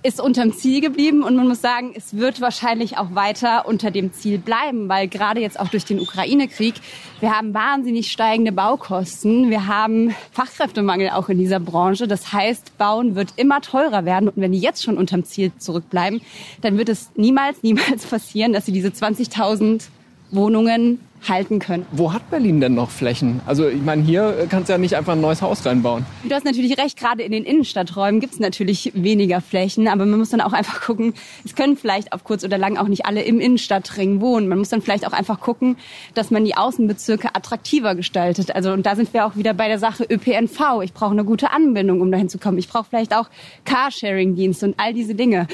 ist 0.03 0.21
unterm 0.21 0.53
Ziel 0.53 0.81
geblieben. 0.81 1.23
Und 1.23 1.37
man 1.37 1.49
muss 1.49 1.61
sagen, 1.61 1.93
es 1.95 2.17
wird 2.17 2.41
wahrscheinlich 2.41 2.97
auch 2.97 3.15
weiter 3.15 3.67
unter 3.67 3.91
dem 3.91 4.13
Ziel 4.13 4.39
bleiben, 4.39 4.89
weil 4.89 5.09
gerade 5.09 5.41
jetzt 5.41 5.59
auch 5.59 5.69
durch 5.69 5.85
den 5.85 6.01
Ukraine-Krieg, 6.01 6.75
wir 7.21 7.37
haben 7.37 7.53
wahnsinnig 7.53 8.11
steigende 8.13 8.53
Baukosten, 8.53 9.51
wir 9.51 9.67
haben 9.67 10.15
Fachkräftemangel 10.33 11.11
auch 11.11 11.29
in 11.29 11.39
dieser 11.39 11.61
Branche. 11.61 12.07
Das 12.07 12.33
heißt, 12.33 12.79
Bauen 12.79 13.17
wird 13.17 13.35
immer 13.37 13.61
teurer 13.61 14.05
werden. 14.05 14.29
Und 14.29 14.37
wenn 14.37 14.53
die 14.53 14.61
jetzt 14.61 14.83
schon 14.83 14.97
unterm 14.97 15.25
Ziel 15.25 15.51
zurückbleiben, 15.59 16.21
dann 16.63 16.79
wird 16.79 16.89
es 16.89 17.11
niemals, 17.17 17.59
niemals 17.63 18.07
passieren, 18.07 18.53
dass 18.53 18.67
sie 18.67 18.73
diese 18.73 18.89
20.000 18.89 19.89
Wohnungen 20.31 21.01
halten 21.29 21.59
können. 21.59 21.87
Wo 21.93 22.13
hat 22.13 22.31
Berlin 22.31 22.61
denn 22.61 22.75
noch 22.75 22.91
Flächen? 22.91 23.41
Also 23.47 23.69
ich 23.69 23.83
meine, 23.83 24.03
hier 24.03 24.47
kannst 24.49 24.69
du 24.69 24.73
ja 24.73 24.79
nicht 24.79 24.97
einfach 24.97 25.13
ein 25.13 25.21
neues 25.21 25.43
Haus 25.43 25.65
reinbauen. 25.67 26.05
Du 26.25 26.35
hast 26.35 26.45
natürlich 26.45 26.79
recht, 26.79 26.99
gerade 26.99 27.23
in 27.23 27.33
den 27.33 27.45
Innenstadträumen 27.45 28.21
gibt 28.21 28.35
es 28.35 28.41
natürlich 28.41 28.93
weniger 28.95 29.41
Flächen, 29.41 29.89
aber 29.89 30.07
man 30.07 30.19
muss 30.19 30.31
dann 30.31 30.41
auch 30.41 30.53
einfach 30.53 30.81
gucken, 30.81 31.15
es 31.45 31.55
können 31.55 31.77
vielleicht 31.77 32.13
auf 32.13 32.25
kurz 32.25 32.45
oder 32.45 32.59
lang 32.59 32.77
auch 32.77 32.89
nicht 32.89 33.07
alle 33.07 33.23
im 33.23 33.41
Innenstadtring 33.41 34.21
wohnen. 34.21 34.49
Man 34.49 34.59
muss 34.59 34.69
dann 34.69 34.83
vielleicht 34.83 35.07
auch 35.07 35.13
einfach 35.13 35.41
gucken, 35.41 35.77
dass 36.15 36.31
man 36.31 36.45
die 36.45 36.57
Außenbezirke 36.57 37.35
attraktiver 37.35 37.95
gestaltet. 37.95 38.55
Also 38.55 38.73
und 38.73 38.87
da 38.87 38.97
sind 38.97 39.13
wir 39.13 39.27
auch 39.27 39.37
wieder 39.37 39.55
bei 39.55 39.69
der 39.69 39.79
Sache 39.79 40.05
ÖPNV. 40.05 40.83
Ich 40.83 40.93
brauche 40.93 41.13
eine 41.13 41.25
gute 41.25 41.51
Anbindung, 41.51 42.01
um 42.01 42.11
dahin 42.11 42.29
zu 42.29 42.39
kommen. 42.39 42.59
Ich 42.59 42.69
brauche 42.69 42.87
vielleicht 42.89 43.15
auch 43.15 43.29
Carsharing-Dienste 43.65 44.67
und 44.67 44.75
all 44.79 44.95
diese 44.95 45.15
Dinge. 45.15 45.47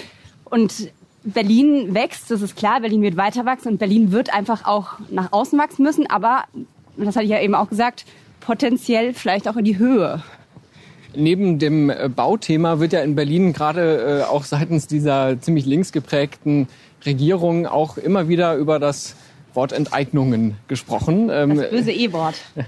Und 0.45 0.91
Berlin 1.25 1.95
wächst, 1.95 2.31
das 2.31 2.43
ist 2.43 2.57
klar, 2.57 2.81
Berlin 2.81 3.03
wird 3.03 3.17
weiter 3.17 3.45
wachsen 3.47 3.69
und 3.69 3.79
Berlin 3.79 4.13
wird 4.13 4.35
einfach 4.35 4.65
auch 4.65 4.99
nach 5.11 5.33
außen 5.33 5.59
wachsen 5.59 5.83
müssen, 5.83 6.09
aber, 6.09 6.45
das 6.97 7.15
hatte 7.15 7.25
ich 7.25 7.31
ja 7.31 7.41
eben 7.41 7.55
auch 7.55 7.69
gesagt, 7.69 8.05
potenziell 8.41 9.15
vielleicht 9.15 9.49
auch 9.49 9.57
in 9.57 9.65
die 9.65 9.79
Höhe. 9.79 10.23
Neben 11.15 11.59
dem 11.59 11.91
äh, 11.91 12.09
Bauthema 12.09 12.81
wird 12.81 12.93
ja 12.93 13.03
in 13.03 13.15
Berlin 13.15 13.53
gerade 13.53 14.23
äh, 14.23 14.25
auch 14.25 14.45
seitens 14.45 14.87
dieser 14.87 15.41
ziemlich 15.41 15.67
links 15.67 15.93
geprägten 15.93 16.69
Regierung 17.05 17.67
auch 17.67 17.99
immer 17.99 18.29
wieder 18.29 18.57
über 18.57 18.79
das 18.79 19.15
Wort 19.55 19.73
Enteignungen 19.73 20.57
gesprochen. 20.69 21.31
Ähm, 21.33 21.57
das 21.57 21.71
böse 21.71 21.93
E-Wort. 21.93 22.35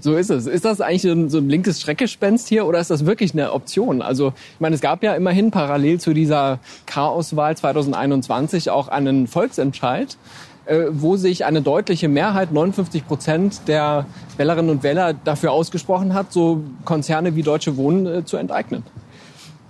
So 0.00 0.16
ist 0.16 0.30
es. 0.30 0.46
Ist 0.46 0.64
das 0.64 0.80
eigentlich 0.80 1.02
so 1.02 1.10
ein, 1.10 1.28
so 1.28 1.38
ein 1.38 1.48
linkes 1.48 1.80
Schreckgespenst 1.80 2.48
hier 2.48 2.66
oder 2.66 2.78
ist 2.78 2.90
das 2.90 3.06
wirklich 3.06 3.32
eine 3.32 3.52
Option? 3.52 4.02
Also 4.02 4.28
ich 4.54 4.60
meine, 4.60 4.74
es 4.74 4.80
gab 4.80 5.02
ja 5.02 5.14
immerhin 5.14 5.50
parallel 5.50 5.98
zu 5.98 6.12
dieser 6.12 6.60
Chaoswahl 6.86 7.56
2021 7.56 8.70
auch 8.70 8.88
einen 8.88 9.26
Volksentscheid, 9.26 10.16
äh, 10.66 10.84
wo 10.90 11.16
sich 11.16 11.44
eine 11.44 11.62
deutliche 11.62 12.08
Mehrheit, 12.08 12.52
59 12.52 13.06
Prozent 13.06 13.62
der 13.66 14.06
Wählerinnen 14.36 14.70
und 14.70 14.82
Wähler 14.82 15.14
dafür 15.14 15.52
ausgesprochen 15.52 16.14
hat, 16.14 16.32
so 16.32 16.62
Konzerne 16.84 17.34
wie 17.34 17.42
Deutsche 17.42 17.76
Wohnen 17.76 18.06
äh, 18.06 18.24
zu 18.24 18.36
enteignen. 18.36 18.84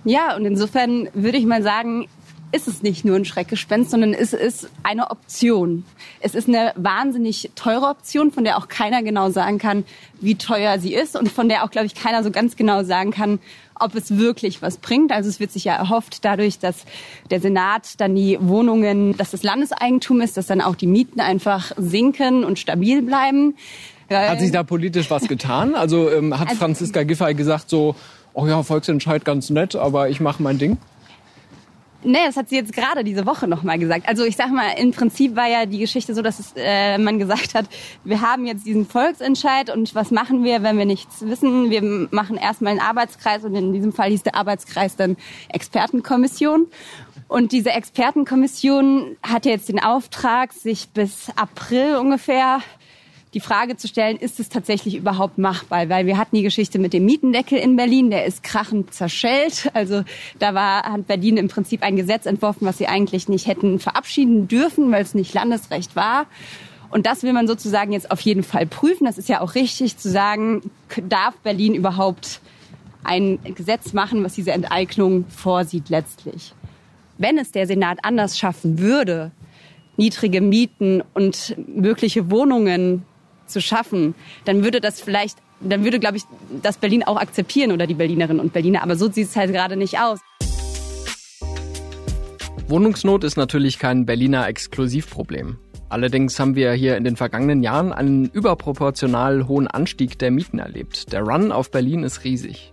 Ja, 0.05 0.35
und 0.35 0.45
insofern 0.45 1.07
würde 1.13 1.37
ich 1.37 1.45
mal 1.45 1.63
sagen, 1.63 2.07
ist 2.53 2.67
es 2.67 2.83
nicht 2.83 3.03
nur 3.03 3.15
ein 3.15 3.25
Schreckgespenst, 3.25 3.89
sondern 3.89 4.13
es 4.13 4.31
ist 4.31 4.69
eine 4.83 5.09
Option. 5.09 5.83
Es 6.19 6.35
ist 6.35 6.47
eine 6.47 6.71
wahnsinnig 6.75 7.49
teure 7.55 7.87
Option, 7.87 8.31
von 8.31 8.43
der 8.43 8.57
auch 8.57 8.67
keiner 8.67 9.01
genau 9.01 9.31
sagen 9.31 9.57
kann, 9.57 9.83
wie 10.21 10.35
teuer 10.35 10.77
sie 10.79 10.93
ist 10.93 11.15
und 11.15 11.29
von 11.29 11.49
der 11.49 11.63
auch, 11.63 11.71
glaube 11.71 11.87
ich, 11.87 11.95
keiner 11.95 12.23
so 12.23 12.29
ganz 12.29 12.55
genau 12.55 12.83
sagen 12.83 13.09
kann, 13.09 13.39
ob 13.79 13.95
es 13.95 14.17
wirklich 14.17 14.61
was 14.61 14.77
bringt. 14.77 15.11
Also 15.11 15.29
es 15.29 15.39
wird 15.39 15.51
sich 15.51 15.63
ja 15.63 15.75
erhofft 15.75 16.23
dadurch, 16.23 16.59
dass 16.59 16.85
der 17.31 17.41
Senat 17.41 17.99
dann 17.99 18.15
die 18.15 18.37
Wohnungen, 18.39 19.17
dass 19.17 19.31
das 19.31 19.41
Landeseigentum 19.41 20.21
ist, 20.21 20.37
dass 20.37 20.45
dann 20.45 20.61
auch 20.61 20.75
die 20.75 20.87
Mieten 20.87 21.19
einfach 21.21 21.71
sinken 21.77 22.43
und 22.43 22.59
stabil 22.59 23.01
bleiben. 23.01 23.55
Hat 24.11 24.39
sich 24.39 24.51
da 24.51 24.61
politisch 24.61 25.09
was 25.09 25.27
getan? 25.27 25.73
Also 25.73 26.11
ähm, 26.11 26.37
hat 26.37 26.49
also, 26.49 26.59
Franziska 26.59 27.01
Giffey 27.01 27.33
gesagt 27.33 27.71
so, 27.71 27.95
oh 28.33 28.45
ja, 28.45 28.61
Volksentscheid 28.61 29.25
ganz 29.25 29.49
nett, 29.49 29.75
aber 29.75 30.09
ich 30.09 30.19
mache 30.19 30.43
mein 30.43 30.59
Ding? 30.59 30.77
Nee, 32.03 32.19
das 32.25 32.37
hat 32.37 32.49
sie 32.49 32.55
jetzt 32.55 32.73
gerade 32.73 33.03
diese 33.03 33.25
Woche 33.25 33.47
nochmal 33.47 33.79
gesagt. 33.79 34.07
Also 34.07 34.23
ich 34.25 34.35
sag 34.35 34.51
mal, 34.51 34.73
im 34.77 34.91
Prinzip 34.91 35.35
war 35.35 35.47
ja 35.47 35.65
die 35.65 35.79
Geschichte 35.79 36.13
so, 36.13 36.21
dass 36.21 36.39
es, 36.39 36.53
äh, 36.55 36.97
man 36.97 37.19
gesagt 37.19 37.55
hat, 37.55 37.65
wir 38.03 38.21
haben 38.21 38.45
jetzt 38.45 38.65
diesen 38.65 38.85
Volksentscheid 38.85 39.69
und 39.69 39.95
was 39.95 40.11
machen 40.11 40.43
wir, 40.43 40.63
wenn 40.63 40.77
wir 40.77 40.85
nichts 40.85 41.21
wissen? 41.25 41.69
Wir 41.69 41.81
machen 42.11 42.37
erstmal 42.37 42.71
einen 42.71 42.81
Arbeitskreis 42.81 43.43
und 43.43 43.55
in 43.55 43.73
diesem 43.73 43.93
Fall 43.93 44.09
hieß 44.09 44.23
der 44.23 44.35
Arbeitskreis 44.35 44.95
dann 44.95 45.17
Expertenkommission. 45.49 46.67
Und 47.27 47.51
diese 47.51 47.71
Expertenkommission 47.71 49.17
hatte 49.23 49.49
jetzt 49.49 49.69
den 49.69 49.79
Auftrag, 49.79 50.53
sich 50.53 50.89
bis 50.89 51.29
April 51.35 51.95
ungefähr 51.95 52.59
die 53.33 53.39
Frage 53.39 53.77
zu 53.77 53.87
stellen, 53.87 54.17
ist 54.17 54.39
es 54.39 54.49
tatsächlich 54.49 54.95
überhaupt 54.95 55.37
machbar? 55.37 55.89
Weil 55.89 56.05
wir 56.05 56.17
hatten 56.17 56.35
die 56.35 56.43
Geschichte 56.43 56.79
mit 56.79 56.93
dem 56.93 57.05
Mietendeckel 57.05 57.57
in 57.57 57.75
Berlin, 57.75 58.09
der 58.09 58.25
ist 58.25 58.43
krachend 58.43 58.93
zerschellt. 58.93 59.71
Also 59.73 60.03
da 60.39 60.53
war, 60.53 60.83
hat 60.83 61.07
Berlin 61.07 61.37
im 61.37 61.47
Prinzip 61.47 61.83
ein 61.83 61.95
Gesetz 61.95 62.25
entworfen, 62.25 62.65
was 62.67 62.77
sie 62.77 62.87
eigentlich 62.87 63.27
nicht 63.27 63.47
hätten 63.47 63.79
verabschieden 63.79 64.47
dürfen, 64.47 64.91
weil 64.91 65.01
es 65.01 65.15
nicht 65.15 65.33
Landesrecht 65.33 65.95
war. 65.95 66.27
Und 66.91 67.07
das 67.07 67.23
will 67.23 67.33
man 67.33 67.47
sozusagen 67.47 67.91
jetzt 67.91 68.11
auf 68.11 68.21
jeden 68.21 68.43
Fall 68.43 68.67
prüfen. 68.67 69.05
Das 69.05 69.17
ist 69.17 69.27
ja 69.27 69.41
auch 69.41 69.55
richtig 69.55 69.97
zu 69.97 70.11
sagen, 70.11 70.61
darf 71.09 71.35
Berlin 71.37 71.73
überhaupt 71.73 72.39
ein 73.03 73.39
Gesetz 73.55 73.93
machen, 73.93 74.23
was 74.23 74.33
diese 74.33 74.51
Enteignung 74.51 75.25
vorsieht 75.29 75.89
letztlich. 75.89 76.53
Wenn 77.17 77.37
es 77.37 77.51
der 77.51 77.65
Senat 77.65 77.99
anders 78.03 78.37
schaffen 78.37 78.79
würde, 78.79 79.31
niedrige 79.97 80.41
Mieten 80.41 81.03
und 81.13 81.55
mögliche 81.67 82.29
Wohnungen 82.31 83.03
zu 83.47 83.61
schaffen, 83.61 84.15
dann 84.45 84.63
würde 84.63 84.81
das 84.81 85.01
vielleicht, 85.01 85.37
dann 85.59 85.83
würde, 85.83 85.99
glaube 85.99 86.17
ich, 86.17 86.23
das 86.61 86.77
Berlin 86.77 87.03
auch 87.03 87.17
akzeptieren 87.17 87.71
oder 87.71 87.87
die 87.87 87.93
Berlinerinnen 87.93 88.39
und 88.39 88.53
Berliner. 88.53 88.83
Aber 88.83 88.95
so 88.95 89.11
sieht 89.11 89.27
es 89.27 89.35
halt 89.35 89.51
gerade 89.51 89.75
nicht 89.75 89.99
aus. 89.99 90.19
Wohnungsnot 92.67 93.23
ist 93.23 93.37
natürlich 93.37 93.77
kein 93.77 94.05
Berliner 94.05 94.47
Exklusivproblem. 94.47 95.57
Allerdings 95.89 96.39
haben 96.39 96.55
wir 96.55 96.71
hier 96.73 96.97
in 96.97 97.03
den 97.03 97.17
vergangenen 97.17 97.61
Jahren 97.61 97.93
einen 97.93 98.25
überproportional 98.25 99.47
hohen 99.47 99.67
Anstieg 99.67 100.17
der 100.17 100.31
Mieten 100.31 100.57
erlebt. 100.57 101.13
Der 101.13 101.21
Run 101.21 101.51
auf 101.51 101.69
Berlin 101.69 102.03
ist 102.03 102.23
riesig. 102.23 102.71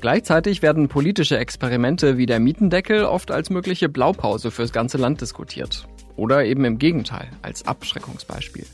Gleichzeitig 0.00 0.62
werden 0.62 0.88
politische 0.88 1.38
Experimente 1.38 2.16
wie 2.16 2.26
der 2.26 2.40
Mietendeckel 2.40 3.04
oft 3.04 3.30
als 3.30 3.50
mögliche 3.50 3.88
Blaupause 3.88 4.50
fürs 4.50 4.72
ganze 4.72 4.96
Land 4.96 5.20
diskutiert. 5.20 5.86
Oder 6.16 6.44
eben 6.44 6.64
im 6.64 6.78
Gegenteil, 6.78 7.28
als 7.42 7.66
Abschreckungsbeispiel. 7.66 8.64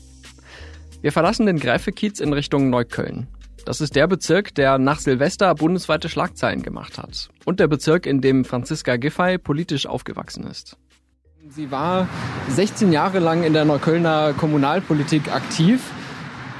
Wir 1.01 1.11
verlassen 1.11 1.45
den 1.45 1.59
Gräfekiez 1.59 2.19
in 2.19 2.33
Richtung 2.33 2.71
Neukölln. 2.71 3.27
Das 3.65 3.81
ist 3.81 3.95
der 3.95 4.07
Bezirk, 4.07 4.55
der 4.55 4.79
nach 4.79 4.99
Silvester 4.99 5.53
bundesweite 5.53 6.09
Schlagzeilen 6.09 6.63
gemacht 6.63 6.97
hat. 6.97 7.29
Und 7.45 7.59
der 7.59 7.67
Bezirk, 7.67 8.05
in 8.07 8.21
dem 8.21 8.45
Franziska 8.45 8.95
Giffey 8.95 9.37
politisch 9.37 9.85
aufgewachsen 9.85 10.45
ist. 10.45 10.77
Sie 11.49 11.69
war 11.69 12.07
16 12.49 12.91
Jahre 12.91 13.19
lang 13.19 13.43
in 13.43 13.53
der 13.53 13.65
Neuköllner 13.65 14.33
Kommunalpolitik 14.33 15.31
aktiv. 15.31 15.81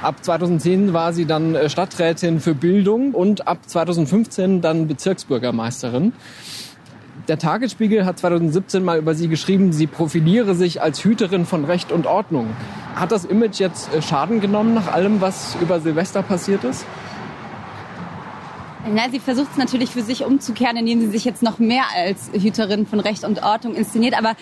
Ab 0.02 0.22
2010 0.22 0.92
war 0.92 1.12
sie 1.12 1.26
dann 1.26 1.56
äh, 1.56 1.68
Stadträtin 1.68 2.38
für 2.38 2.54
Bildung 2.54 3.14
und 3.14 3.48
ab 3.48 3.68
2015 3.68 4.60
dann 4.60 4.86
Bezirksbürgermeisterin. 4.86 6.12
Der 7.28 7.38
Tagesspiegel 7.38 8.06
hat 8.06 8.18
2017 8.18 8.82
mal 8.82 8.98
über 8.98 9.14
sie 9.14 9.28
geschrieben, 9.28 9.74
sie 9.74 9.86
profiliere 9.86 10.54
sich 10.54 10.80
als 10.80 11.04
Hüterin 11.04 11.44
von 11.44 11.66
Recht 11.66 11.92
und 11.92 12.06
Ordnung. 12.06 12.48
Hat 12.94 13.12
das 13.12 13.26
Image 13.26 13.60
jetzt 13.60 13.94
äh, 13.94 14.00
Schaden 14.00 14.40
genommen 14.40 14.72
nach 14.72 14.90
allem, 14.90 15.20
was 15.20 15.54
über 15.60 15.78
Silvester 15.78 16.22
passiert 16.22 16.64
ist? 16.64 16.86
Na, 18.90 19.10
sie 19.10 19.20
versucht 19.20 19.48
es 19.52 19.58
natürlich 19.58 19.90
für 19.90 20.00
sich 20.00 20.24
umzukehren, 20.24 20.78
indem 20.78 21.02
sie 21.02 21.08
sich 21.08 21.26
jetzt 21.26 21.42
noch 21.42 21.58
mehr 21.58 21.84
als 21.94 22.30
Hüterin 22.32 22.86
von 22.86 22.98
Recht 22.98 23.24
und 23.24 23.42
Ordnung 23.42 23.74
inszeniert. 23.74 24.16
Aber 24.16 24.34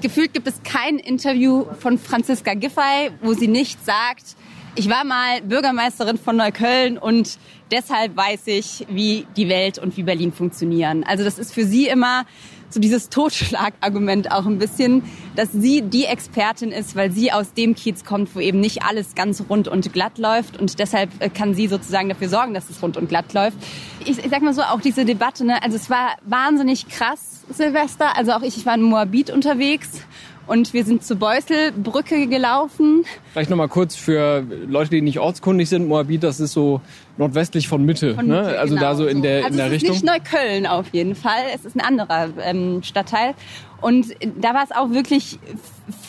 gefühlt 0.00 0.32
gibt 0.32 0.48
es 0.48 0.64
kein 0.64 0.98
Interview 0.98 1.66
von 1.78 1.96
Franziska 1.96 2.54
Giffey, 2.54 3.12
wo 3.22 3.34
sie 3.34 3.46
nicht 3.46 3.84
sagt, 3.86 4.34
ich 4.74 4.88
war 4.88 5.04
mal 5.04 5.42
Bürgermeisterin 5.42 6.16
von 6.18 6.36
Neukölln 6.36 6.96
und 6.96 7.38
deshalb 7.72 8.16
weiß 8.16 8.42
ich, 8.46 8.86
wie 8.88 9.26
die 9.36 9.48
Welt 9.48 9.78
und 9.78 9.96
wie 9.96 10.02
Berlin 10.02 10.32
funktionieren. 10.32 11.04
Also 11.04 11.24
das 11.24 11.38
ist 11.38 11.52
für 11.52 11.64
sie 11.64 11.88
immer 11.88 12.24
so 12.72 12.80
dieses 12.80 13.08
Totschlagargument 13.08 14.32
auch 14.32 14.46
ein 14.46 14.58
bisschen, 14.58 15.02
dass 15.36 15.52
sie 15.52 15.82
die 15.82 16.04
Expertin 16.04 16.72
ist, 16.72 16.96
weil 16.96 17.10
sie 17.10 17.32
aus 17.32 17.52
dem 17.52 17.74
Kiez 17.74 18.04
kommt, 18.04 18.34
wo 18.34 18.40
eben 18.40 18.60
nicht 18.60 18.82
alles 18.82 19.14
ganz 19.14 19.44
rund 19.48 19.68
und 19.68 19.92
glatt 19.92 20.18
läuft 20.18 20.58
und 20.58 20.78
deshalb 20.78 21.10
äh, 21.20 21.28
kann 21.28 21.54
sie 21.54 21.68
sozusagen 21.68 22.08
dafür 22.08 22.28
sorgen, 22.28 22.54
dass 22.54 22.70
es 22.70 22.82
rund 22.82 22.96
und 22.96 23.08
glatt 23.08 23.34
läuft. 23.34 23.58
Ich, 24.00 24.18
ich 24.18 24.30
sag 24.30 24.42
mal 24.42 24.54
so, 24.54 24.62
auch 24.62 24.80
diese 24.80 25.04
Debatte, 25.04 25.44
ne, 25.44 25.62
also 25.62 25.76
es 25.76 25.90
war 25.90 26.16
wahnsinnig 26.24 26.88
krass, 26.88 27.44
Silvester, 27.50 28.16
also 28.16 28.32
auch 28.32 28.42
ich, 28.42 28.56
ich 28.56 28.64
war 28.64 28.74
in 28.74 28.82
Moabit 28.82 29.30
unterwegs 29.30 30.00
und 30.46 30.72
wir 30.72 30.84
sind 30.84 31.04
zur 31.04 31.16
Beuselbrücke 31.16 32.26
gelaufen. 32.26 33.04
Vielleicht 33.32 33.50
nochmal 33.50 33.68
kurz 33.68 33.94
für 33.94 34.44
Leute, 34.66 34.90
die 34.90 35.02
nicht 35.02 35.18
ortskundig 35.18 35.68
sind. 35.68 35.88
Moabit, 35.88 36.22
das 36.22 36.40
ist 36.40 36.52
so 36.52 36.80
nordwestlich 37.16 37.68
von 37.68 37.84
Mitte. 37.84 38.14
Von 38.14 38.26
ne? 38.26 38.42
Mitte, 38.42 38.58
Also 38.58 38.74
genau 38.74 38.86
da 38.86 38.94
so 38.96 39.06
in 39.06 39.22
der, 39.22 39.44
also 39.44 39.48
in 39.50 39.56
der 39.56 39.66
es 39.66 39.72
Richtung. 39.72 39.94
ist 39.94 40.02
nicht 40.02 40.12
Neukölln 40.12 40.66
auf 40.66 40.88
jeden 40.92 41.14
Fall. 41.14 41.42
Es 41.54 41.64
ist 41.64 41.76
ein 41.76 41.80
anderer 41.80 42.28
ähm, 42.42 42.82
Stadtteil. 42.82 43.34
Und 43.80 44.06
da 44.40 44.54
war 44.54 44.64
es 44.64 44.70
auch 44.70 44.90
wirklich 44.90 45.38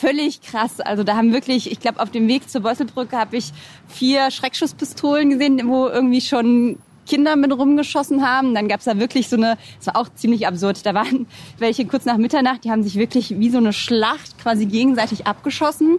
völlig 0.00 0.42
krass. 0.42 0.80
Also 0.80 1.02
da 1.02 1.16
haben 1.16 1.32
wirklich, 1.32 1.70
ich 1.70 1.80
glaube, 1.80 2.00
auf 2.00 2.10
dem 2.10 2.28
Weg 2.28 2.48
zur 2.48 2.60
Beuselbrücke 2.60 3.16
habe 3.16 3.36
ich 3.36 3.52
vier 3.88 4.30
Schreckschusspistolen 4.30 5.30
gesehen, 5.30 5.60
wo 5.66 5.88
irgendwie 5.88 6.20
schon 6.20 6.78
Kinder 7.06 7.36
mit 7.36 7.52
rumgeschossen 7.52 8.26
haben. 8.26 8.54
Dann 8.54 8.68
gab's 8.68 8.84
da 8.84 8.98
wirklich 8.98 9.28
so 9.28 9.36
eine, 9.36 9.56
es 9.80 9.86
war 9.86 9.96
auch 9.96 10.08
ziemlich 10.14 10.46
absurd, 10.46 10.84
da 10.86 10.94
waren 10.94 11.26
welche 11.58 11.86
kurz 11.86 12.04
nach 12.04 12.16
Mitternacht, 12.16 12.64
die 12.64 12.70
haben 12.70 12.82
sich 12.82 12.96
wirklich 12.96 13.38
wie 13.38 13.50
so 13.50 13.58
eine 13.58 13.72
Schlacht 13.72 14.38
quasi 14.38 14.66
gegenseitig 14.66 15.26
abgeschossen. 15.26 15.98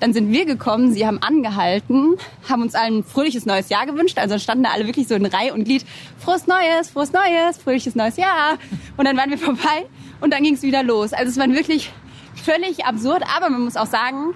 Dann 0.00 0.12
sind 0.12 0.32
wir 0.32 0.44
gekommen, 0.44 0.92
sie 0.92 1.06
haben 1.06 1.18
angehalten, 1.22 2.16
haben 2.48 2.62
uns 2.62 2.74
allen 2.74 2.98
ein 2.98 3.04
fröhliches 3.04 3.46
neues 3.46 3.68
Jahr 3.68 3.86
gewünscht. 3.86 4.18
Also 4.18 4.38
standen 4.38 4.64
da 4.64 4.70
alle 4.70 4.86
wirklich 4.86 5.08
so 5.08 5.14
in 5.14 5.24
Reihe 5.24 5.54
und 5.54 5.64
Glied, 5.64 5.84
frohes 6.18 6.46
Neues, 6.46 6.90
frohes 6.90 7.12
Neues, 7.12 7.58
fröhliches 7.58 7.94
neues 7.94 8.16
Jahr. 8.16 8.58
Und 8.96 9.06
dann 9.06 9.16
waren 9.16 9.30
wir 9.30 9.38
vorbei 9.50 9.86
und 10.20 10.32
dann 10.32 10.42
ging's 10.42 10.62
wieder 10.62 10.82
los. 10.82 11.12
Also 11.12 11.30
es 11.30 11.38
war 11.38 11.48
wirklich 11.48 11.92
völlig 12.34 12.84
absurd, 12.84 13.22
aber 13.34 13.48
man 13.50 13.62
muss 13.62 13.76
auch 13.76 13.86
sagen, 13.86 14.34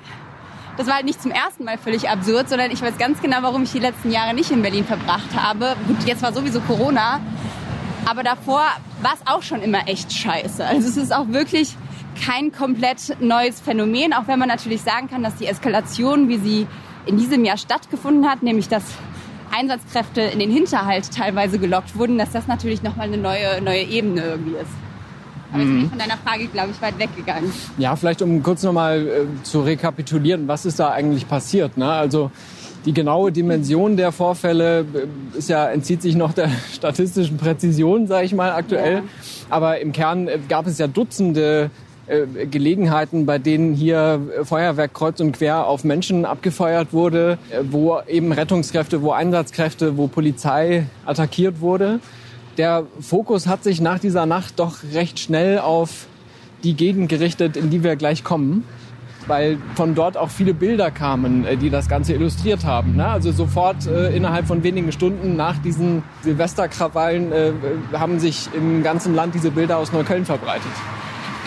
das 0.79 0.87
war 0.87 0.95
halt 0.95 1.05
nicht 1.05 1.21
zum 1.21 1.33
ersten 1.33 1.65
Mal 1.65 1.77
völlig 1.77 2.09
absurd, 2.09 2.49
sondern 2.49 2.71
ich 2.71 2.81
weiß 2.81 2.97
ganz 2.99 3.21
genau, 3.21 3.39
warum 3.43 3.65
ich 3.65 3.73
die 3.73 3.81
letzten 3.81 4.13
Jahre 4.13 4.33
nicht 4.33 4.53
in 4.53 4.63
Berlin 4.63 4.85
verbracht 4.85 5.35
habe. 5.35 5.77
Gut, 5.89 5.97
jetzt 6.07 6.23
war 6.23 6.33
sowieso 6.33 6.61
Corona, 6.61 7.21
aber 8.07 8.23
davor 8.23 8.63
war 9.03 9.15
es 9.15 9.21
auch 9.27 9.43
schon 9.43 9.61
immer 9.61 9.89
echt 9.89 10.13
scheiße. 10.13 10.65
Also 10.65 10.89
es 10.89 10.97
ist 10.97 11.13
auch 11.13 11.29
wirklich 11.29 11.77
kein 12.25 12.53
komplett 12.53 13.21
neues 13.21 13.61
Phänomen, 13.61 14.13
auch 14.13 14.29
wenn 14.29 14.39
man 14.39 14.49
natürlich 14.49 14.83
sagen 14.83 15.09
kann, 15.11 15.25
dass 15.25 15.35
die 15.35 15.47
Eskalation, 15.47 16.29
wie 16.29 16.39
sie 16.39 16.67
in 17.07 17.19
diesem 17.19 17.45
Jahr 17.45 17.57
stattgefunden 17.57 18.31
hat, 18.31 18.45
nämlich 18.45 18.69
dass 18.69 18.85
Einsatzkräfte 19.51 20.21
in 20.21 20.39
den 20.39 20.51
Hinterhalt 20.51 21.11
teilweise 21.13 21.59
gelockt 21.59 21.97
wurden, 21.97 22.19
dass 22.19 22.31
das 22.31 22.47
natürlich 22.47 22.85
nochmal 22.85 23.09
eine 23.09 23.19
neue, 23.19 23.61
neue 23.63 23.83
Ebene 23.83 24.23
irgendwie 24.23 24.53
ist. 24.53 24.71
Aber 25.53 25.63
jetzt 25.63 25.71
bin 25.71 25.85
ich 25.85 25.89
von 25.89 25.99
deiner 25.99 26.17
Frage, 26.19 26.47
glaube 26.47 26.71
ich, 26.71 26.83
weit 26.83 26.99
weggegangen. 26.99 27.53
Ja, 27.79 27.97
vielleicht 27.97 28.23
um 28.23 28.43
kurz 28.43 28.63
nochmal 28.63 29.07
äh, 29.07 29.43
zu 29.45 29.61
rekapitulieren, 29.61 30.47
was 30.49 30.67
ist 30.67 30.79
da 30.79 30.91
eigentlich 30.91 31.27
passiert? 31.27 31.77
Ne? 31.77 31.91
Also 31.91 32.31
die 32.85 32.93
genaue 32.93 33.33
Dimension 33.33 33.97
der 33.97 34.13
Vorfälle 34.13 34.81
äh, 34.81 35.39
ist 35.39 35.49
ja, 35.49 35.69
entzieht 35.69 36.03
sich 36.03 36.17
noch 36.17 36.33
der 36.33 36.51
statistischen 36.73 37.37
Präzision, 37.37 38.07
sage 38.07 38.27
ich 38.27 38.35
mal, 38.35 38.53
aktuell. 38.53 38.95
Ja. 38.95 39.03
Aber 39.51 39.81
im 39.81 39.93
Kern 39.93 40.29
äh, 40.29 40.39
gab 40.49 40.67
es 40.67 40.79
ja 40.79 40.87
Dutzende 40.87 41.71
äh, 42.07 42.47
Gelegenheiten, 42.47 43.27
bei 43.27 43.39
denen 43.39 43.75
hier 43.75 44.21
Feuerwerk 44.45 44.95
kreuz 44.95 45.21
und 45.21 45.33
quer 45.33 45.67
auf 45.67 45.85
Menschen 45.85 46.25
abgefeuert 46.25 46.93
wurde, 46.93 47.39
wo 47.71 48.01
eben 48.07 48.33
Rettungskräfte, 48.33 49.03
wo 49.03 49.13
Einsatzkräfte, 49.13 49.97
wo 49.97 50.07
Polizei 50.09 50.87
attackiert 51.05 51.61
wurde. 51.61 52.01
Der 52.59 52.87
Fokus 53.01 53.47
hat 53.47 53.63
sich 53.63 53.81
nach 53.81 54.01
dieser 54.01 54.27
Nacht 54.27 54.59
doch 54.59 54.83
recht 54.93 55.21
schnell 55.21 55.61
auf 55.61 56.07
die 56.65 56.75
Gegend 56.75 57.09
gerichtet, 57.09 57.57
in 57.57 57.71
die 57.71 57.85
wir 57.85 57.95
gleich 57.95 58.25
kommen, 58.25 58.65
weil 59.29 59.59
von 59.77 59.95
dort 59.95 60.17
auch 60.17 60.31
viele 60.31 60.55
Bilder 60.55 60.91
kamen, 60.91 61.45
äh, 61.45 61.57
die 61.57 61.71
das 61.71 61.89
Ganze 61.89 62.15
illustriert 62.15 62.65
haben. 62.65 62.97
Ne? 62.97 63.07
Also 63.07 63.31
sofort 63.31 63.87
äh, 63.87 64.15
innerhalb 64.17 64.49
von 64.49 64.65
wenigen 64.65 64.91
Stunden 64.91 65.37
nach 65.37 65.57
diesen 65.59 66.03
Silvesterkrawallen 66.23 67.31
äh, 67.31 67.53
haben 67.93 68.19
sich 68.19 68.49
im 68.53 68.83
ganzen 68.83 69.15
Land 69.15 69.37
diese 69.37 69.53
Bilder 69.53 69.79
aus 69.79 69.93
Neukölln 69.93 70.25
verbreitet. 70.25 70.73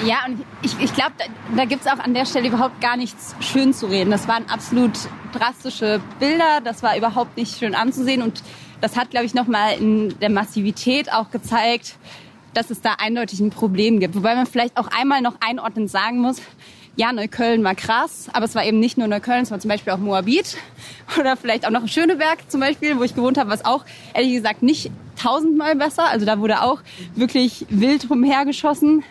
Ja, 0.06 0.20
und 0.26 0.42
ich, 0.62 0.80
ich 0.80 0.94
glaube, 0.94 1.12
da, 1.18 1.26
da 1.58 1.66
gibt's 1.66 1.88
auch 1.88 2.00
an 2.00 2.14
der 2.14 2.26
Stelle 2.26 2.48
überhaupt 2.48 2.80
gar 2.80 2.96
nichts 2.96 3.36
schön 3.42 3.74
zu 3.74 3.88
reden. 3.88 4.12
Das 4.12 4.30
waren 4.30 4.46
absolut 4.50 4.94
drastische 5.34 6.00
Bilder, 6.20 6.62
das 6.64 6.82
war 6.84 6.98
überhaupt 6.98 7.36
nicht 7.36 7.60
schön 7.60 7.76
anzusehen 7.76 8.22
und 8.22 8.42
das 8.82 8.98
hat, 8.98 9.12
glaube 9.12 9.26
ich, 9.26 9.34
nochmal 9.34 9.78
in 9.78 10.20
der 10.20 10.30
Massivität 10.30 11.12
auch 11.14 11.32
gezeigt, 11.32 11.96
dass 12.54 12.70
es 12.70 12.82
da 12.82 12.96
eindeutig 12.98 13.40
ein 13.40 13.50
Problem 13.50 14.00
gibt. 14.00 14.16
Wobei 14.16 14.36
man 14.36 14.46
vielleicht 14.46 14.78
auch 14.78 14.88
einmal 14.88 15.22
noch 15.22 15.36
einordnend 15.40 15.90
sagen 15.90 16.20
muss, 16.20 16.42
ja, 16.98 17.14
Neukölln 17.14 17.64
war 17.64 17.74
krass, 17.74 18.28
aber 18.34 18.44
es 18.44 18.54
war 18.54 18.66
eben 18.66 18.80
nicht 18.80 18.98
nur 18.98 19.08
Neukölln, 19.08 19.44
es 19.44 19.52
war 19.52 19.60
zum 19.60 19.70
Beispiel 19.70 19.94
auch 19.94 19.98
Moabit 19.98 20.58
oder 21.20 21.38
vielleicht 21.38 21.66
auch 21.66 21.72
noch 21.72 21.88
Schöneberg 21.88 22.40
zum 22.50 22.60
Beispiel, 22.60 22.98
wo 23.00 23.04
ich 23.04 23.16
gewohnt 23.16 23.38
habe, 23.38 23.50
was 23.50 23.64
auch 23.64 23.86
ehrlich 24.14 24.34
gesagt 24.34 24.62
nicht 24.62 24.92
tausendmal 25.16 25.76
besser. 25.76 26.06
Also 26.06 26.26
da 26.26 26.40
wurde 26.40 26.62
auch 26.62 26.82
wirklich 27.16 27.66
wild 27.70 28.10
rumhergeschossen. 28.10 29.04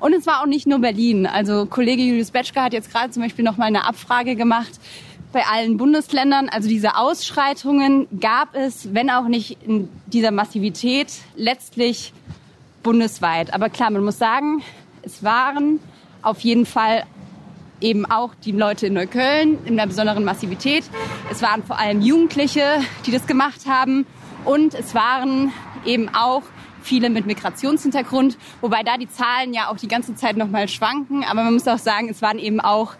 Und 0.00 0.12
es 0.12 0.26
war 0.26 0.42
auch 0.42 0.46
nicht 0.46 0.66
nur 0.66 0.78
Berlin. 0.78 1.26
Also 1.26 1.66
Kollege 1.66 2.02
Julius 2.02 2.30
Betschke 2.30 2.60
hat 2.60 2.72
jetzt 2.72 2.92
gerade 2.92 3.10
zum 3.10 3.22
Beispiel 3.22 3.44
noch 3.44 3.56
mal 3.56 3.66
eine 3.66 3.86
Abfrage 3.86 4.36
gemacht 4.36 4.78
bei 5.32 5.44
allen 5.44 5.76
Bundesländern. 5.76 6.48
Also 6.48 6.68
diese 6.68 6.96
Ausschreitungen 6.96 8.06
gab 8.20 8.54
es, 8.54 8.94
wenn 8.94 9.10
auch 9.10 9.28
nicht 9.28 9.58
in 9.62 9.88
dieser 10.06 10.30
Massivität, 10.30 11.12
letztlich 11.36 12.12
bundesweit. 12.82 13.52
Aber 13.52 13.68
klar, 13.68 13.90
man 13.90 14.04
muss 14.04 14.18
sagen, 14.18 14.62
es 15.02 15.22
waren 15.22 15.80
auf 16.22 16.40
jeden 16.40 16.66
Fall 16.66 17.04
eben 17.80 18.06
auch 18.06 18.34
die 18.34 18.52
Leute 18.52 18.86
in 18.86 18.94
Neukölln 18.94 19.58
in 19.64 19.78
einer 19.78 19.86
besonderen 19.86 20.24
Massivität. 20.24 20.84
Es 21.30 21.42
waren 21.42 21.62
vor 21.62 21.78
allem 21.78 22.00
Jugendliche, 22.00 22.80
die 23.06 23.10
das 23.10 23.26
gemacht 23.26 23.66
haben. 23.66 24.06
Und 24.44 24.74
es 24.74 24.94
waren 24.94 25.52
eben 25.84 26.08
auch 26.14 26.42
viele 26.82 27.10
mit 27.10 27.26
Migrationshintergrund, 27.26 28.38
wobei 28.60 28.82
da 28.84 28.96
die 28.96 29.08
Zahlen 29.08 29.52
ja 29.52 29.68
auch 29.68 29.76
die 29.76 29.88
ganze 29.88 30.14
Zeit 30.14 30.36
noch 30.36 30.48
mal 30.48 30.68
schwanken. 30.68 31.24
Aber 31.24 31.42
man 31.42 31.52
muss 31.52 31.66
auch 31.66 31.78
sagen, 31.78 32.08
es 32.08 32.22
waren 32.22 32.38
eben 32.38 32.60
auch 32.60 32.94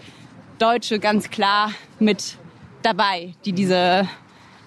Deutsche 0.59 0.99
ganz 0.99 1.31
klar 1.31 1.71
mit 1.99 2.37
dabei, 2.83 3.35
die 3.45 3.53
diese 3.53 4.09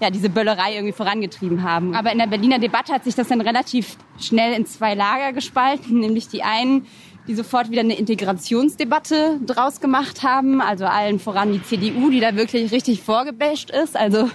ja, 0.01 0.09
diese 0.09 0.29
Böllerei 0.29 0.75
irgendwie 0.75 0.93
vorangetrieben 0.93 1.63
haben. 1.63 1.93
Aber 1.95 2.11
in 2.11 2.19
der 2.19 2.27
Berliner 2.27 2.59
Debatte 2.59 2.93
hat 2.93 3.03
sich 3.03 3.15
das 3.15 3.27
dann 3.27 3.41
relativ 3.41 3.97
schnell 4.17 4.53
in 4.53 4.65
zwei 4.65 4.93
Lager 4.93 5.33
gespalten, 5.33 5.99
nämlich 5.99 6.29
die 6.29 6.41
einen, 6.41 6.85
die 7.27 7.35
sofort 7.35 7.69
wieder 7.69 7.81
eine 7.81 7.95
Integrationsdebatte 7.95 9.39
draus 9.45 9.81
gemacht 9.81 10.23
haben. 10.23 10.61
Also 10.61 10.85
allen 10.85 11.19
voran 11.19 11.51
die 11.51 11.61
CDU, 11.61 12.09
die 12.09 12.19
da 12.19 12.35
wirklich 12.35 12.71
richtig 12.71 13.01
vorgebasht 13.01 13.69
ist. 13.69 13.97
Also 13.97 14.29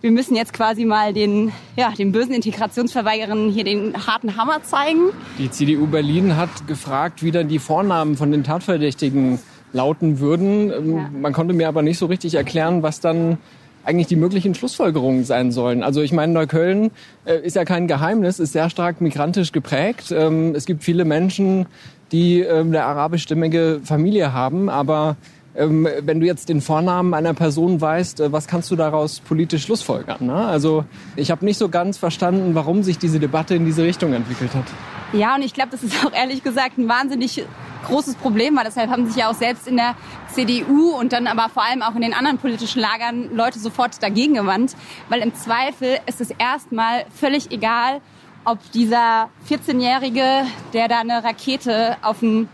wir 0.00 0.10
müssen 0.10 0.36
jetzt 0.36 0.52
quasi 0.52 0.84
mal 0.84 1.12
den, 1.12 1.50
ja, 1.76 1.90
den 1.90 2.12
bösen 2.12 2.34
Integrationsverweigerern 2.34 3.50
hier 3.50 3.64
den 3.64 4.06
harten 4.06 4.36
Hammer 4.36 4.62
zeigen. 4.62 5.10
Die 5.38 5.50
CDU 5.50 5.86
Berlin 5.86 6.36
hat 6.36 6.68
gefragt, 6.68 7.22
wie 7.22 7.30
dann 7.30 7.48
die 7.48 7.58
Vornamen 7.58 8.16
von 8.16 8.30
den 8.30 8.44
Tatverdächtigen 8.44 9.40
lauten 9.72 10.20
würden. 10.20 10.70
Ähm, 10.70 10.96
Ja. 10.96 11.10
Man 11.20 11.32
konnte 11.32 11.54
mir 11.54 11.68
aber 11.68 11.82
nicht 11.82 11.98
so 11.98 12.06
richtig 12.06 12.34
erklären, 12.34 12.82
was 12.82 13.00
dann 13.00 13.38
eigentlich 13.84 14.08
die 14.08 14.16
möglichen 14.16 14.54
Schlussfolgerungen 14.54 15.24
sein 15.24 15.52
sollen. 15.52 15.82
Also 15.82 16.02
ich 16.02 16.12
meine, 16.12 16.32
Neukölln 16.32 16.90
äh, 17.24 17.38
ist 17.38 17.54
ja 17.54 17.64
kein 17.64 17.86
Geheimnis, 17.86 18.40
ist 18.40 18.52
sehr 18.52 18.68
stark 18.68 19.00
migrantisch 19.00 19.52
geprägt. 19.52 20.10
Ähm, 20.10 20.54
es 20.54 20.66
gibt 20.66 20.82
viele 20.82 21.04
Menschen, 21.04 21.66
die 22.12 22.40
ähm, 22.40 22.68
eine 22.68 22.84
arabischstämmige 22.84 23.80
Familie 23.84 24.32
haben, 24.32 24.68
aber 24.68 25.16
ähm, 25.56 25.88
wenn 26.02 26.20
du 26.20 26.26
jetzt 26.26 26.48
den 26.48 26.60
Vornamen 26.60 27.14
einer 27.14 27.32
Person 27.34 27.80
weißt, 27.80 28.20
äh, 28.20 28.32
was 28.32 28.46
kannst 28.46 28.70
du 28.70 28.76
daraus 28.76 29.20
politisch 29.20 29.64
schlussfolgern? 29.64 30.26
Ne? 30.26 30.34
Also 30.34 30.84
ich 31.14 31.30
habe 31.30 31.44
nicht 31.44 31.56
so 31.56 31.68
ganz 31.68 31.96
verstanden, 31.96 32.54
warum 32.54 32.82
sich 32.82 32.98
diese 32.98 33.20
Debatte 33.20 33.54
in 33.54 33.64
diese 33.64 33.84
Richtung 33.84 34.12
entwickelt 34.12 34.54
hat. 34.54 34.64
Ja, 35.12 35.36
und 35.36 35.42
ich 35.42 35.54
glaube, 35.54 35.70
das 35.70 35.82
ist 35.82 36.04
auch 36.04 36.12
ehrlich 36.12 36.42
gesagt 36.42 36.78
ein 36.78 36.88
wahnsinnig 36.88 37.44
großes 37.86 38.16
Problem, 38.16 38.56
weil 38.56 38.64
deshalb 38.64 38.90
haben 38.90 39.06
sich 39.06 39.16
ja 39.16 39.30
auch 39.30 39.34
selbst 39.34 39.66
in 39.66 39.76
der 39.76 39.94
CDU 40.32 40.90
und 40.90 41.12
dann 41.12 41.26
aber 41.26 41.48
vor 41.48 41.64
allem 41.64 41.82
auch 41.82 41.94
in 41.94 42.02
den 42.02 42.14
anderen 42.14 42.38
politischen 42.38 42.80
Lagern 42.80 43.34
Leute 43.34 43.58
sofort 43.58 44.02
dagegen 44.02 44.34
gewandt, 44.34 44.76
weil 45.08 45.20
im 45.20 45.34
Zweifel 45.34 45.98
ist 46.06 46.20
es 46.20 46.30
erstmal 46.30 47.06
völlig 47.14 47.50
egal, 47.50 48.00
ob 48.44 48.58
dieser 48.72 49.30
14-Jährige, 49.48 50.46
der 50.72 50.88
da 50.88 51.00
eine 51.00 51.24
Rakete 51.24 51.96
auf 52.02 52.22
einen 52.22 52.48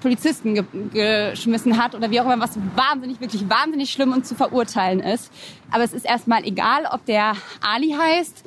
Polizisten 0.00 0.54
ge 0.54 0.64
geschmissen 0.92 1.76
hat 1.76 1.94
oder 1.94 2.10
wie 2.10 2.20
auch 2.20 2.24
immer, 2.24 2.40
was 2.40 2.58
wahnsinnig, 2.74 3.20
wirklich 3.20 3.48
wahnsinnig 3.48 3.90
schlimm 3.90 4.12
und 4.12 4.26
zu 4.26 4.34
verurteilen 4.34 5.00
ist. 5.00 5.30
Aber 5.70 5.84
es 5.84 5.92
ist 5.92 6.06
erstmal 6.06 6.44
egal, 6.44 6.86
ob 6.90 7.04
der 7.04 7.34
Ali 7.60 7.94
heißt 7.98 8.44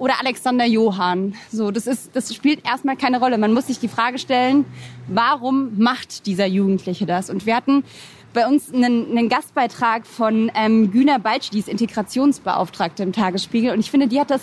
oder 0.00 0.18
Alexander 0.18 0.64
Johann. 0.64 1.34
So, 1.52 1.70
das 1.70 1.86
ist, 1.86 2.16
das 2.16 2.34
spielt 2.34 2.66
erstmal 2.66 2.96
keine 2.96 3.20
Rolle. 3.20 3.36
Man 3.36 3.52
muss 3.52 3.66
sich 3.66 3.78
die 3.78 3.88
Frage 3.88 4.18
stellen, 4.18 4.64
warum 5.08 5.78
macht 5.78 6.24
dieser 6.24 6.46
Jugendliche 6.46 7.04
das? 7.04 7.28
Und 7.28 7.44
wir 7.44 7.54
hatten 7.54 7.84
bei 8.32 8.48
uns 8.48 8.72
einen, 8.72 9.10
einen 9.10 9.28
Gastbeitrag 9.28 10.06
von 10.06 10.50
ähm, 10.54 10.90
Güner 10.90 11.18
Balci, 11.18 11.50
die 11.50 11.58
ist 11.58 11.68
Integrationsbeauftragte 11.68 13.02
im 13.02 13.12
Tagesspiegel. 13.12 13.72
Und 13.72 13.80
ich 13.80 13.90
finde, 13.90 14.08
die 14.08 14.18
hat 14.18 14.30
das 14.30 14.40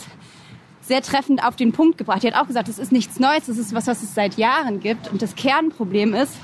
sehr 0.82 1.02
treffend 1.02 1.44
auf 1.44 1.56
den 1.56 1.72
Punkt 1.72 1.98
gebracht. 1.98 2.22
Die 2.22 2.28
hat 2.28 2.40
auch 2.40 2.48
gesagt, 2.48 2.68
das 2.68 2.78
ist 2.78 2.92
nichts 2.92 3.20
Neues, 3.20 3.48
das 3.48 3.58
ist 3.58 3.74
was, 3.74 3.88
was 3.88 4.04
es 4.04 4.14
seit 4.14 4.38
Jahren 4.38 4.80
gibt. 4.80 5.12
Und 5.12 5.24
das 5.24 5.36
Kernproblem 5.36 6.14
ist, 6.14 6.36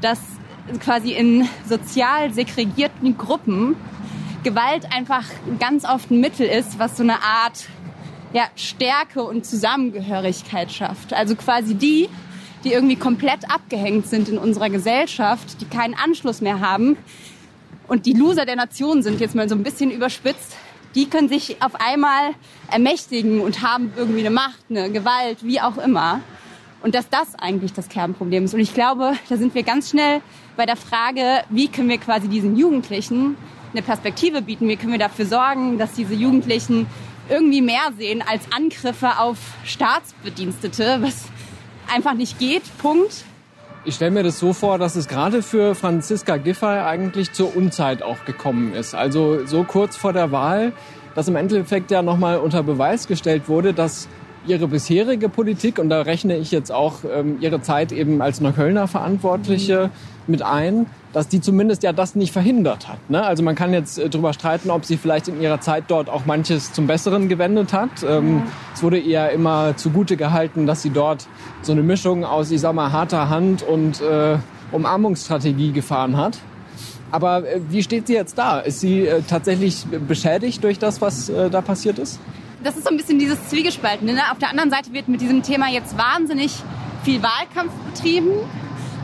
dass 0.00 0.18
quasi 0.80 1.12
in 1.12 1.48
sozial 1.68 2.32
segregierten 2.32 3.16
Gruppen 3.16 3.76
Gewalt 4.42 4.92
einfach 4.92 5.24
ganz 5.58 5.84
oft 5.84 6.10
ein 6.10 6.20
Mittel 6.20 6.46
ist, 6.46 6.78
was 6.78 6.96
so 6.96 7.02
eine 7.02 7.22
Art 7.22 7.68
ja, 8.32 8.44
Stärke 8.56 9.22
und 9.22 9.46
Zusammengehörigkeit 9.46 10.70
schafft. 10.70 11.12
Also 11.12 11.34
quasi 11.34 11.74
die, 11.74 12.08
die 12.64 12.72
irgendwie 12.72 12.96
komplett 12.96 13.50
abgehängt 13.50 14.06
sind 14.06 14.28
in 14.28 14.38
unserer 14.38 14.70
Gesellschaft, 14.70 15.60
die 15.60 15.64
keinen 15.64 15.94
Anschluss 15.94 16.40
mehr 16.40 16.60
haben 16.60 16.96
und 17.86 18.06
die 18.06 18.12
Loser 18.12 18.44
der 18.44 18.56
Nation 18.56 19.02
sind, 19.02 19.20
jetzt 19.20 19.34
mal 19.34 19.48
so 19.48 19.54
ein 19.54 19.62
bisschen 19.62 19.90
überspitzt, 19.90 20.56
die 20.94 21.08
können 21.08 21.28
sich 21.28 21.62
auf 21.62 21.74
einmal 21.80 22.34
ermächtigen 22.70 23.40
und 23.40 23.62
haben 23.62 23.92
irgendwie 23.96 24.20
eine 24.20 24.30
Macht, 24.30 24.58
eine 24.68 24.90
Gewalt, 24.90 25.38
wie 25.42 25.60
auch 25.60 25.78
immer. 25.78 26.20
Und 26.82 26.94
dass 26.94 27.08
das 27.08 27.34
eigentlich 27.34 27.72
das 27.72 27.88
Kernproblem 27.88 28.44
ist. 28.44 28.54
Und 28.54 28.60
ich 28.60 28.72
glaube, 28.72 29.14
da 29.28 29.36
sind 29.36 29.54
wir 29.54 29.64
ganz 29.64 29.90
schnell 29.90 30.20
bei 30.56 30.64
der 30.64 30.76
Frage, 30.76 31.42
wie 31.50 31.68
können 31.68 31.88
wir 31.88 31.98
quasi 31.98 32.28
diesen 32.28 32.56
Jugendlichen 32.56 33.36
eine 33.72 33.82
Perspektive 33.82 34.42
bieten? 34.42 34.68
Wie 34.68 34.76
können 34.76 34.92
wir 34.92 34.98
dafür 34.98 35.26
sorgen, 35.26 35.78
dass 35.78 35.92
diese 35.92 36.14
Jugendlichen 36.14 36.86
irgendwie 37.28 37.62
mehr 37.62 37.92
sehen 37.96 38.22
als 38.26 38.42
Angriffe 38.54 39.18
auf 39.18 39.38
Staatsbedienstete, 39.64 40.98
was 41.00 41.24
einfach 41.92 42.14
nicht 42.14 42.38
geht. 42.38 42.62
Punkt. 42.78 43.24
Ich 43.84 43.94
stelle 43.94 44.10
mir 44.10 44.22
das 44.22 44.38
so 44.38 44.52
vor, 44.52 44.78
dass 44.78 44.96
es 44.96 45.08
gerade 45.08 45.42
für 45.42 45.74
Franziska 45.74 46.36
Giffey 46.36 46.66
eigentlich 46.66 47.32
zur 47.32 47.56
Unzeit 47.56 48.02
auch 48.02 48.24
gekommen 48.24 48.74
ist. 48.74 48.94
Also 48.94 49.46
so 49.46 49.64
kurz 49.64 49.96
vor 49.96 50.12
der 50.12 50.30
Wahl, 50.30 50.72
dass 51.14 51.28
im 51.28 51.36
Endeffekt 51.36 51.90
ja 51.90 52.02
nochmal 52.02 52.38
unter 52.38 52.62
Beweis 52.62 53.06
gestellt 53.06 53.48
wurde, 53.48 53.72
dass 53.72 54.08
ihre 54.46 54.68
bisherige 54.68 55.28
Politik, 55.28 55.78
und 55.78 55.90
da 55.90 56.02
rechne 56.02 56.36
ich 56.36 56.50
jetzt 56.50 56.72
auch 56.72 57.00
ähm, 57.10 57.38
ihre 57.40 57.60
Zeit 57.62 57.92
eben 57.92 58.20
als 58.20 58.40
Neuköllner 58.40 58.88
Verantwortliche 58.88 59.90
mit 60.26 60.42
ein, 60.42 60.86
dass 61.12 61.28
die 61.28 61.40
zumindest 61.40 61.82
ja 61.82 61.92
das 61.92 62.14
nicht 62.14 62.32
verhindert 62.32 62.88
hat. 62.88 62.98
Ne? 63.08 63.22
Also 63.22 63.42
man 63.42 63.54
kann 63.54 63.72
jetzt 63.72 63.98
äh, 63.98 64.08
drüber 64.08 64.32
streiten, 64.32 64.70
ob 64.70 64.84
sie 64.84 64.96
vielleicht 64.96 65.28
in 65.28 65.40
ihrer 65.40 65.60
Zeit 65.60 65.84
dort 65.88 66.08
auch 66.08 66.26
manches 66.26 66.72
zum 66.72 66.86
Besseren 66.86 67.28
gewendet 67.28 67.72
hat. 67.72 67.90
Ähm, 68.06 68.42
Es 68.74 68.82
wurde 68.82 68.98
ihr 68.98 69.30
immer 69.30 69.76
zugute 69.76 70.16
gehalten, 70.16 70.66
dass 70.66 70.82
sie 70.82 70.90
dort 70.90 71.26
so 71.62 71.72
eine 71.72 71.82
Mischung 71.82 72.24
aus, 72.24 72.50
ich 72.50 72.60
sag 72.60 72.74
mal, 72.74 72.92
harter 72.92 73.28
Hand 73.28 73.62
und 73.62 74.00
äh, 74.00 74.36
Umarmungsstrategie 74.72 75.72
gefahren 75.72 76.16
hat. 76.16 76.38
Aber 77.10 77.48
äh, 77.48 77.60
wie 77.70 77.82
steht 77.82 78.06
sie 78.06 78.14
jetzt 78.14 78.36
da? 78.36 78.60
Ist 78.60 78.80
sie 78.80 79.06
äh, 79.06 79.22
tatsächlich 79.22 79.86
beschädigt 79.86 80.62
durch 80.62 80.78
das, 80.78 81.00
was 81.00 81.28
äh, 81.28 81.50
da 81.50 81.60
passiert 81.60 81.98
ist? 81.98 82.20
das 82.62 82.76
ist 82.76 82.84
so 82.84 82.90
ein 82.90 82.96
bisschen 82.96 83.18
dieses 83.18 83.48
Zwiegespaltene. 83.48 84.14
Ne? 84.14 84.20
Auf 84.32 84.38
der 84.38 84.50
anderen 84.50 84.70
Seite 84.70 84.92
wird 84.92 85.08
mit 85.08 85.20
diesem 85.20 85.42
Thema 85.42 85.68
jetzt 85.68 85.96
wahnsinnig 85.96 86.52
viel 87.04 87.22
Wahlkampf 87.22 87.72
betrieben. 87.92 88.30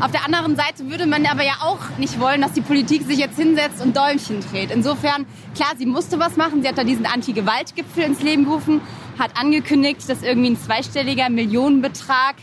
Auf 0.01 0.11
der 0.11 0.25
anderen 0.25 0.57
Seite 0.57 0.91
würde 0.91 1.07
man 1.07 1.25
aber 1.25 1.45
ja 1.45 1.59
auch 1.63 1.79
nicht 1.99 2.19
wollen, 2.19 2.41
dass 2.43 2.53
die 2.53 2.61
Politik 2.61 3.07
sich 3.07 3.19
jetzt 3.19 3.37
hinsetzt 3.37 3.81
und 3.81 3.97
Däumchen 3.97 4.41
dreht. 4.51 4.71
Insofern, 4.73 5.25
klar, 5.55 5.71
sie 5.79 5.87
musste 5.87 6.19
was 6.19 6.37
machen. 6.37 6.63
Sie 6.63 6.69
hat 6.69 6.77
da 6.77 6.85
diesen 6.85 7.07
Anti-Gewalt-Gipfel 7.07 8.03
ins 8.03 8.21
Leben 8.21 8.45
gerufen, 8.45 8.81
hat 9.19 9.31
angekündigt, 9.37 10.09
dass 10.09 10.23
irgendwie 10.23 10.51
ein 10.51 10.59
zweistelliger 10.61 11.31
Millionenbetrag 11.31 12.35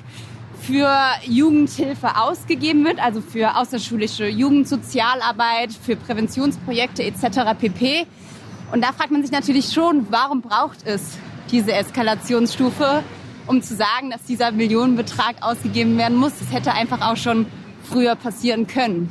für 0.62 0.90
Jugendhilfe 1.26 2.16
ausgegeben 2.18 2.86
wird, 2.86 3.00
also 3.00 3.20
für 3.20 3.58
außerschulische 3.58 4.28
Jugendsozialarbeit, 4.28 5.74
für 5.74 5.98
Präventionsprojekte 5.98 7.04
etc. 7.04 7.54
pp. 7.60 8.06
Und 8.72 8.82
da 8.82 8.94
fragt 8.94 9.12
man 9.12 9.24
sich 9.24 9.32
natürlich 9.32 9.74
schon, 9.74 10.08
warum 10.10 10.42
braucht 10.42 10.86
es 10.86 11.18
diese 11.52 11.74
Eskalationsstufe, 11.74 13.04
um 13.48 13.62
zu 13.62 13.76
sagen, 13.76 14.10
dass 14.12 14.24
dieser 14.24 14.52
Millionenbetrag 14.52 15.36
ausgegeben 15.42 15.98
werden 15.98 16.18
muss. 16.18 16.34
Das 16.40 16.52
hätte 16.52 16.74
einfach 16.74 17.02
auch 17.02 17.18
schon 17.18 17.46
früher 17.84 18.16
passieren 18.16 18.68
können. 18.68 19.10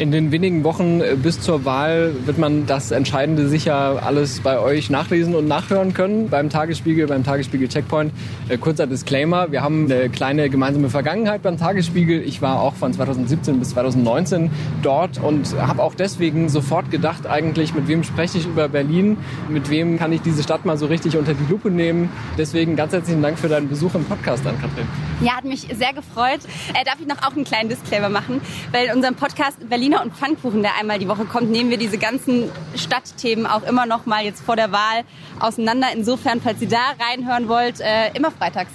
In 0.00 0.12
den 0.12 0.32
wenigen 0.32 0.64
Wochen 0.64 1.02
äh, 1.02 1.14
bis 1.14 1.42
zur 1.42 1.66
Wahl 1.66 2.14
wird 2.24 2.38
man 2.38 2.64
das 2.64 2.90
Entscheidende 2.90 3.50
sicher 3.50 4.02
alles 4.02 4.40
bei 4.40 4.58
euch 4.58 4.88
nachlesen 4.88 5.34
und 5.34 5.46
nachhören 5.46 5.92
können. 5.92 6.30
Beim 6.30 6.48
Tagesspiegel, 6.48 7.06
beim 7.06 7.22
Tagesspiegel 7.22 7.68
Checkpoint. 7.68 8.10
Äh, 8.48 8.56
kurzer 8.56 8.86
Disclaimer. 8.86 9.52
Wir 9.52 9.60
haben 9.62 9.92
eine 9.92 10.08
kleine 10.08 10.48
gemeinsame 10.48 10.88
Vergangenheit 10.88 11.42
beim 11.42 11.58
Tagesspiegel. 11.58 12.22
Ich 12.22 12.40
war 12.40 12.62
auch 12.62 12.76
von 12.76 12.94
2017 12.94 13.58
bis 13.58 13.72
2019 13.72 14.50
dort 14.80 15.22
und 15.22 15.54
habe 15.60 15.82
auch 15.82 15.94
deswegen 15.94 16.48
sofort 16.48 16.90
gedacht, 16.90 17.26
eigentlich, 17.26 17.74
mit 17.74 17.86
wem 17.86 18.02
spreche 18.02 18.38
ich 18.38 18.46
über 18.46 18.70
Berlin? 18.70 19.18
Mit 19.50 19.68
wem 19.68 19.98
kann 19.98 20.14
ich 20.14 20.22
diese 20.22 20.42
Stadt 20.42 20.64
mal 20.64 20.78
so 20.78 20.86
richtig 20.86 21.18
unter 21.18 21.34
die 21.34 21.44
Lupe 21.50 21.70
nehmen? 21.70 22.08
Deswegen 22.38 22.74
ganz 22.74 22.94
herzlichen 22.94 23.20
Dank 23.20 23.38
für 23.38 23.48
deinen 23.48 23.68
Besuch 23.68 23.94
im 23.94 24.06
Podcast 24.06 24.46
an, 24.46 24.58
Katrin. 24.58 24.86
Ja, 25.20 25.36
hat 25.36 25.44
mich 25.44 25.66
sehr 25.78 25.92
gefreut. 25.92 26.40
Äh, 26.72 26.86
darf 26.86 26.96
ich 27.00 27.06
noch 27.06 27.18
auch 27.18 27.36
einen 27.36 27.44
kleinen 27.44 27.68
Disclaimer 27.68 28.08
machen? 28.08 28.40
Weil 28.72 28.86
in 28.86 28.92
unserem 28.94 29.14
Podcast 29.14 29.58
Berliner 29.90 30.04
und 30.04 30.16
Pfannkuchen, 30.16 30.62
der 30.62 30.76
einmal 30.78 31.00
die 31.00 31.08
Woche 31.08 31.24
kommt, 31.24 31.50
nehmen 31.50 31.70
wir 31.70 31.76
diese 31.76 31.98
ganzen 31.98 32.44
Stadtthemen 32.76 33.46
auch 33.46 33.64
immer 33.64 33.86
noch 33.86 34.06
mal 34.06 34.24
jetzt 34.24 34.40
vor 34.40 34.54
der 34.54 34.70
Wahl 34.70 35.02
auseinander. 35.40 35.88
Insofern, 35.92 36.40
falls 36.40 36.62
ihr 36.62 36.68
da 36.68 36.94
reinhören 37.00 37.48
wollt, 37.48 37.80
äh, 37.80 38.12
immer 38.14 38.30
freitags. 38.30 38.70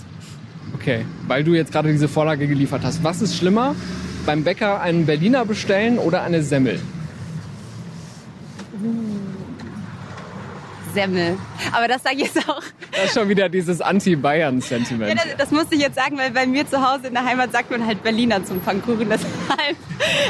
Okay, 0.73 1.05
weil 1.27 1.45
du 1.45 1.53
jetzt 1.53 1.71
gerade 1.71 1.89
diese 1.89 2.09
Vorlage 2.09 2.47
geliefert 2.47 2.81
hast. 2.83 3.03
Was 3.03 3.21
ist 3.21 3.37
schlimmer, 3.37 3.75
beim 4.25 4.43
Bäcker 4.43 4.81
einen 4.81 5.05
Berliner 5.05 5.45
bestellen 5.45 5.99
oder 5.99 6.21
eine 6.21 6.43
Semmel? 6.43 6.81
Semmel. 10.95 11.37
Aber 11.73 11.87
das 11.87 12.01
sage 12.03 12.15
ich 12.15 12.33
jetzt 12.33 12.49
auch. 12.49 12.63
Das 12.91 13.05
ist 13.05 13.13
schon 13.13 13.29
wieder 13.29 13.49
dieses 13.49 13.81
Anti-Bayern-Sentiment. 13.81 15.09
Ja, 15.09 15.15
das, 15.15 15.37
das 15.37 15.51
musste 15.51 15.75
ich 15.75 15.81
jetzt 15.81 15.95
sagen, 15.95 16.17
weil 16.17 16.31
bei 16.31 16.47
mir 16.47 16.67
zu 16.67 16.81
Hause 16.81 17.07
in 17.07 17.13
der 17.13 17.25
Heimat 17.25 17.51
sagt 17.51 17.69
man 17.69 17.85
halt 17.85 18.01
Berliner 18.01 18.43
zum 18.43 18.61
Pfannkuchen. 18.61 19.09
Deshalb 19.09 19.75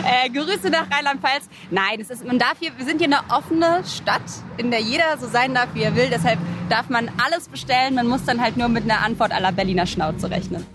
äh, 0.04 0.30
Grüße 0.30 0.70
nach 0.70 0.90
Rheinland-Pfalz. 0.92 1.48
Nein, 1.70 2.02
es 2.02 2.10
ist, 2.10 2.26
man 2.26 2.40
darf 2.40 2.56
hier, 2.60 2.72
wir 2.78 2.86
sind 2.86 2.98
hier 2.98 3.08
eine 3.08 3.22
offene 3.30 3.84
Stadt, 3.86 4.24
in 4.58 4.72
der 4.72 4.82
jeder 4.82 5.18
so 5.20 5.28
sein 5.28 5.54
darf, 5.54 5.70
wie 5.76 5.84
er 5.84 5.96
will. 5.96 6.10
Deshalb 6.12 6.40
darf 6.70 6.90
man 6.90 7.10
alles 7.24 7.48
bestellen. 7.48 7.96
Man 7.96 8.08
muss 8.08 8.26
dann 8.26 8.42
halt 8.42 8.58
nur 8.58 8.68
mit 8.68 8.84
einer 8.84 9.02
Antwort 9.02 9.32
aller 9.32 9.52
Berliner 9.52 9.86
Schnauze 9.86 10.30
rechnen. 10.32 10.66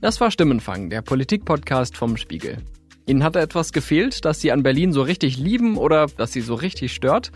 Das 0.00 0.20
war 0.20 0.30
Stimmenfang, 0.30 0.90
der 0.90 1.02
Politik-Podcast 1.02 1.96
vom 1.96 2.16
Spiegel. 2.16 2.58
Ihnen 3.08 3.24
hat 3.24 3.34
da 3.36 3.40
etwas 3.40 3.72
gefehlt, 3.72 4.26
das 4.26 4.40
Sie 4.40 4.52
an 4.52 4.62
Berlin 4.62 4.92
so 4.92 5.00
richtig 5.00 5.38
lieben 5.38 5.78
oder 5.78 6.08
das 6.18 6.34
Sie 6.34 6.42
so 6.42 6.54
richtig 6.54 6.92
stört? 6.92 7.32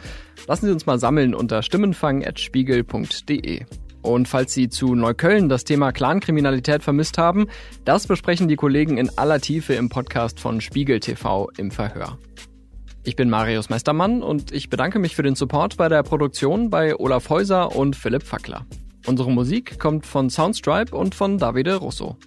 Lassen 0.47 0.67
Sie 0.67 0.73
uns 0.73 0.85
mal 0.85 0.99
sammeln 0.99 1.35
unter 1.35 1.63
stimmenfang.spiegel.de. 1.63 3.65
Und 4.03 4.29
falls 4.29 4.53
Sie 4.53 4.69
zu 4.69 4.95
Neukölln 4.95 5.49
das 5.49 5.65
Thema 5.65 5.93
Clankriminalität 5.93 6.83
vermisst 6.83 7.17
haben, 7.17 7.47
das 7.87 8.07
besprechen 8.07 8.49
die 8.49 8.57
Kollegen 8.57 8.99
in 8.99 9.17
aller 9.17 9.41
Tiefe 9.41 9.73
im 9.73 9.89
Podcast 9.89 10.41
von 10.41 10.61
Spiegel 10.61 11.01
TV 11.01 11.49
im 11.57 11.71
Verhör. 11.71 12.19
Ich 13.05 13.17
bin 13.17 13.31
Marius 13.31 13.71
Meistermann 13.71 14.23
und 14.23 14.53
ich 14.53 14.69
bedanke 14.69 14.99
mich 14.99 15.17
für 15.17 15.23
den 15.23 15.37
Support 15.37 15.79
bei 15.79 15.89
der 15.89 16.03
Produktion 16.03 16.69
bei 16.69 16.95
Olaf 16.97 17.31
Häuser 17.31 17.75
und 17.75 17.97
Philipp 17.97 18.25
Fackler. 18.25 18.67
Unsere 19.07 19.31
Musik 19.31 19.79
kommt 19.79 20.05
von 20.05 20.29
Soundstripe 20.29 20.95
und 20.95 21.15
von 21.15 21.39
Davide 21.39 21.77
Russo. 21.77 22.19